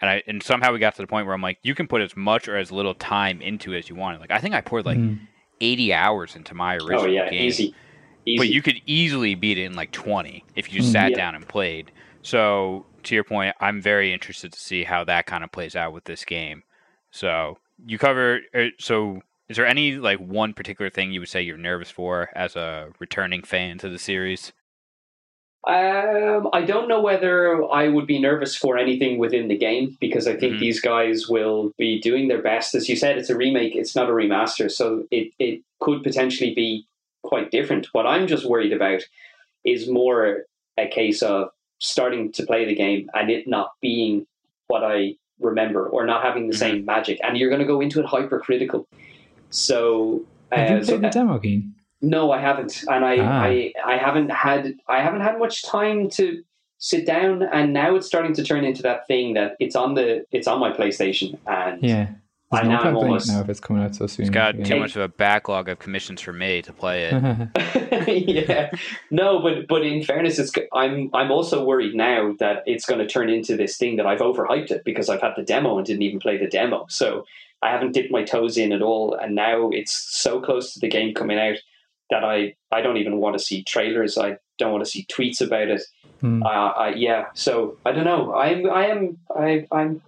and 0.00 0.10
I 0.10 0.22
and 0.26 0.42
somehow 0.42 0.72
we 0.72 0.78
got 0.78 0.94
to 0.96 1.02
the 1.02 1.06
point 1.08 1.26
where 1.26 1.34
I'm 1.34 1.42
like, 1.42 1.58
"You 1.62 1.74
can 1.74 1.88
put 1.88 2.02
as 2.02 2.16
much 2.16 2.48
or 2.48 2.56
as 2.56 2.70
little 2.72 2.94
time 2.94 3.40
into 3.40 3.72
it 3.72 3.78
as 3.78 3.88
you 3.88 3.94
want." 3.94 4.20
Like, 4.20 4.30
I 4.30 4.38
think 4.38 4.54
I 4.54 4.60
poured 4.60 4.86
like 4.86 4.98
Mm. 4.98 5.18
80 5.60 5.92
hours 5.94 6.34
into 6.36 6.54
my 6.54 6.74
original 6.74 7.02
Oh 7.04 7.06
yeah, 7.06 7.30
game. 7.30 7.42
easy, 7.44 7.74
easy. 8.26 8.38
But 8.38 8.48
you 8.48 8.60
could 8.60 8.80
easily 8.86 9.34
beat 9.34 9.56
it 9.56 9.64
in 9.64 9.74
like 9.74 9.92
20 9.92 10.44
if 10.56 10.70
you 10.72 10.78
just 10.80 10.90
Mm. 10.90 10.92
sat 10.92 11.10
Yeah. 11.12 11.16
down 11.18 11.34
and 11.36 11.48
played. 11.48 11.92
So, 12.22 12.86
to 13.04 13.14
your 13.14 13.24
point, 13.24 13.54
I'm 13.60 13.80
very 13.80 14.12
interested 14.12 14.52
to 14.52 14.58
see 14.58 14.84
how 14.84 15.04
that 15.04 15.26
kind 15.26 15.44
of 15.44 15.52
plays 15.52 15.76
out 15.76 15.92
with 15.92 16.04
this 16.04 16.24
game. 16.24 16.64
So, 17.12 17.58
you 17.86 17.98
cover. 17.98 18.40
er, 18.54 18.70
So, 18.80 19.22
is 19.54 19.56
there 19.56 19.66
any 19.68 19.92
like 19.92 20.18
one 20.18 20.52
particular 20.52 20.90
thing 20.90 21.12
you 21.12 21.20
would 21.20 21.28
say 21.28 21.40
you're 21.40 21.56
nervous 21.56 21.88
for 21.88 22.28
as 22.34 22.56
a 22.56 22.88
returning 22.98 23.44
fan 23.44 23.78
to 23.78 23.88
the 23.88 24.00
series? 24.00 24.52
Um, 25.64 26.48
I 26.52 26.62
don't 26.62 26.88
know 26.88 27.00
whether 27.00 27.64
I 27.70 27.86
would 27.86 28.08
be 28.08 28.18
nervous 28.18 28.56
for 28.56 28.76
anything 28.76 29.16
within 29.16 29.46
the 29.46 29.56
game 29.56 29.96
because 30.00 30.26
I 30.26 30.34
think 30.34 30.54
Mhm. 30.56 30.58
these 30.58 30.80
guys 30.80 31.28
will 31.28 31.72
be 31.78 32.00
doing 32.00 32.26
their 32.26 32.42
best. 32.42 32.74
As 32.74 32.88
you 32.88 32.96
said, 32.96 33.16
it's 33.16 33.30
a 33.30 33.36
remake; 33.36 33.76
it's 33.76 33.94
not 33.94 34.10
a 34.10 34.12
remaster, 34.12 34.68
so 34.68 35.06
it 35.12 35.30
it 35.38 35.60
could 35.78 36.02
potentially 36.02 36.52
be 36.52 36.84
quite 37.22 37.52
different. 37.52 37.86
What 37.92 38.08
I'm 38.08 38.26
just 38.26 38.44
worried 38.46 38.72
about 38.72 39.02
is 39.62 39.88
more 39.88 40.46
a 40.76 40.88
case 40.88 41.22
of 41.22 41.50
starting 41.78 42.32
to 42.32 42.44
play 42.44 42.64
the 42.64 42.74
game 42.74 43.08
and 43.14 43.30
it 43.30 43.46
not 43.46 43.70
being 43.80 44.26
what 44.66 44.82
I 44.82 45.14
remember 45.38 45.86
or 45.88 46.04
not 46.04 46.24
having 46.24 46.48
the 46.48 46.54
Mhm. 46.54 46.58
same 46.58 46.84
magic, 46.84 47.20
and 47.22 47.38
you're 47.38 47.50
going 47.50 47.60
to 47.62 47.72
go 47.74 47.80
into 47.80 48.00
it 48.00 48.06
hypercritical. 48.06 48.88
So, 49.54 50.22
Have 50.50 50.70
you 50.70 50.76
uh, 50.76 50.78
played 50.78 50.86
so 50.86 50.98
the 50.98 51.08
demo 51.10 51.38
game? 51.38 51.74
no, 52.02 52.32
I 52.32 52.40
haven't, 52.40 52.82
and 52.88 53.04
I, 53.04 53.18
Ah. 53.18 53.42
I, 53.44 53.72
I 53.86 53.96
haven't 53.96 54.30
had, 54.30 54.74
I 54.88 55.00
haven't 55.00 55.20
had 55.22 55.38
much 55.38 55.62
time 55.62 56.10
to 56.10 56.42
sit 56.78 57.06
down, 57.06 57.42
and 57.44 57.72
now 57.72 57.94
it's 57.94 58.06
starting 58.06 58.34
to 58.34 58.42
turn 58.44 58.64
into 58.64 58.82
that 58.82 59.06
thing 59.06 59.34
that 59.34 59.56
it's 59.60 59.76
on 59.76 59.94
the, 59.94 60.26
it's 60.32 60.46
on 60.48 60.58
my 60.58 60.70
PlayStation, 60.72 61.38
and 61.46 61.82
Yeah. 61.82 62.08
I 62.54 62.62
There's 62.62 62.68
no 62.68 62.74
know 62.74 62.76
I'm 62.76 62.82
point 62.82 62.94
playing 62.94 63.06
almost- 63.08 63.28
it 63.28 63.32
now 63.32 63.40
if 63.40 63.48
it's 63.48 63.60
coming 63.60 63.82
out 63.82 63.94
so 63.94 64.06
soon. 64.06 64.24
It's 64.26 64.30
got 64.34 64.56
Yeah. 64.58 64.64
too 64.64 64.80
much 64.80 64.96
of 64.96 65.02
a 65.02 65.08
backlog 65.08 65.68
of 65.68 65.78
commissions 65.78 66.20
for 66.20 66.32
me 66.32 66.62
to 66.62 66.72
play 66.72 67.04
it. 67.10 67.48
yeah, 68.28 68.70
no, 69.10 69.40
but 69.40 69.66
but 69.68 69.82
in 69.82 70.02
fairness, 70.02 70.38
it's, 70.38 70.52
I'm, 70.72 71.10
I'm 71.14 71.30
also 71.30 71.64
worried 71.64 71.94
now 71.94 72.34
that 72.38 72.62
it's 72.66 72.84
going 72.86 73.00
to 73.00 73.06
turn 73.06 73.28
into 73.30 73.56
this 73.56 73.76
thing 73.76 73.96
that 73.96 74.06
I've 74.06 74.20
overhyped 74.20 74.70
it 74.70 74.82
because 74.84 75.08
I've 75.08 75.20
had 75.22 75.32
the 75.36 75.42
demo 75.42 75.76
and 75.78 75.86
didn't 75.86 76.02
even 76.02 76.20
play 76.20 76.36
the 76.36 76.46
demo, 76.48 76.86
so 76.88 77.24
I 77.62 77.70
haven't 77.70 77.92
dipped 77.92 78.10
my 78.12 78.22
toes 78.24 78.58
in 78.58 78.72
at 78.72 78.82
all, 78.82 79.14
and 79.14 79.34
now 79.34 79.70
it's 79.70 79.94
so 79.94 80.40
close 80.40 80.74
to 80.74 80.80
the 80.80 80.88
game 80.88 81.14
coming 81.14 81.38
out 81.38 81.56
that 82.10 82.22
I, 82.24 82.54
I 82.70 82.82
don't 82.82 82.98
even 82.98 83.16
want 83.16 83.38
to 83.38 83.42
see 83.42 83.62
trailers. 83.64 84.18
I 84.18 84.36
don't 84.58 84.70
want 84.72 84.84
to 84.84 84.90
see 84.90 85.06
tweets 85.10 85.40
about 85.40 85.68
it. 85.68 85.82
Hmm. 86.20 86.42
uh, 86.42 86.46
I, 86.46 86.88
yeah, 86.94 87.26
so 87.34 87.78
I 87.86 87.92
don't 87.92 88.04
know. 88.04 88.34
I'm, 88.34 88.70
I 88.70 88.86
am, 88.88 89.18
I, 89.34 89.66
I'm, 89.72 90.02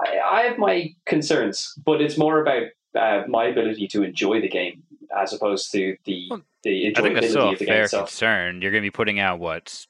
I, 0.00 0.18
I 0.20 0.40
have 0.42 0.58
my 0.58 0.94
concerns, 1.06 1.72
but 1.84 2.00
it's 2.00 2.18
more 2.18 2.40
about 2.42 2.64
uh, 2.98 3.24
my 3.28 3.44
ability 3.46 3.88
to 3.88 4.02
enjoy 4.02 4.40
the 4.40 4.48
game 4.48 4.82
as 5.16 5.32
opposed 5.32 5.70
to 5.72 5.96
the 6.04 6.28
the 6.62 6.92
I 6.96 7.00
think 7.00 7.14
that's 7.14 7.30
still 7.30 7.48
a 7.48 7.52
of 7.52 7.58
the 7.58 7.64
game 7.66 7.74
fair 7.74 7.84
itself. 7.84 8.08
concern. 8.08 8.60
You're 8.62 8.70
going 8.72 8.82
to 8.82 8.86
be 8.86 8.90
putting 8.90 9.20
out 9.20 9.38
what 9.38 9.86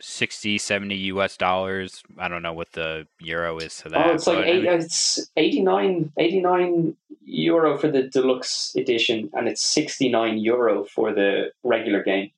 60, 0.00 0.58
70 0.58 0.94
US 0.96 1.36
dollars. 1.36 2.02
I 2.18 2.28
don't 2.28 2.42
know 2.42 2.52
what 2.52 2.72
the 2.72 3.06
euro 3.20 3.58
is 3.58 3.76
to 3.78 3.88
that. 3.90 4.06
Oh, 4.06 4.14
it's 4.14 4.26
like 4.26 4.38
but, 4.38 4.44
I 4.46 4.50
eight, 4.50 4.62
mean, 4.64 4.72
it's 4.72 5.30
89, 5.36 6.12
89 6.18 6.96
euro 7.26 7.78
for 7.78 7.90
the 7.90 8.02
deluxe 8.04 8.74
edition, 8.76 9.30
and 9.32 9.48
it's 9.48 9.62
sixty 9.62 10.08
nine 10.10 10.36
euro 10.38 10.84
for 10.84 11.12
the 11.14 11.50
regular 11.62 12.02
game. 12.02 12.30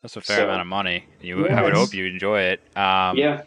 that's 0.00 0.16
a 0.16 0.20
fair 0.20 0.38
so- 0.38 0.44
amount 0.44 0.60
of 0.60 0.66
money. 0.68 1.04
You, 1.20 1.46
Yeah, 1.46 1.58
I 1.60 1.62
would 1.64 1.74
hope 1.74 1.92
you 1.92 2.06
enjoy 2.06 2.40
it. 2.42 2.60
Um, 2.76 3.16
yeah, 3.16 3.42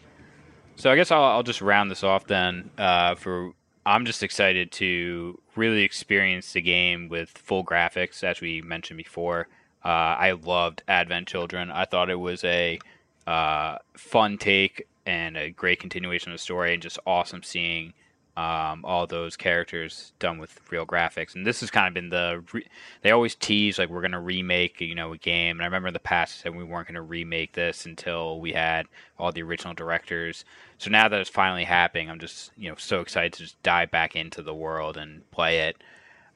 So 0.76 0.90
I 0.90 0.96
guess 0.96 1.10
I'll, 1.10 1.24
I'll 1.24 1.42
just 1.42 1.62
round 1.62 1.90
this 1.90 2.04
off 2.04 2.26
then. 2.26 2.70
Uh, 2.76 3.14
for 3.14 3.52
I'm 3.86 4.04
just 4.04 4.22
excited 4.22 4.72
to 4.72 5.40
really 5.54 5.82
experience 5.82 6.52
the 6.52 6.60
game 6.60 7.08
with 7.08 7.30
full 7.30 7.64
graphics, 7.64 8.22
as 8.22 8.40
we 8.40 8.60
mentioned 8.60 8.98
before. 8.98 9.48
Uh, 9.84 9.88
I 10.18 10.32
loved 10.32 10.82
Advent 10.86 11.28
Children. 11.28 11.70
I 11.70 11.84
thought 11.84 12.10
it 12.10 12.18
was 12.18 12.44
a 12.44 12.78
uh, 13.26 13.78
fun 13.96 14.36
take 14.36 14.86
and 15.06 15.36
a 15.36 15.50
great 15.50 15.80
continuation 15.80 16.32
of 16.32 16.34
the 16.34 16.42
story, 16.42 16.74
and 16.74 16.82
just 16.82 16.98
awesome 17.06 17.42
seeing 17.42 17.94
um, 18.36 18.84
all 18.84 19.06
those 19.06 19.34
characters 19.34 20.12
done 20.18 20.38
with 20.38 20.60
real 20.70 20.84
graphics. 20.84 21.34
And 21.34 21.46
this 21.46 21.60
has 21.60 21.70
kind 21.70 21.88
of 21.88 21.94
been 21.94 22.10
the 22.10 22.44
re- 22.52 22.66
they 23.00 23.10
always 23.10 23.34
tease 23.34 23.78
like 23.78 23.88
we're 23.88 24.02
going 24.02 24.12
to 24.12 24.20
remake 24.20 24.80
you 24.80 24.94
know 24.94 25.12
a 25.12 25.18
game. 25.18 25.56
And 25.56 25.62
I 25.62 25.66
remember 25.66 25.88
in 25.88 25.94
the 25.94 26.00
past 26.00 26.40
said 26.40 26.54
we 26.54 26.62
weren't 26.62 26.86
going 26.86 26.96
to 26.96 27.02
remake 27.02 27.52
this 27.52 27.86
until 27.86 28.38
we 28.38 28.52
had 28.52 28.86
all 29.18 29.32
the 29.32 29.42
original 29.42 29.72
directors. 29.72 30.44
So 30.76 30.90
now 30.90 31.08
that 31.08 31.18
it's 31.18 31.30
finally 31.30 31.64
happening, 31.64 32.10
I'm 32.10 32.18
just 32.18 32.52
you 32.58 32.68
know 32.68 32.76
so 32.76 33.00
excited 33.00 33.32
to 33.34 33.42
just 33.44 33.62
dive 33.62 33.90
back 33.90 34.14
into 34.14 34.42
the 34.42 34.54
world 34.54 34.98
and 34.98 35.28
play 35.30 35.60
it. 35.60 35.82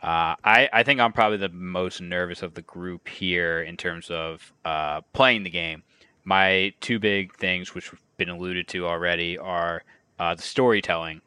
Uh, 0.02 0.36
I 0.42 0.70
I 0.72 0.82
think 0.82 1.00
I'm 1.00 1.12
probably 1.12 1.36
the 1.36 1.50
most 1.50 2.00
nervous 2.00 2.42
of 2.42 2.54
the 2.54 2.62
group 2.62 3.08
here 3.08 3.60
in 3.60 3.76
terms 3.76 4.10
of 4.10 4.52
uh, 4.64 5.02
playing 5.12 5.42
the 5.42 5.50
game. 5.50 5.82
My 6.24 6.72
two 6.80 6.98
big 6.98 7.34
things, 7.36 7.74
which 7.74 7.90
have 7.90 8.00
been 8.16 8.30
alluded 8.30 8.68
to 8.68 8.86
already, 8.86 9.36
are 9.36 9.82
uh, 10.18 10.34
the 10.34 10.42
storytelling. 10.42 11.20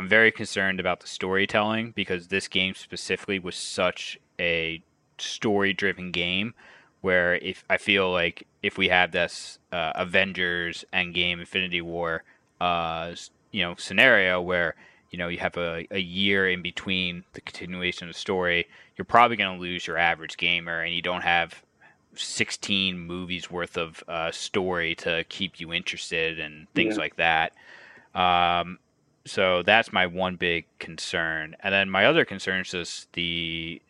I'm 0.00 0.08
very 0.08 0.32
concerned 0.32 0.80
about 0.80 1.00
the 1.00 1.06
storytelling 1.06 1.90
because 1.90 2.28
this 2.28 2.48
game 2.48 2.74
specifically 2.74 3.38
was 3.38 3.54
such 3.54 4.18
a 4.38 4.82
story-driven 5.18 6.10
game 6.10 6.54
where 7.02 7.34
if 7.34 7.64
I 7.68 7.76
feel 7.76 8.10
like 8.10 8.46
if 8.62 8.78
we 8.78 8.88
have 8.88 9.12
this 9.12 9.58
uh, 9.70 9.92
Avengers 9.94 10.86
Endgame 10.90 11.38
Infinity 11.40 11.82
War 11.82 12.22
uh, 12.62 13.14
you 13.50 13.60
know 13.60 13.74
scenario 13.76 14.40
where 14.40 14.74
you 15.10 15.18
know 15.18 15.28
you 15.28 15.36
have 15.36 15.58
a, 15.58 15.86
a 15.90 16.00
year 16.00 16.48
in 16.48 16.62
between 16.62 17.24
the 17.34 17.42
continuation 17.42 18.08
of 18.08 18.14
the 18.14 18.18
story 18.18 18.68
you're 18.96 19.04
probably 19.04 19.36
going 19.36 19.54
to 19.54 19.60
lose 19.60 19.86
your 19.86 19.98
average 19.98 20.38
gamer 20.38 20.80
and 20.80 20.94
you 20.94 21.02
don't 21.02 21.24
have 21.24 21.62
16 22.14 22.98
movies 22.98 23.50
worth 23.50 23.76
of 23.76 24.02
uh, 24.08 24.30
story 24.30 24.94
to 24.94 25.24
keep 25.28 25.60
you 25.60 25.74
interested 25.74 26.40
and 26.40 26.68
things 26.74 26.94
Yeah. 26.96 27.00
like 27.02 27.16
that 27.16 27.52
um, 28.14 28.78
so 29.24 29.62
that's 29.62 29.92
my 29.92 30.06
one 30.06 30.36
big 30.36 30.66
concern. 30.78 31.56
And 31.60 31.72
then 31.72 31.90
my 31.90 32.06
other 32.06 32.24
concern 32.24 32.60
is 32.60 32.70
just 32.70 33.12
the 33.12 33.80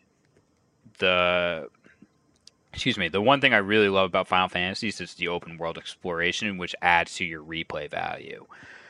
the 0.99 1.67
excuse 2.73 2.97
me 2.97 3.07
the 3.07 3.21
one 3.21 3.41
thing 3.41 3.53
i 3.53 3.57
really 3.57 3.89
love 3.89 4.05
about 4.05 4.27
final 4.27 4.47
fantasy 4.47 4.87
is 4.87 4.97
just 4.97 5.17
the 5.17 5.27
open 5.27 5.57
world 5.57 5.77
exploration 5.77 6.57
which 6.57 6.75
adds 6.81 7.15
to 7.15 7.25
your 7.25 7.43
replay 7.43 7.89
value. 7.89 8.45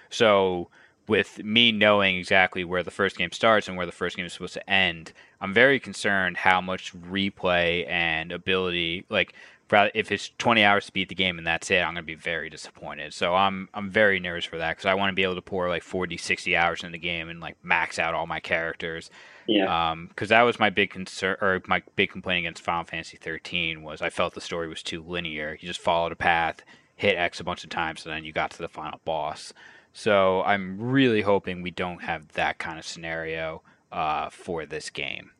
So 0.09 0.69
with 1.07 1.43
me 1.43 1.71
knowing 1.71 2.17
exactly 2.17 2.63
where 2.63 2.83
the 2.83 2.91
first 2.91 3.17
game 3.17 3.31
starts 3.31 3.67
and 3.67 3.75
where 3.77 3.85
the 3.85 3.91
first 3.91 4.15
game 4.15 4.25
is 4.25 4.33
supposed 4.33 4.53
to 4.53 4.69
end 4.69 5.13
i'm 5.41 5.53
very 5.53 5.79
concerned 5.79 6.37
how 6.37 6.61
much 6.61 6.93
replay 6.95 7.89
and 7.89 8.31
ability 8.31 9.05
like 9.09 9.33
rather- 9.71 9.91
if 9.93 10.11
it's 10.11 10.31
20 10.37 10.63
hours 10.63 10.85
to 10.85 10.93
beat 10.93 11.09
the 11.09 11.15
game 11.15 11.37
and 11.37 11.47
that's 11.47 11.71
it 11.71 11.79
i'm 11.79 11.93
going 11.93 12.03
to 12.03 12.03
be 12.03 12.15
very 12.15 12.49
disappointed 12.49 13.13
so 13.13 13.35
i'm 13.35 13.69
i'm 13.73 13.89
very 13.89 14.19
nervous 14.19 14.45
for 14.45 14.57
that 14.57 14.71
because 14.71 14.85
i 14.85 14.93
want 14.93 15.09
to 15.09 15.15
be 15.15 15.23
able 15.23 15.35
to 15.35 15.41
pour 15.41 15.69
like 15.69 15.83
40 15.83 16.17
60 16.17 16.55
hours 16.55 16.83
in 16.83 16.91
the 16.91 16.97
game 16.97 17.29
and 17.29 17.39
like 17.39 17.55
max 17.63 17.97
out 17.99 18.13
all 18.13 18.27
my 18.27 18.39
characters 18.39 19.09
yeah, 19.47 19.95
because 20.07 20.29
that 20.29 20.43
was 20.43 20.59
my 20.59 20.69
big 20.69 20.91
concern 20.91 21.37
or 21.41 21.61
my 21.67 21.81
big 21.95 22.11
complaint 22.11 22.45
against 22.45 22.63
Final 22.63 22.85
Fantasy 22.85 23.17
13 23.17 23.83
was 23.83 24.01
I 24.01 24.09
felt 24.09 24.33
the 24.33 24.41
story 24.41 24.67
was 24.67 24.83
too 24.83 25.03
linear. 25.03 25.57
You 25.59 25.67
just 25.67 25.81
followed 25.81 26.11
a 26.11 26.15
path, 26.15 26.63
hit 26.95 27.17
X 27.17 27.39
a 27.39 27.43
bunch 27.43 27.63
of 27.63 27.69
times, 27.69 28.05
and 28.05 28.13
then 28.13 28.23
you 28.23 28.31
got 28.31 28.51
to 28.51 28.59
the 28.59 28.69
final 28.69 29.01
boss. 29.03 29.53
So 29.93 30.41
I'm 30.43 30.79
really 30.79 31.21
hoping 31.21 31.61
we 31.61 31.71
don't 31.71 32.03
have 32.03 32.29
that 32.33 32.59
kind 32.59 32.79
of 32.79 32.85
scenario 32.85 33.61
uh, 33.91 34.29
for 34.29 34.65
this 34.65 34.89
game. 34.89 35.31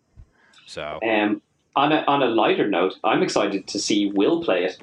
So 0.66 0.99
um, 1.08 1.41
on 1.76 1.91
a 1.91 2.03
on 2.07 2.22
a 2.24 2.28
lighter 2.28 2.67
note, 2.67 2.95
I'm 3.03 3.24
excited 3.24 3.67
to 3.67 3.80
see 3.80 4.11
Will 4.11 4.43
play 4.43 4.65
it. 4.65 4.78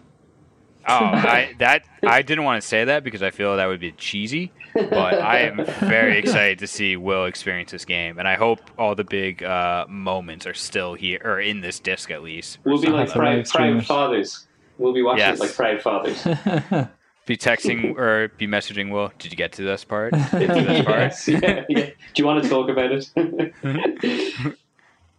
oh, 0.88 0.94
I 0.94 1.54
that 1.58 1.84
I 2.06 2.22
didn't 2.22 2.44
want 2.44 2.60
to 2.62 2.66
say 2.66 2.84
that 2.84 3.04
because 3.04 3.22
I 3.22 3.30
feel 3.30 3.56
that 3.56 3.66
would 3.66 3.80
be 3.80 3.92
cheesy, 3.92 4.52
but 4.74 5.14
I 5.20 5.40
am 5.40 5.64
very 5.80 6.18
excited 6.22 6.58
to 6.60 6.66
see 6.66 6.96
Will 6.96 7.26
experience 7.26 7.70
this 7.72 7.84
game, 7.84 8.18
and 8.18 8.26
I 8.26 8.36
hope 8.36 8.60
all 8.78 8.94
the 8.94 9.04
big 9.04 9.42
uh, 9.42 9.86
moments 9.88 10.46
are 10.46 10.54
still 10.54 10.94
here 10.94 11.20
or 11.24 11.40
in 11.40 11.60
this 11.60 11.78
disc 11.80 12.10
at 12.10 12.22
least. 12.22 12.58
We'll 12.64 12.80
be 12.80 12.88
like 12.88 13.08
have 13.10 13.16
proud, 13.16 13.46
proud 13.48 13.84
fathers. 13.86 14.46
We'll 14.78 14.92
be 14.94 15.02
watching 15.02 15.18
Yes. 15.26 15.38
it 15.38 15.42
like 15.42 15.54
proud 15.54 15.82
fathers. 15.82 16.24
Be 17.26 17.36
texting 17.36 17.94
or 17.98 18.28
be 18.38 18.46
messaging 18.46 18.90
Will. 18.90 19.12
Did 19.18 19.32
you 19.32 19.36
get 19.36 19.52
to 19.52 19.62
this 19.62 19.84
part? 19.84 20.14
Get 20.14 20.30
to 20.30 20.46
this 20.64 20.82
part? 20.82 20.98
yes, 20.98 21.28
yeah, 21.28 21.62
yeah. 21.68 21.84
Do 21.90 21.92
you 22.16 22.24
want 22.24 22.42
to 22.42 22.48
talk 22.48 22.70
about 22.70 22.90
it? 22.90 24.54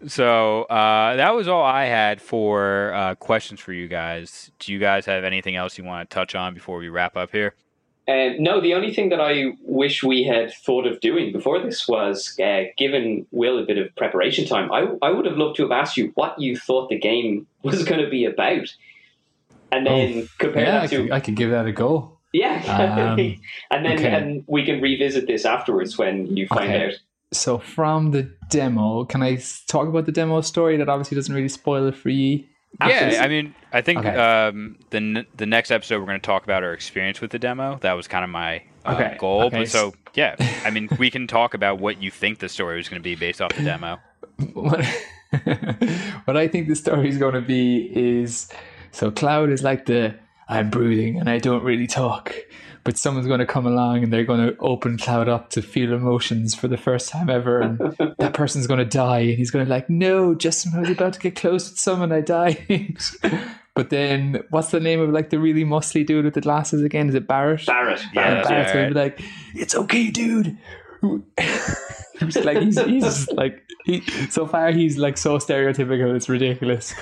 So 0.07 0.63
uh, 0.63 1.15
that 1.17 1.35
was 1.35 1.47
all 1.47 1.63
I 1.63 1.85
had 1.85 2.21
for 2.21 2.93
uh, 2.93 3.15
questions 3.15 3.59
for 3.59 3.73
you 3.73 3.87
guys. 3.87 4.51
Do 4.59 4.71
you 4.71 4.79
guys 4.79 5.05
have 5.05 5.23
anything 5.23 5.55
else 5.55 5.77
you 5.77 5.83
want 5.83 6.09
to 6.09 6.13
touch 6.13 6.35
on 6.35 6.53
before 6.53 6.77
we 6.77 6.87
wrap 6.89 7.17
up 7.17 7.31
here? 7.31 7.53
Um, 8.07 8.37
no, 8.39 8.59
the 8.59 8.73
only 8.73 8.91
thing 8.93 9.09
that 9.09 9.21
I 9.21 9.51
wish 9.61 10.01
we 10.03 10.23
had 10.23 10.51
thought 10.65 10.87
of 10.87 10.99
doing 10.99 11.31
before 11.31 11.59
this 11.61 11.87
was 11.87 12.33
uh, 12.43 12.61
given 12.77 13.27
Will 13.31 13.59
a 13.59 13.65
bit 13.65 13.77
of 13.77 13.95
preparation 13.97 14.45
time. 14.45 14.71
I, 14.71 14.87
I 15.01 15.11
would 15.11 15.25
have 15.25 15.37
loved 15.37 15.57
to 15.57 15.63
have 15.63 15.71
asked 15.71 15.95
you 15.97 16.11
what 16.15 16.39
you 16.39 16.57
thought 16.57 16.89
the 16.89 16.97
game 16.97 17.45
was 17.63 17.83
going 17.83 18.03
to 18.03 18.09
be 18.09 18.25
about, 18.25 18.73
and 19.71 19.85
then 19.85 20.23
Oh, 20.23 20.27
compare 20.39 20.63
Yeah, 20.63 20.77
I 20.77 20.79
that 20.81 20.89
to 20.91 21.03
could, 21.03 21.11
I 21.11 21.19
could 21.19 21.35
give 21.35 21.51
that 21.51 21.67
a 21.67 21.71
go. 21.71 22.17
yeah, 22.33 23.11
Um, 23.13 23.35
and 23.69 23.85
then 23.85 23.99
okay. 23.99 24.11
and 24.11 24.43
we 24.47 24.65
can 24.65 24.81
revisit 24.81 25.27
this 25.27 25.45
afterwards 25.45 25.97
when 25.97 26.35
you 26.35 26.47
find 26.47 26.71
Okay. 26.71 26.85
out. 26.87 26.93
So 27.31 27.59
from 27.59 28.11
the 28.11 28.31
demo, 28.49 29.05
can 29.05 29.21
I 29.21 29.37
talk 29.67 29.87
about 29.87 30.05
the 30.05 30.11
demo 30.11 30.41
story 30.41 30.77
that 30.77 30.89
obviously 30.89 31.15
doesn't 31.15 31.33
really 31.33 31.49
spoil 31.49 31.87
it 31.87 31.95
for 31.95 32.09
you? 32.09 32.43
Yeah, 32.85 33.19
I 33.21 33.27
mean, 33.27 33.53
I 33.73 33.81
think 33.81 33.99
Okay. 33.99 34.15
um, 34.15 34.77
the 34.91 34.97
n- 34.97 35.25
the 35.35 35.45
next 35.45 35.71
episode 35.71 35.99
we're 35.99 36.05
going 36.05 36.19
to 36.21 36.25
talk 36.25 36.43
about 36.43 36.63
our 36.63 36.73
experience 36.73 37.19
with 37.19 37.31
the 37.31 37.39
demo. 37.39 37.77
That 37.81 37.93
was 37.93 38.07
kind 38.07 38.23
of 38.23 38.29
my 38.29 38.63
uh, 38.85 38.93
Okay, 38.93 39.17
goal. 39.19 39.41
okay, 39.43 39.59
But 39.61 39.69
so 39.69 39.93
yeah, 40.15 40.35
I 40.63 40.69
mean, 40.69 40.87
we 40.99 41.09
can 41.11 41.27
talk 41.27 41.53
about 41.53 41.79
what 41.79 42.01
you 42.01 42.11
think 42.11 42.39
the 42.39 42.49
story 42.49 42.77
was 42.77 42.87
going 42.89 42.99
to 43.01 43.03
be 43.03 43.15
based 43.15 43.41
off 43.41 43.53
the 43.55 43.63
demo. 43.63 43.97
what, 44.53 44.85
what 46.25 46.37
I 46.37 46.47
think 46.47 46.67
the 46.67 46.75
story 46.75 47.09
is 47.09 47.17
going 47.17 47.33
to 47.33 47.41
be 47.41 47.91
is 47.95 48.49
so 48.91 49.11
Cloud 49.11 49.49
is 49.49 49.63
like 49.63 49.85
the 49.85 50.15
I'm 50.47 50.69
brooding 50.69 51.19
and 51.19 51.29
I 51.29 51.37
don't 51.39 51.63
really 51.63 51.87
talk, 51.87 52.33
but 52.83 52.97
someone's 52.97 53.27
going 53.27 53.39
to 53.39 53.45
come 53.45 53.65
along 53.65 54.03
and 54.03 54.11
they're 54.13 54.23
going 54.23 54.45
to 54.45 54.57
open 54.59 54.97
Cloud 54.97 55.27
up 55.27 55.49
to 55.51 55.61
feel 55.61 55.93
emotions 55.93 56.55
for 56.55 56.67
the 56.67 56.77
first 56.77 57.09
time 57.09 57.29
ever, 57.29 57.59
and 57.59 57.79
that 58.19 58.33
person's 58.33 58.67
going 58.67 58.79
to 58.79 58.85
die, 58.85 59.19
and 59.19 59.37
he's 59.37 59.51
going 59.51 59.65
to 59.65 59.69
like, 59.69 59.89
no, 59.89 60.33
just 60.35 60.65
when 60.65 60.75
I 60.75 60.79
was 60.81 60.89
about 60.89 61.13
to 61.13 61.19
get 61.19 61.35
close 61.35 61.69
with 61.69 61.79
someone, 61.79 62.11
I 62.11 62.21
died. 62.21 62.97
but 63.75 63.89
then, 63.89 64.43
what's 64.49 64.71
the 64.71 64.79
name 64.79 64.99
of 64.99 65.09
like 65.09 65.29
the 65.29 65.39
really 65.39 65.63
muscly 65.63 66.05
dude 66.05 66.25
with 66.25 66.33
the 66.33 66.41
glasses 66.41 66.83
again? 66.83 67.09
Is 67.09 67.15
it 67.15 67.27
Barret? 67.27 67.65
Barret, 67.65 68.01
Yeah, 68.13 68.39
And 68.39 68.47
Barret, 68.47 68.67
right. 68.67 68.73
gonna 68.73 68.87
be 68.87 68.93
like, 68.93 69.21
"It's 69.55 69.75
okay, 69.75 70.09
dude." 70.11 70.57
He's 72.19 72.35
like 72.43 72.57
he's, 72.57 72.79
he's 72.81 73.31
like 73.31 73.63
he, 73.85 74.01
so 74.29 74.45
far 74.45 74.71
he's 74.71 74.97
like 74.97 75.17
so 75.17 75.37
stereotypical 75.37 76.15
it's 76.15 76.29
ridiculous. 76.29 76.93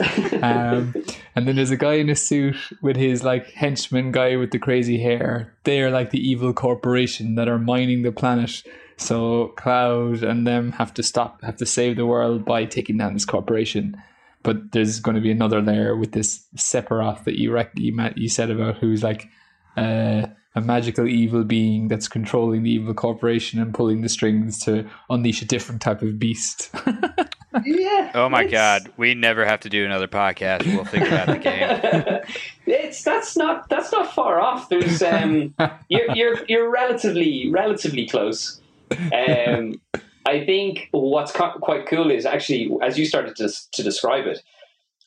Um, 0.41 0.93
and 1.35 1.47
then 1.47 1.55
there's 1.55 1.71
a 1.71 1.77
guy 1.77 1.93
in 1.93 2.09
a 2.09 2.15
suit 2.15 2.55
with 2.81 2.95
his 2.95 3.23
like 3.23 3.51
henchman 3.51 4.11
guy 4.11 4.35
with 4.35 4.51
the 4.51 4.59
crazy 4.59 4.99
hair. 4.99 5.53
They're 5.63 5.91
like 5.91 6.11
the 6.11 6.19
evil 6.19 6.53
corporation 6.53 7.35
that 7.35 7.47
are 7.47 7.59
mining 7.59 8.03
the 8.03 8.11
planet. 8.11 8.63
So 8.97 9.49
cloud 9.49 10.23
and 10.23 10.47
them 10.47 10.71
have 10.73 10.93
to 10.95 11.03
stop 11.03 11.41
have 11.43 11.57
to 11.57 11.65
save 11.65 11.95
the 11.95 12.05
world 12.05 12.45
by 12.45 12.65
taking 12.65 12.97
down 12.97 13.13
this 13.13 13.25
corporation. 13.25 14.01
But 14.43 14.71
there's 14.71 14.99
going 14.99 15.15
to 15.15 15.21
be 15.21 15.31
another 15.31 15.61
layer 15.61 15.95
with 15.95 16.13
this 16.13 16.45
Sephiroth 16.55 17.25
that 17.25 17.39
you 17.39 17.51
rec- 17.51 17.77
you, 17.77 17.93
ma- 17.93 18.13
you 18.15 18.29
said 18.29 18.49
about 18.49 18.77
who's 18.77 19.03
like 19.03 19.27
uh, 19.75 20.27
a 20.57 20.61
magical 20.61 21.07
evil 21.07 21.43
being 21.43 21.87
that's 21.87 22.07
controlling 22.07 22.63
the 22.63 22.71
evil 22.71 22.93
corporation 22.95 23.61
and 23.61 23.75
pulling 23.75 24.01
the 24.01 24.09
strings 24.09 24.59
to 24.65 24.89
unleash 25.07 25.41
a 25.43 25.45
different 25.45 25.81
type 25.81 26.01
of 26.01 26.17
beast. 26.17 26.71
yeah. 27.63 28.11
Oh 28.15 28.27
my 28.27 28.43
it's- 28.43 28.51
god, 28.51 28.91
we 28.97 29.13
never 29.13 29.45
have 29.45 29.59
to 29.61 29.69
do 29.69 29.85
another 29.85 30.07
podcast. 30.07 30.65
We'll 30.65 30.83
figure 30.83 31.15
out 31.15 31.27
the 31.27 31.37
game. 31.37 32.21
it's 32.65 33.03
that's 33.03 33.37
not 33.37 33.69
that's 33.69 33.91
not 33.91 34.13
far 34.13 34.41
off. 34.41 34.67
There's 34.69 35.03
um, 35.03 35.53
you're 35.89 36.11
you're 36.15 36.45
you're 36.47 36.71
relatively 36.71 37.49
relatively 37.51 38.07
close. 38.07 38.59
Um, 38.91 39.79
I 40.25 40.43
think 40.43 40.89
what's 40.91 41.31
co- 41.31 41.59
quite 41.59 41.85
cool 41.85 42.09
is 42.09 42.25
actually 42.25 42.71
as 42.81 42.97
you 42.97 43.05
started 43.05 43.35
to 43.35 43.49
to 43.73 43.83
describe 43.83 44.25
it, 44.25 44.41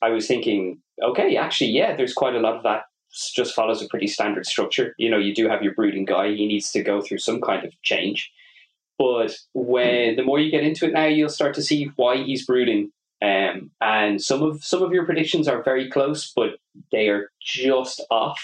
I 0.00 0.10
was 0.10 0.28
thinking, 0.28 0.78
okay, 1.02 1.36
actually, 1.36 1.70
yeah, 1.70 1.96
there's 1.96 2.14
quite 2.14 2.36
a 2.36 2.40
lot 2.40 2.56
of 2.56 2.62
that. 2.62 2.84
Just 3.34 3.54
follows 3.54 3.82
a 3.82 3.88
pretty 3.88 4.06
standard 4.06 4.46
structure. 4.46 4.94
You 4.98 5.10
know, 5.10 5.18
you 5.18 5.34
do 5.34 5.48
have 5.48 5.62
your 5.62 5.74
brooding 5.74 6.04
guy. 6.04 6.28
He 6.34 6.46
needs 6.46 6.70
to 6.72 6.82
go 6.82 7.00
through 7.00 7.18
some 7.18 7.40
kind 7.40 7.64
of 7.64 7.72
change. 7.82 8.30
But 8.98 9.36
when 9.54 10.16
the 10.16 10.22
more 10.22 10.38
you 10.38 10.50
get 10.50 10.62
into 10.62 10.86
it 10.86 10.92
now, 10.92 11.06
you'll 11.06 11.30
start 11.30 11.54
to 11.54 11.62
see 11.62 11.90
why 11.96 12.22
he's 12.22 12.44
brooding. 12.44 12.92
Um, 13.22 13.70
and 13.80 14.22
some 14.22 14.42
of 14.42 14.62
some 14.62 14.82
of 14.82 14.92
your 14.92 15.04
predictions 15.04 15.48
are 15.48 15.62
very 15.62 15.90
close, 15.90 16.32
but 16.34 16.58
they 16.92 17.08
are 17.08 17.30
just 17.40 18.02
off. 18.10 18.42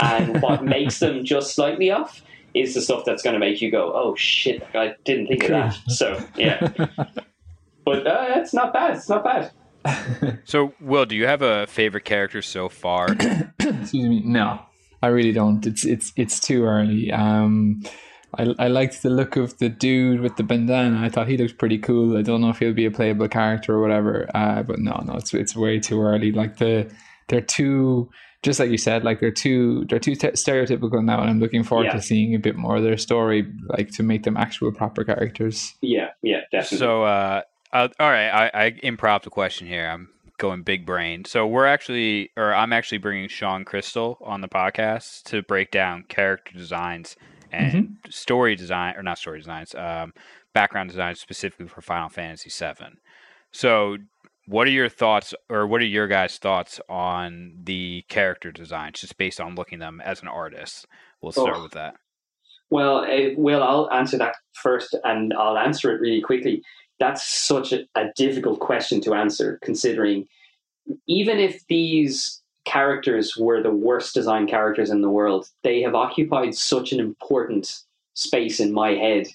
And 0.00 0.40
what 0.42 0.64
makes 0.64 0.98
them 0.98 1.24
just 1.24 1.54
slightly 1.54 1.90
off 1.90 2.22
is 2.54 2.74
the 2.74 2.80
stuff 2.80 3.04
that's 3.04 3.22
going 3.22 3.34
to 3.34 3.40
make 3.40 3.60
you 3.60 3.70
go, 3.70 3.92
"Oh 3.94 4.14
shit, 4.16 4.66
I 4.74 4.94
didn't 5.04 5.28
think 5.28 5.44
of 5.44 5.50
that." 5.50 5.78
So 5.88 6.22
yeah, 6.36 6.68
but 7.84 8.06
uh, 8.06 8.26
it's 8.36 8.54
not 8.54 8.72
bad. 8.72 8.96
It's 8.96 9.08
not 9.08 9.24
bad. 9.24 9.50
So, 10.44 10.72
Will, 10.80 11.04
do 11.06 11.14
you 11.16 11.26
have 11.26 11.42
a 11.42 11.66
favorite 11.66 12.04
character 12.04 12.42
so 12.42 12.68
far? 12.68 13.08
Excuse 13.60 13.92
me. 14.08 14.22
No, 14.24 14.60
I 15.02 15.08
really 15.08 15.32
don't. 15.32 15.64
It's 15.66 15.84
it's 15.84 16.12
it's 16.16 16.40
too 16.40 16.64
early. 16.64 17.12
Um, 17.12 17.82
I 18.36 18.54
I 18.58 18.68
liked 18.68 19.02
the 19.02 19.10
look 19.10 19.36
of 19.36 19.56
the 19.58 19.68
dude 19.68 20.20
with 20.20 20.36
the 20.36 20.42
bandana. 20.42 21.00
I 21.04 21.08
thought 21.08 21.28
he 21.28 21.36
looked 21.36 21.58
pretty 21.58 21.78
cool. 21.78 22.16
I 22.16 22.22
don't 22.22 22.40
know 22.40 22.50
if 22.50 22.58
he'll 22.58 22.72
be 22.74 22.86
a 22.86 22.90
playable 22.90 23.28
character 23.28 23.74
or 23.74 23.80
whatever. 23.80 24.28
Uh, 24.34 24.62
but 24.62 24.78
no, 24.78 25.02
no, 25.06 25.14
it's 25.14 25.32
it's 25.34 25.54
way 25.56 25.78
too 25.80 26.00
early. 26.02 26.32
Like 26.32 26.56
the 26.58 26.90
they're 27.28 27.40
too. 27.40 28.10
Just 28.44 28.60
like 28.60 28.70
you 28.70 28.78
said, 28.78 29.02
like 29.02 29.18
they're 29.18 29.32
too 29.32 29.84
they're 29.88 29.98
too 29.98 30.14
te- 30.14 30.28
stereotypical 30.38 31.04
now, 31.04 31.20
and 31.20 31.28
I'm 31.28 31.40
looking 31.40 31.64
forward 31.64 31.86
Yeah. 31.86 31.94
to 31.94 32.00
seeing 32.02 32.34
a 32.36 32.38
bit 32.38 32.54
more 32.54 32.76
of 32.76 32.84
their 32.84 32.96
story, 32.96 33.44
like 33.76 33.90
to 33.96 34.04
make 34.04 34.22
them 34.22 34.36
actual 34.36 34.70
proper 34.70 35.02
characters. 35.02 35.74
Yeah, 35.82 36.10
yeah, 36.22 36.42
definitely. 36.52 36.78
So, 36.78 37.02
uh, 37.02 37.42
uh, 37.72 37.88
all 38.00 38.10
right, 38.10 38.28
I, 38.28 38.66
I 38.66 38.70
improv 38.82 39.22
the 39.22 39.30
question 39.30 39.66
here. 39.66 39.86
I'm 39.88 40.08
going 40.38 40.62
big 40.62 40.86
brain. 40.86 41.24
So 41.24 41.46
we're 41.46 41.66
actually, 41.66 42.30
or 42.36 42.54
I'm 42.54 42.72
actually 42.72 42.98
bringing 42.98 43.28
Sean 43.28 43.64
Crystal 43.64 44.18
on 44.20 44.40
the 44.40 44.48
podcast 44.48 45.24
to 45.24 45.42
break 45.42 45.70
down 45.70 46.04
character 46.08 46.56
designs 46.56 47.16
and 47.50 47.96
story 48.08 48.54
design, 48.54 48.94
or 48.96 49.02
not 49.02 49.18
story 49.18 49.38
designs, 49.38 49.74
um, 49.74 50.12
background 50.54 50.90
designs 50.90 51.18
specifically 51.20 51.66
for 51.66 51.80
Final 51.80 52.08
Fantasy 52.08 52.50
VII. 52.50 52.98
So, 53.52 53.96
what 54.46 54.66
are 54.66 54.70
your 54.70 54.88
thoughts, 54.88 55.34
or 55.50 55.66
what 55.66 55.80
are 55.82 55.86
your 55.86 56.06
guys' 56.08 56.38
thoughts 56.38 56.80
on 56.88 57.52
the 57.64 58.04
character 58.08 58.50
designs, 58.52 59.00
just 59.00 59.16
based 59.18 59.40
on 59.40 59.54
looking 59.54 59.78
them 59.78 60.00
as 60.04 60.22
an 60.22 60.28
artist? 60.28 60.86
We'll 61.20 61.32
start 61.32 61.56
Oh. 61.56 61.62
with 61.62 61.72
that. 61.72 61.96
Well, 62.70 62.98
uh, 62.98 63.30
Will, 63.36 63.62
I'll 63.62 63.90
answer 63.90 64.18
that 64.18 64.34
first, 64.62 64.94
and 65.04 65.32
I'll 65.32 65.56
answer 65.58 65.94
it 65.94 66.00
really 66.00 66.20
quickly. 66.20 66.62
That's 66.98 67.26
such 67.26 67.72
a, 67.72 67.86
a 67.94 68.06
difficult 68.16 68.60
question 68.60 69.00
to 69.02 69.14
answer, 69.14 69.58
considering 69.62 70.26
even 71.06 71.38
if 71.38 71.66
these 71.68 72.42
characters 72.64 73.36
were 73.36 73.62
the 73.62 73.70
worst 73.70 74.14
designed 74.14 74.48
characters 74.48 74.90
in 74.90 75.00
the 75.00 75.10
world, 75.10 75.48
they 75.62 75.80
have 75.82 75.94
occupied 75.94 76.54
such 76.54 76.92
an 76.92 77.00
important 77.00 77.82
space 78.14 78.60
in 78.60 78.72
my 78.72 78.90
head 78.90 79.28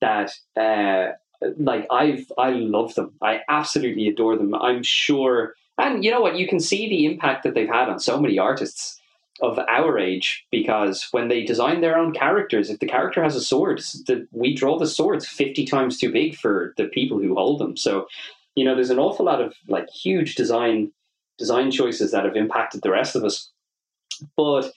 that, 0.00 0.32
uh, 0.56 1.12
like, 1.58 1.86
I've 1.90 2.30
I 2.36 2.50
love 2.50 2.94
them. 2.94 3.12
I 3.22 3.40
absolutely 3.48 4.08
adore 4.08 4.36
them. 4.36 4.54
I'm 4.54 4.82
sure, 4.82 5.54
and 5.78 6.04
you 6.04 6.10
know 6.10 6.20
what? 6.20 6.36
You 6.36 6.48
can 6.48 6.60
see 6.60 6.88
the 6.88 7.06
impact 7.06 7.42
that 7.44 7.54
they've 7.54 7.68
had 7.68 7.88
on 7.88 8.00
so 8.00 8.20
many 8.20 8.38
artists 8.38 9.00
of 9.44 9.58
our 9.68 9.98
age 9.98 10.46
because 10.50 11.08
when 11.10 11.28
they 11.28 11.44
design 11.44 11.80
their 11.80 11.98
own 11.98 12.12
characters, 12.12 12.70
if 12.70 12.80
the 12.80 12.86
character 12.86 13.22
has 13.22 13.36
a 13.36 13.40
sword, 13.40 13.78
the, 14.06 14.26
we 14.32 14.54
draw 14.54 14.78
the 14.78 14.86
swords 14.86 15.26
50 15.26 15.66
times 15.66 15.98
too 15.98 16.10
big 16.10 16.36
for 16.36 16.74
the 16.76 16.86
people 16.86 17.18
who 17.18 17.34
hold 17.34 17.60
them. 17.60 17.76
So, 17.76 18.06
you 18.54 18.64
know, 18.64 18.74
there's 18.74 18.90
an 18.90 18.98
awful 18.98 19.26
lot 19.26 19.40
of 19.40 19.54
like 19.68 19.88
huge 19.90 20.34
design 20.34 20.92
design 21.36 21.70
choices 21.70 22.12
that 22.12 22.24
have 22.24 22.36
impacted 22.36 22.82
the 22.82 22.90
rest 22.90 23.16
of 23.16 23.24
us. 23.24 23.50
But 24.36 24.70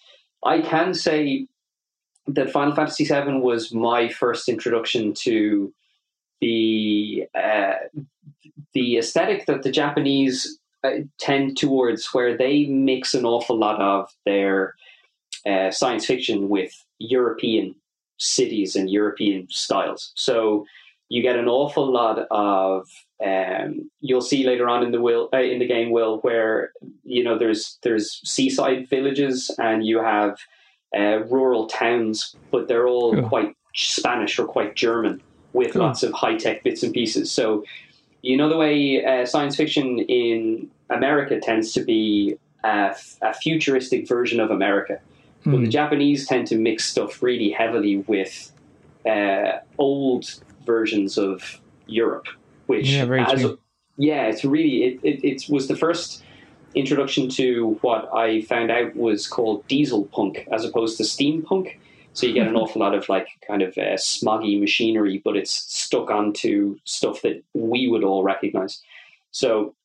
I 0.43 0.61
can 0.61 0.93
say 0.93 1.47
that 2.25 2.49
Final 2.49 2.75
Fantasy 2.75 3.05
VII 3.05 3.39
was 3.39 3.71
my 3.71 4.09
first 4.09 4.49
introduction 4.49 5.13
to 5.13 5.73
the 6.41 7.25
uh, 7.35 7.73
the 8.73 8.97
aesthetic 8.97 9.45
that 9.45 9.63
the 9.63 9.71
Japanese 9.71 10.59
tend 11.19 11.57
towards, 11.57 12.13
where 12.13 12.37
they 12.37 12.65
mix 12.65 13.13
an 13.13 13.25
awful 13.25 13.57
lot 13.57 13.79
of 13.81 14.09
their 14.25 14.75
uh, 15.45 15.71
science 15.71 16.05
fiction 16.05 16.49
with 16.49 16.73
European 16.99 17.75
cities 18.17 18.75
and 18.75 18.89
European 18.89 19.47
styles. 19.49 20.11
So 20.15 20.65
you 21.09 21.21
get 21.21 21.37
an 21.37 21.47
awful 21.47 21.91
lot 21.91 22.27
of 22.31 22.87
um, 23.25 23.89
you'll 24.01 24.21
see 24.21 24.45
later 24.45 24.67
on 24.69 24.83
in 24.83 24.91
the 24.91 25.01
will 25.01 25.29
uh, 25.33 25.37
in 25.37 25.59
the 25.59 25.67
game 25.67 25.89
will 25.91 26.19
where 26.19 26.71
you 27.03 27.23
know 27.23 27.37
there's 27.37 27.79
there's 27.81 28.21
seaside 28.23 28.89
villages 28.89 29.49
and 29.57 29.85
you 29.85 29.99
have 29.99 30.37
uh, 30.95 31.23
rural 31.25 31.67
towns, 31.67 32.35
but 32.51 32.67
they're 32.67 32.87
all 32.87 33.13
Cool. 33.13 33.27
quite 33.29 33.55
Spanish 33.75 34.37
or 34.39 34.45
quite 34.45 34.75
German 34.75 35.21
with 35.53 35.73
Cool. 35.73 35.81
lots 35.83 36.03
of 36.03 36.11
high 36.13 36.35
tech 36.35 36.63
bits 36.63 36.83
and 36.83 36.93
pieces. 36.93 37.31
So 37.31 37.63
you 38.21 38.37
know 38.37 38.49
the 38.49 38.57
way 38.57 39.03
uh, 39.05 39.25
science 39.25 39.55
fiction 39.55 39.99
in 39.99 40.69
America 40.89 41.39
tends 41.39 41.73
to 41.73 41.83
be 41.83 42.37
a, 42.63 42.95
a 43.21 43.33
futuristic 43.33 44.07
version 44.07 44.39
of 44.39 44.51
America. 44.51 44.99
But 45.49 45.61
the 45.61 45.67
Hmm. 45.67 45.69
Japanese 45.69 46.27
tend 46.27 46.47
to 46.47 46.57
mix 46.57 46.85
stuff 46.85 47.21
really 47.21 47.51
heavily 47.51 47.97
with 48.07 48.51
uh, 49.07 49.59
old 49.77 50.25
versions 50.65 51.17
of 51.17 51.61
Europe, 51.85 52.27
which 52.65 52.87
Yeah, 52.87 53.05
very 53.05 53.25
as 53.25 53.41
true. 53.41 53.59
yeah, 53.97 54.23
it's 54.27 54.43
really 54.45 54.83
it, 54.83 54.99
it, 55.03 55.23
it 55.23 55.43
was 55.49 55.67
the 55.67 55.75
first 55.75 56.23
introduction 56.75 57.29
to 57.29 57.77
what 57.81 58.09
I 58.13 58.41
found 58.41 58.71
out 58.71 58.95
was 58.95 59.27
called 59.27 59.67
diesel 59.67 60.05
punk 60.13 60.47
as 60.51 60.65
opposed 60.65 60.97
to 60.97 61.03
steampunk. 61.03 61.73
So 62.17 62.25
you 62.25 62.33
get 62.33 62.47
an 62.47 62.55
awful 62.55 62.81
lot 62.81 62.95
of 62.95 63.07
like 63.09 63.27
kind 63.45 63.61
of 63.61 63.77
uh, 63.77 63.93
smoggy 63.93 64.59
machinery, 64.59 65.21
but 65.23 65.37
it's 65.37 65.53
stuck 65.53 66.09
onto 66.09 66.79
stuff 66.83 67.21
that 67.21 67.43
we 67.53 67.87
would 67.87 68.03
all 68.03 68.23
recognize. 68.23 68.81
So 69.29 69.75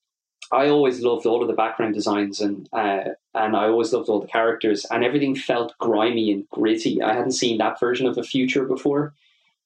I 0.50 0.68
always 0.68 1.02
loved 1.02 1.26
all 1.26 1.42
of 1.42 1.48
the 1.48 1.52
background 1.52 1.92
designs 1.92 2.40
and 2.40 2.70
uh, 2.72 3.10
and 3.34 3.54
I 3.54 3.64
always 3.64 3.92
loved 3.92 4.08
all 4.08 4.18
the 4.18 4.26
characters 4.28 4.86
and 4.90 5.04
everything 5.04 5.34
felt 5.36 5.76
grimy 5.76 6.32
and 6.32 6.48
gritty. 6.48 7.02
I 7.02 7.12
hadn't 7.12 7.32
seen 7.32 7.58
that 7.58 7.78
version 7.78 8.06
of 8.06 8.14
the 8.14 8.22
future 8.22 8.64
before, 8.64 9.12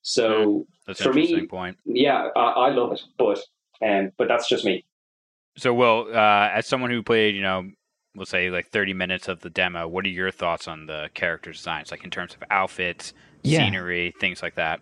so 0.03 0.67
That's 0.89 1.01
For 1.01 1.13
me- 1.13 1.47
point. 1.47 1.79
yeah, 1.85 2.31
I, 2.35 2.41
I 2.41 2.71
love 2.71 2.91
it. 2.95 3.03
But 3.17 3.39
um, 3.81 4.11
but 4.17 4.27
that's 4.27 4.49
just 4.49 4.65
me. 4.65 4.85
So, 5.57 5.73
well, 5.73 6.09
uh, 6.13 6.51
as 6.53 6.67
someone 6.67 6.91
who 6.91 7.05
played, 7.05 7.37
you 7.37 7.43
know, 7.43 7.71
we'll 8.17 8.27
say 8.27 8.51
like 8.51 8.69
30 8.71 8.95
minutes 8.95 9.29
of 9.29 9.41
the 9.41 9.51
demo, 9.51 9.87
what 9.87 10.05
are 10.05 10.09
your 10.09 10.31
thoughts 10.31 10.67
on 10.67 10.87
the 10.87 11.11
character 11.15 11.53
designs, 11.53 11.91
like 11.91 12.03
in 12.05 12.11
terms 12.11 12.35
of 12.35 12.43
outfits, 12.51 13.13
Yeah. 13.43 13.59
scenery, 13.65 14.15
things 14.21 14.43
like 14.43 14.55
that? 14.57 14.81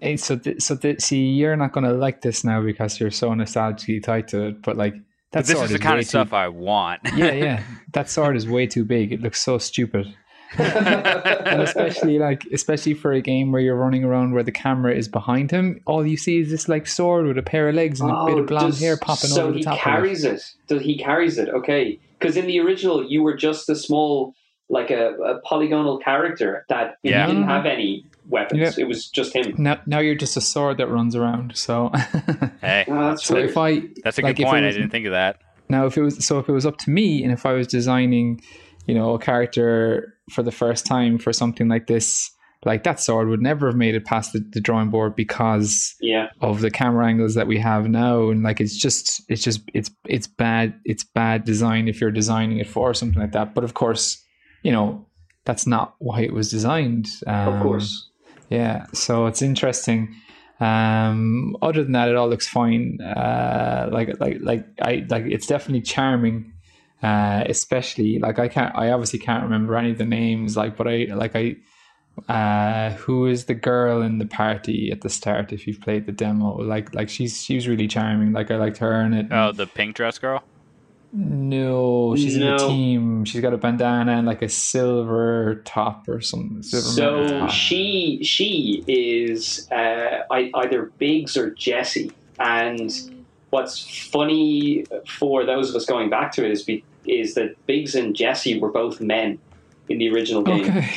Hey, 0.00 0.16
so 0.16 0.36
th- 0.36 0.60
so 0.60 0.74
th- 0.76 1.00
see, 1.00 1.26
you're 1.30 1.56
not 1.56 1.72
gonna 1.72 1.92
like 1.92 2.22
this 2.22 2.42
now 2.44 2.60
because 2.60 2.98
you're 2.98 3.10
so 3.12 3.30
nostalgically 3.30 4.02
tied 4.02 4.26
to 4.28 4.48
it. 4.48 4.62
But 4.62 4.76
like 4.76 4.94
that 4.94 5.02
But 5.30 5.46
this 5.46 5.56
sword 5.56 5.66
is 5.66 5.72
the 5.72 5.78
kind 5.78 5.94
way 5.94 6.00
of 6.00 6.06
stuff 6.08 6.30
Too, 6.30 6.36
I 6.36 6.48
want. 6.48 7.00
yeah, 7.16 7.32
yeah. 7.32 7.62
That 7.92 8.10
sword 8.10 8.36
is 8.36 8.48
way 8.48 8.66
too 8.66 8.84
big. 8.84 9.12
It 9.12 9.20
looks 9.22 9.40
so 9.40 9.58
stupid. 9.58 10.12
and 10.58 11.62
especially 11.62 12.18
like 12.26 12.44
especially 12.52 12.94
for 12.94 13.12
a 13.12 13.20
game 13.20 13.52
where 13.52 13.60
you're 13.62 13.76
running 13.76 14.04
around 14.04 14.32
where 14.34 14.42
the 14.42 14.52
camera 14.52 14.94
is 14.94 15.08
behind 15.08 15.50
him, 15.50 15.80
all 15.86 16.06
you 16.06 16.16
see 16.16 16.40
is 16.40 16.50
this 16.50 16.68
like 16.68 16.86
sword 16.86 17.26
with 17.26 17.38
a 17.38 17.42
pair 17.42 17.68
of 17.68 17.74
legs 17.74 18.00
and 18.00 18.10
a 18.10 18.24
bit 18.26 18.34
of 18.38 18.44
oh, 18.44 18.46
blonde 18.46 18.64
Oh, 18.64 18.70
does- 18.70 18.80
hair 18.80 18.96
popping 18.96 19.30
so 19.30 19.44
over 19.44 19.52
the 19.52 19.58
he 19.58 19.64
top 19.64 19.74
of 19.74 19.78
it. 19.78 19.82
carries 19.82 20.24
it. 20.24 20.42
Does 20.68 20.82
he 20.82 20.98
carries 20.98 21.38
it? 21.38 21.48
Okay, 21.48 21.98
because 22.22 22.36
in 22.36 22.46
the 22.46 22.60
original 22.60 23.04
you 23.04 23.22
were 23.22 23.34
just 23.36 23.68
a 23.68 23.76
small, 23.76 24.34
like 24.68 24.90
a, 24.90 25.14
a 25.16 25.40
polygonal 25.40 25.98
character 25.98 26.64
that 26.68 26.96
Yeah. 27.02 27.26
didn't 27.26 27.44
have 27.44 27.66
any 27.66 28.06
weapons. 28.28 28.78
It 28.78 28.86
was 28.88 29.08
just 29.08 29.34
him. 29.34 29.54
Now, 29.58 29.80
now 29.86 29.98
you're 29.98 30.14
just 30.14 30.36
a 30.36 30.40
sword 30.40 30.78
that 30.78 30.86
runs 30.88 31.14
around. 31.16 31.56
So, 31.56 31.90
Hey, 32.60 32.84
Oh, 32.88 33.08
that's 33.10 33.24
so 33.24 33.34
weird. 33.34 33.50
if 33.50 33.56
I 33.58 33.82
that's 34.04 34.18
a 34.18 34.22
like, 34.22 34.36
good 34.36 34.42
if 34.42 34.48
it 34.48 34.50
point. 34.50 34.64
I 34.64 34.70
didn't 34.70 34.90
think 34.90 35.06
of 35.06 35.12
that. 35.12 35.40
Now, 35.68 35.86
if 35.86 35.96
it 35.96 36.02
was 36.02 36.24
so, 36.24 36.38
if 36.38 36.48
it 36.48 36.52
was 36.52 36.64
up 36.66 36.76
to 36.78 36.90
me, 36.90 37.22
and 37.24 37.32
if 37.32 37.44
I 37.46 37.52
was 37.52 37.66
designing, 37.66 38.40
you 38.86 38.94
know, 38.94 39.14
a 39.14 39.18
character 39.18 40.14
for 40.30 40.42
the 40.42 40.52
first 40.52 40.84
time 40.86 41.18
for 41.18 41.32
something 41.32 41.68
like 41.68 41.86
this, 41.86 42.30
like 42.64 42.84
that 42.84 43.00
sword 43.00 43.28
would 43.28 43.42
never 43.42 43.66
have 43.66 43.76
made 43.76 43.94
it 43.94 44.04
past 44.04 44.32
the, 44.32 44.38
the 44.38 44.60
drawing 44.60 44.90
board 44.90 45.16
because 45.16 45.94
yeah, 46.00 46.28
of 46.40 46.60
the 46.60 46.70
camera 46.70 47.06
angles 47.06 47.34
that 47.34 47.46
we 47.46 47.58
have 47.58 47.88
now, 47.88 48.30
and 48.30 48.42
like 48.42 48.60
it's 48.60 48.76
just, 48.76 49.22
it's 49.28 49.42
just, 49.42 49.62
it's 49.74 49.90
it's 50.06 50.26
bad, 50.26 50.74
it's 50.84 51.04
bad 51.04 51.44
design 51.44 51.88
if 51.88 52.00
you're 52.00 52.10
designing 52.10 52.58
it 52.58 52.68
for 52.68 52.94
something 52.94 53.20
like 53.20 53.32
that. 53.32 53.54
But 53.54 53.64
of 53.64 53.74
course, 53.74 54.22
you 54.62 54.70
know, 54.70 55.06
that's 55.44 55.66
not 55.66 55.96
why 55.98 56.20
it 56.20 56.32
was 56.32 56.50
designed. 56.50 57.08
Um, 57.26 57.48
of 57.48 57.62
course. 57.62 58.08
yeah, 58.48 58.86
so 58.92 59.26
it's 59.26 59.42
interesting. 59.42 60.14
Um, 60.60 61.56
other 61.60 61.82
than 61.82 61.92
that, 61.92 62.08
it 62.08 62.14
all 62.14 62.28
looks 62.28 62.48
fine. 62.48 63.00
Uh, 63.00 63.88
like 63.90 64.20
like 64.20 64.38
like 64.40 64.64
I 64.80 65.04
like 65.08 65.24
it's 65.24 65.46
definitely 65.46 65.82
charming. 65.82 66.52
Uh, 67.02 67.42
especially 67.48 68.20
like 68.20 68.38
I 68.38 68.46
can't 68.46 68.72
I 68.76 68.92
obviously 68.92 69.18
can't 69.18 69.42
remember 69.42 69.74
any 69.74 69.90
of 69.90 69.98
the 69.98 70.04
names. 70.04 70.56
Like, 70.56 70.76
but 70.76 70.86
I 70.86 71.06
like 71.12 71.34
I. 71.34 71.56
Uh, 72.28 72.90
who 72.90 73.26
is 73.26 73.46
the 73.46 73.54
girl 73.54 74.02
in 74.02 74.18
the 74.18 74.26
party 74.26 74.90
at 74.92 75.00
the 75.00 75.08
start? 75.08 75.52
If 75.52 75.66
you've 75.66 75.80
played 75.80 76.06
the 76.06 76.12
demo, 76.12 76.56
like 76.58 76.94
like 76.94 77.08
she's 77.08 77.42
she 77.42 77.54
was 77.54 77.66
really 77.66 77.88
charming. 77.88 78.32
Like 78.32 78.50
I 78.50 78.56
liked 78.56 78.78
her 78.78 79.00
in 79.02 79.12
it. 79.14 79.26
Oh, 79.30 79.52
the 79.52 79.66
pink 79.66 79.96
dress 79.96 80.18
girl? 80.18 80.44
no, 81.14 82.16
she's 82.16 82.36
in 82.36 82.40
No. 82.40 82.56
the 82.56 82.66
team. 82.68 83.24
She's 83.26 83.42
got 83.42 83.52
a 83.52 83.58
bandana 83.58 84.12
and 84.12 84.26
like 84.26 84.40
a 84.42 84.48
silver 84.48 85.62
top 85.66 86.08
or 86.08 86.20
something. 86.22 86.62
silver 86.62 87.38
So 87.38 87.48
she 87.48 88.20
she 88.24 88.82
is 88.88 89.68
uh, 89.70 90.20
either 90.30 90.92
Biggs 90.98 91.36
or 91.36 91.50
Jessie, 91.50 92.12
and 92.38 92.90
what's 93.50 94.08
funny 94.10 94.86
for 95.06 95.44
those 95.44 95.68
of 95.70 95.76
us 95.76 95.84
going 95.84 96.08
back 96.08 96.32
to 96.32 96.44
it 96.46 96.50
is 96.50 96.62
be, 96.62 96.82
is 97.04 97.34
that 97.34 97.56
Biggs 97.66 97.94
and 97.94 98.16
Jessie 98.16 98.58
were 98.58 98.70
both 98.72 99.00
men 99.00 99.38
in 99.88 99.98
the 99.98 100.08
original 100.10 100.42
game. 100.42 100.64
Okay. 100.70 100.88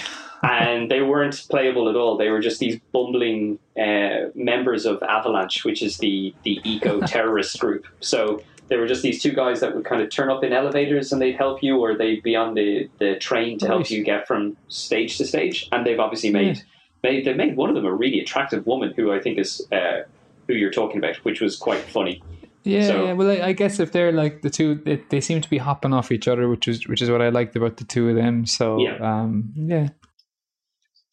And 0.50 0.90
they 0.92 1.02
weren't 1.02 1.46
playable 1.50 1.90
at 1.90 1.96
all. 1.96 2.18
They 2.18 2.30
were 2.30 2.40
just 2.42 2.60
these 2.60 2.80
bumbling 2.92 3.60
uh, 3.80 4.30
members 4.36 4.86
of 4.86 5.02
Avalanche, 5.04 5.66
which 5.66 5.82
is 5.82 5.98
the 5.98 6.34
the 6.44 6.60
eco 6.64 7.02
terrorist 7.08 7.60
group. 7.60 7.86
So 8.00 8.42
they 8.68 8.78
were 8.78 8.88
just 8.88 9.04
these 9.04 9.22
two 9.22 9.32
guys 9.32 9.60
that 9.60 9.76
would 9.76 9.86
kind 9.86 10.02
of 10.02 10.10
turn 10.10 10.30
up 10.32 10.44
in 10.44 10.52
elevators 10.52 11.12
and 11.12 11.22
they'd 11.22 11.36
help 11.36 11.62
you, 11.62 11.78
or 11.78 11.96
they'd 11.96 12.24
be 12.24 12.36
on 12.36 12.56
the, 12.56 12.90
the 13.00 13.16
train 13.18 13.60
to 13.60 13.68
help 13.68 13.92
you 13.92 14.04
get 14.04 14.28
from 14.28 14.58
stage 14.70 15.18
to 15.20 15.26
stage. 15.26 15.68
And 15.72 15.86
they've 15.86 16.00
obviously 16.00 16.32
made 16.32 16.64
made 17.04 17.26
they 17.26 17.34
made 17.34 17.56
one 17.56 17.70
of 17.70 17.76
them 17.76 17.86
a 17.86 17.94
really 17.94 18.20
attractive 18.20 18.66
woman 18.66 18.94
who 18.96 19.12
I 19.14 19.20
think 19.20 19.38
is 19.38 19.62
uh, 19.72 20.02
who 20.48 20.54
you're 20.54 20.72
talking 20.72 20.98
about, 20.98 21.16
which 21.18 21.42
was 21.42 21.56
quite 21.56 21.82
funny. 21.82 22.22
Yeah, 22.64 22.88
So- 22.88 23.06
yeah. 23.06 23.14
Well, 23.14 23.30
I, 23.30 23.48
I 23.50 23.52
guess 23.54 23.80
if 23.80 23.92
they're 23.92 24.12
like 24.12 24.42
the 24.42 24.50
two, 24.50 24.74
they, 24.74 24.96
they 25.10 25.22
seem 25.22 25.40
to 25.42 25.50
be 25.50 25.60
hopping 25.60 25.94
off 25.94 26.12
each 26.12 26.28
other, 26.28 26.50
which 26.50 26.68
is 26.68 26.88
which 26.88 27.04
is 27.04 27.12
what 27.12 27.22
I 27.22 27.30
liked 27.30 27.56
about 27.56 27.78
the 27.78 27.84
two 27.84 28.10
of 28.10 28.16
them. 28.16 28.48
So, 28.48 28.80
Yeah. 28.80 28.98
um, 28.98 29.54
yeah. 29.56 29.90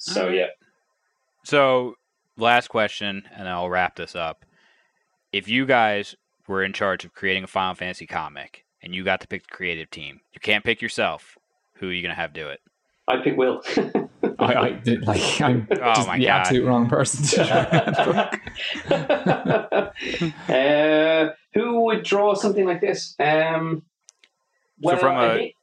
So 0.05 0.23
Alright. 0.23 0.37
yeah, 0.37 0.47
So, 1.45 1.95
last 2.37 2.69
question, 2.69 3.23
and 3.37 3.49
I'll 3.49 3.71
wrap 3.71 3.95
this 3.97 4.17
up. 4.17 4.45
If 5.33 5.49
you 5.49 5.65
guys 5.65 6.17
were 6.49 6.65
in 6.65 6.73
charge 6.73 7.05
of 7.05 7.15
creating 7.15 7.45
a 7.45 7.47
Final 7.47 7.75
Fantasy 7.77 8.07
comic 8.07 8.65
and 8.83 8.93
you 8.95 9.05
got 9.05 9.21
to 9.21 9.29
pick 9.29 9.45
the 9.47 9.55
creative 9.55 9.91
team, 9.91 10.21
you 10.33 10.41
can't 10.41 10.65
pick 10.65 10.83
yourself. 10.83 11.39
Who 11.75 11.89
are 11.89 11.93
you 11.93 12.03
going 12.03 12.15
to 12.15 12.21
have 12.21 12.33
do 12.33 12.49
it? 12.49 12.61
I'd 13.07 13.23
pick 13.23 13.37
Will. 13.37 13.63
I, 14.39 14.55
I 14.55 14.71
did 14.73 15.07
like 15.07 15.41
I'm 15.41 15.67
Oh 15.71 15.95
just 15.95 16.07
my 16.09 16.19
the 16.19 16.27
God. 16.27 16.41
absolute 16.41 16.67
wrong 16.67 16.89
person. 16.89 17.25
To 17.45 18.41
uh, 20.49 21.29
who 21.55 21.81
would 21.85 22.03
draw 22.05 22.35
something 22.35 22.65
like 22.67 22.81
this? 22.81 23.15
Um, 23.19 23.83
well, 24.81 24.97
from 24.97 25.17
a, 25.17 25.21
I, 25.21 25.37
think- 25.37 25.55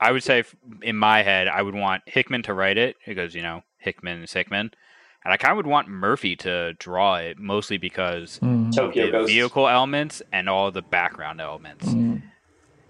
I 0.00 0.12
would 0.12 0.22
say, 0.22 0.44
in 0.82 0.96
my 0.96 1.22
head, 1.22 1.48
I 1.48 1.60
would 1.62 1.74
want 1.74 2.02
Hickman 2.06 2.42
to 2.44 2.54
write 2.54 2.78
it 2.78 2.96
because, 3.06 3.34
you 3.34 3.42
know, 3.42 3.62
Hickman 3.78 4.22
is 4.22 4.32
Hickman. 4.32 4.70
And 5.24 5.32
I 5.32 5.36
kind 5.36 5.52
of 5.52 5.56
would 5.56 5.66
want 5.66 5.88
Murphy 5.88 6.36
to 6.36 6.74
draw 6.74 7.16
it, 7.16 7.38
mostly 7.38 7.76
because 7.78 8.38
Mm, 8.42 8.68
of 8.68 8.74
Tokyo 8.74 9.06
the 9.06 9.12
Ghost. 9.12 9.32
vehicle 9.32 9.68
elements 9.68 10.22
and 10.32 10.48
all 10.48 10.70
the 10.70 10.82
background 10.82 11.40
elements. 11.40 11.86
mm. 11.86 12.22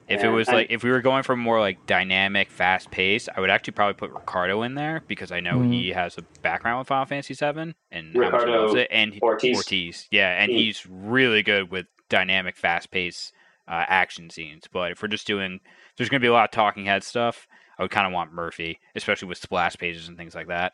If 0.09 0.23
Yeah, 0.23 0.29
it 0.31 0.33
was 0.33 0.49
and- 0.49 0.57
like 0.57 0.71
if 0.71 0.83
we 0.83 0.91
were 0.91 1.03
going 1.03 1.23
for 1.23 1.37
more 1.37 1.61
like 1.61 1.85
dynamic, 1.87 2.51
fast 2.51 2.91
paced, 2.91 3.29
I 3.37 3.41
would 3.41 3.51
actually 3.51 3.73
probably 3.75 3.95
put 3.95 4.11
Ricardo 4.11 4.63
in 4.63 4.75
there 4.75 5.03
because 5.07 5.31
I 5.31 5.41
know 5.41 5.59
Mhm. 5.59 5.71
he 5.71 5.91
has 5.91 6.17
a 6.17 6.25
background 6.43 6.79
with 6.79 6.89
Final 6.89 7.05
Fantasy 7.05 7.35
VII 7.35 7.75
and 7.91 8.15
how 8.17 8.31
much 8.31 8.45
he 8.45 8.81
it, 8.81 8.89
and 8.91 9.19
Ortiz. 9.21 9.57
Ortiz, 9.57 10.09
yeah, 10.11 10.31
and 10.43 10.51
Mm. 10.51 10.57
he's 10.57 10.87
really 10.87 11.43
good 11.43 11.71
with 11.71 11.87
dynamic, 12.09 12.57
fast 12.57 12.91
paced 12.91 13.35
uh, 13.67 13.85
action 13.87 14.31
scenes. 14.31 14.67
But 14.67 14.93
if 14.93 15.03
we're 15.03 15.09
just 15.09 15.27
doing, 15.27 15.61
there's 15.97 16.09
going 16.09 16.21
to 16.23 16.25
be 16.25 16.29
a 16.29 16.33
lot 16.33 16.45
of 16.45 16.51
talking 16.53 16.87
head 16.87 17.05
stuff. 17.05 17.47
I 17.79 17.83
would 17.83 17.91
kind 17.91 18.07
of 18.07 18.15
want 18.15 18.33
Murphy, 18.33 18.81
especially 18.95 19.29
with 19.29 19.37
splash 19.37 19.77
pages 19.77 20.09
and 20.09 20.17
things 20.17 20.35
like 20.35 20.47
that. 20.49 20.73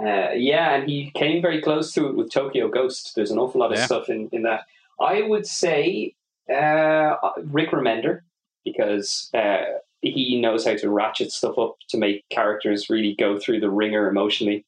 Uh, 0.00 0.30
yeah, 0.32 0.74
and 0.74 0.88
he 0.88 1.10
came 1.14 1.42
very 1.42 1.60
close 1.60 1.92
to 1.92 2.06
it 2.06 2.14
with 2.14 2.30
Tokyo 2.30 2.68
Ghost. 2.68 3.14
There's 3.16 3.30
an 3.30 3.38
awful 3.38 3.60
lot 3.60 3.72
of 3.72 3.78
stuff 3.78 4.08
in, 4.08 4.28
in 4.30 4.42
that. 4.42 4.66
I 5.00 5.22
would 5.22 5.46
say 5.46 6.14
uh, 6.52 7.16
Rick 7.44 7.70
Remender 7.70 8.20
because 8.64 9.30
uh, 9.34 9.64
he 10.00 10.40
knows 10.40 10.64
how 10.64 10.76
to 10.76 10.90
ratchet 10.90 11.32
stuff 11.32 11.58
up 11.58 11.76
to 11.88 11.98
make 11.98 12.28
characters 12.28 12.90
really 12.90 13.14
go 13.14 13.38
through 13.38 13.60
the 13.60 13.70
ringer 13.70 14.08
emotionally. 14.08 14.64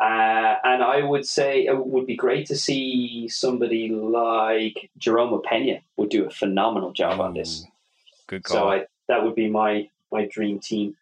Uh, 0.00 0.56
and 0.62 0.82
I 0.82 1.02
would 1.02 1.26
say 1.26 1.64
it 1.64 1.86
would 1.86 2.06
be 2.06 2.16
great 2.16 2.46
to 2.48 2.56
see 2.56 3.28
somebody 3.28 3.88
like 3.88 4.90
Jerome 4.98 5.40
Pena 5.42 5.80
would 5.96 6.10
do 6.10 6.26
a 6.26 6.30
phenomenal 6.30 6.92
job 6.92 7.18
on 7.20 7.32
this. 7.32 7.64
Good 8.26 8.44
call. 8.44 8.56
So 8.56 8.68
I, 8.70 8.86
that 9.08 9.24
would 9.24 9.34
be 9.34 9.48
my 9.48 9.88
my 10.12 10.26
dream 10.26 10.58
team. 10.58 10.96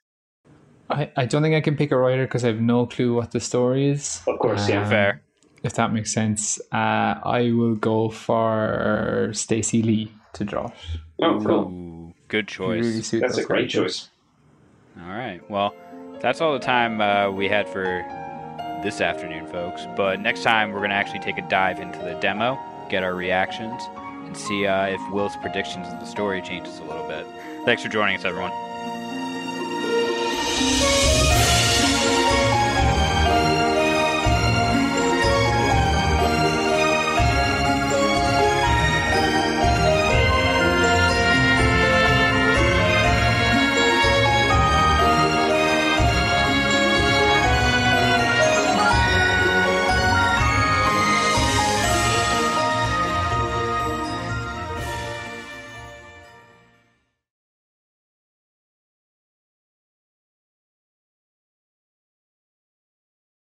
I, 0.90 1.10
I 1.16 1.24
don't 1.26 1.42
think 1.42 1.54
I 1.54 1.60
can 1.60 1.76
pick 1.76 1.90
a 1.92 1.96
writer 1.96 2.24
because 2.24 2.44
I 2.44 2.48
have 2.48 2.60
no 2.60 2.86
clue 2.86 3.14
what 3.14 3.30
the 3.32 3.40
story 3.40 3.88
is. 3.88 4.20
Of 4.26 4.38
course, 4.38 4.68
yeah. 4.68 4.82
Um, 4.82 4.88
Fair. 4.88 5.20
If 5.62 5.74
that 5.74 5.92
makes 5.94 6.12
sense, 6.12 6.60
uh, 6.72 7.14
I 7.24 7.50
will 7.54 7.74
go 7.74 8.10
for 8.10 9.30
Stacy 9.32 9.82
Lee 9.82 10.12
to 10.34 10.44
draw. 10.44 10.66
it. 10.66 10.72
Oh, 11.22 11.40
cool. 11.42 11.72
Ooh, 11.72 12.14
good 12.28 12.46
choice. 12.48 12.84
really 13.12 13.20
That's 13.20 13.38
a 13.38 13.44
great 13.44 13.70
characters. 13.70 13.96
choice. 13.96 14.08
All 15.02 15.08
right. 15.10 15.40
Well, 15.50 15.74
that's 16.20 16.42
all 16.42 16.52
the 16.52 16.58
time 16.58 17.00
uh, 17.00 17.30
we 17.30 17.48
had 17.48 17.66
for 17.68 17.84
this 18.82 19.00
afternoon, 19.00 19.46
folks. 19.46 19.86
But 19.96 20.20
next 20.20 20.42
time, 20.42 20.70
we're 20.70 20.80
going 20.80 20.90
to 20.90 20.96
actually 20.96 21.20
take 21.20 21.38
a 21.38 21.48
dive 21.48 21.80
into 21.80 21.98
the 22.00 22.14
demo, 22.20 22.58
get 22.90 23.02
our 23.02 23.14
reactions, 23.14 23.82
and 24.26 24.36
see 24.36 24.66
uh, 24.66 24.86
if 24.86 25.00
Will's 25.12 25.36
predictions 25.36 25.88
of 25.88 25.98
the 25.98 26.04
story 26.06 26.42
changes 26.42 26.78
a 26.78 26.84
little 26.84 27.08
bit. 27.08 27.26
Thanks 27.64 27.82
for 27.82 27.88
joining 27.88 28.16
us, 28.16 28.24
everyone. 28.26 28.52
Thank 30.64 30.98
you. 30.98 31.03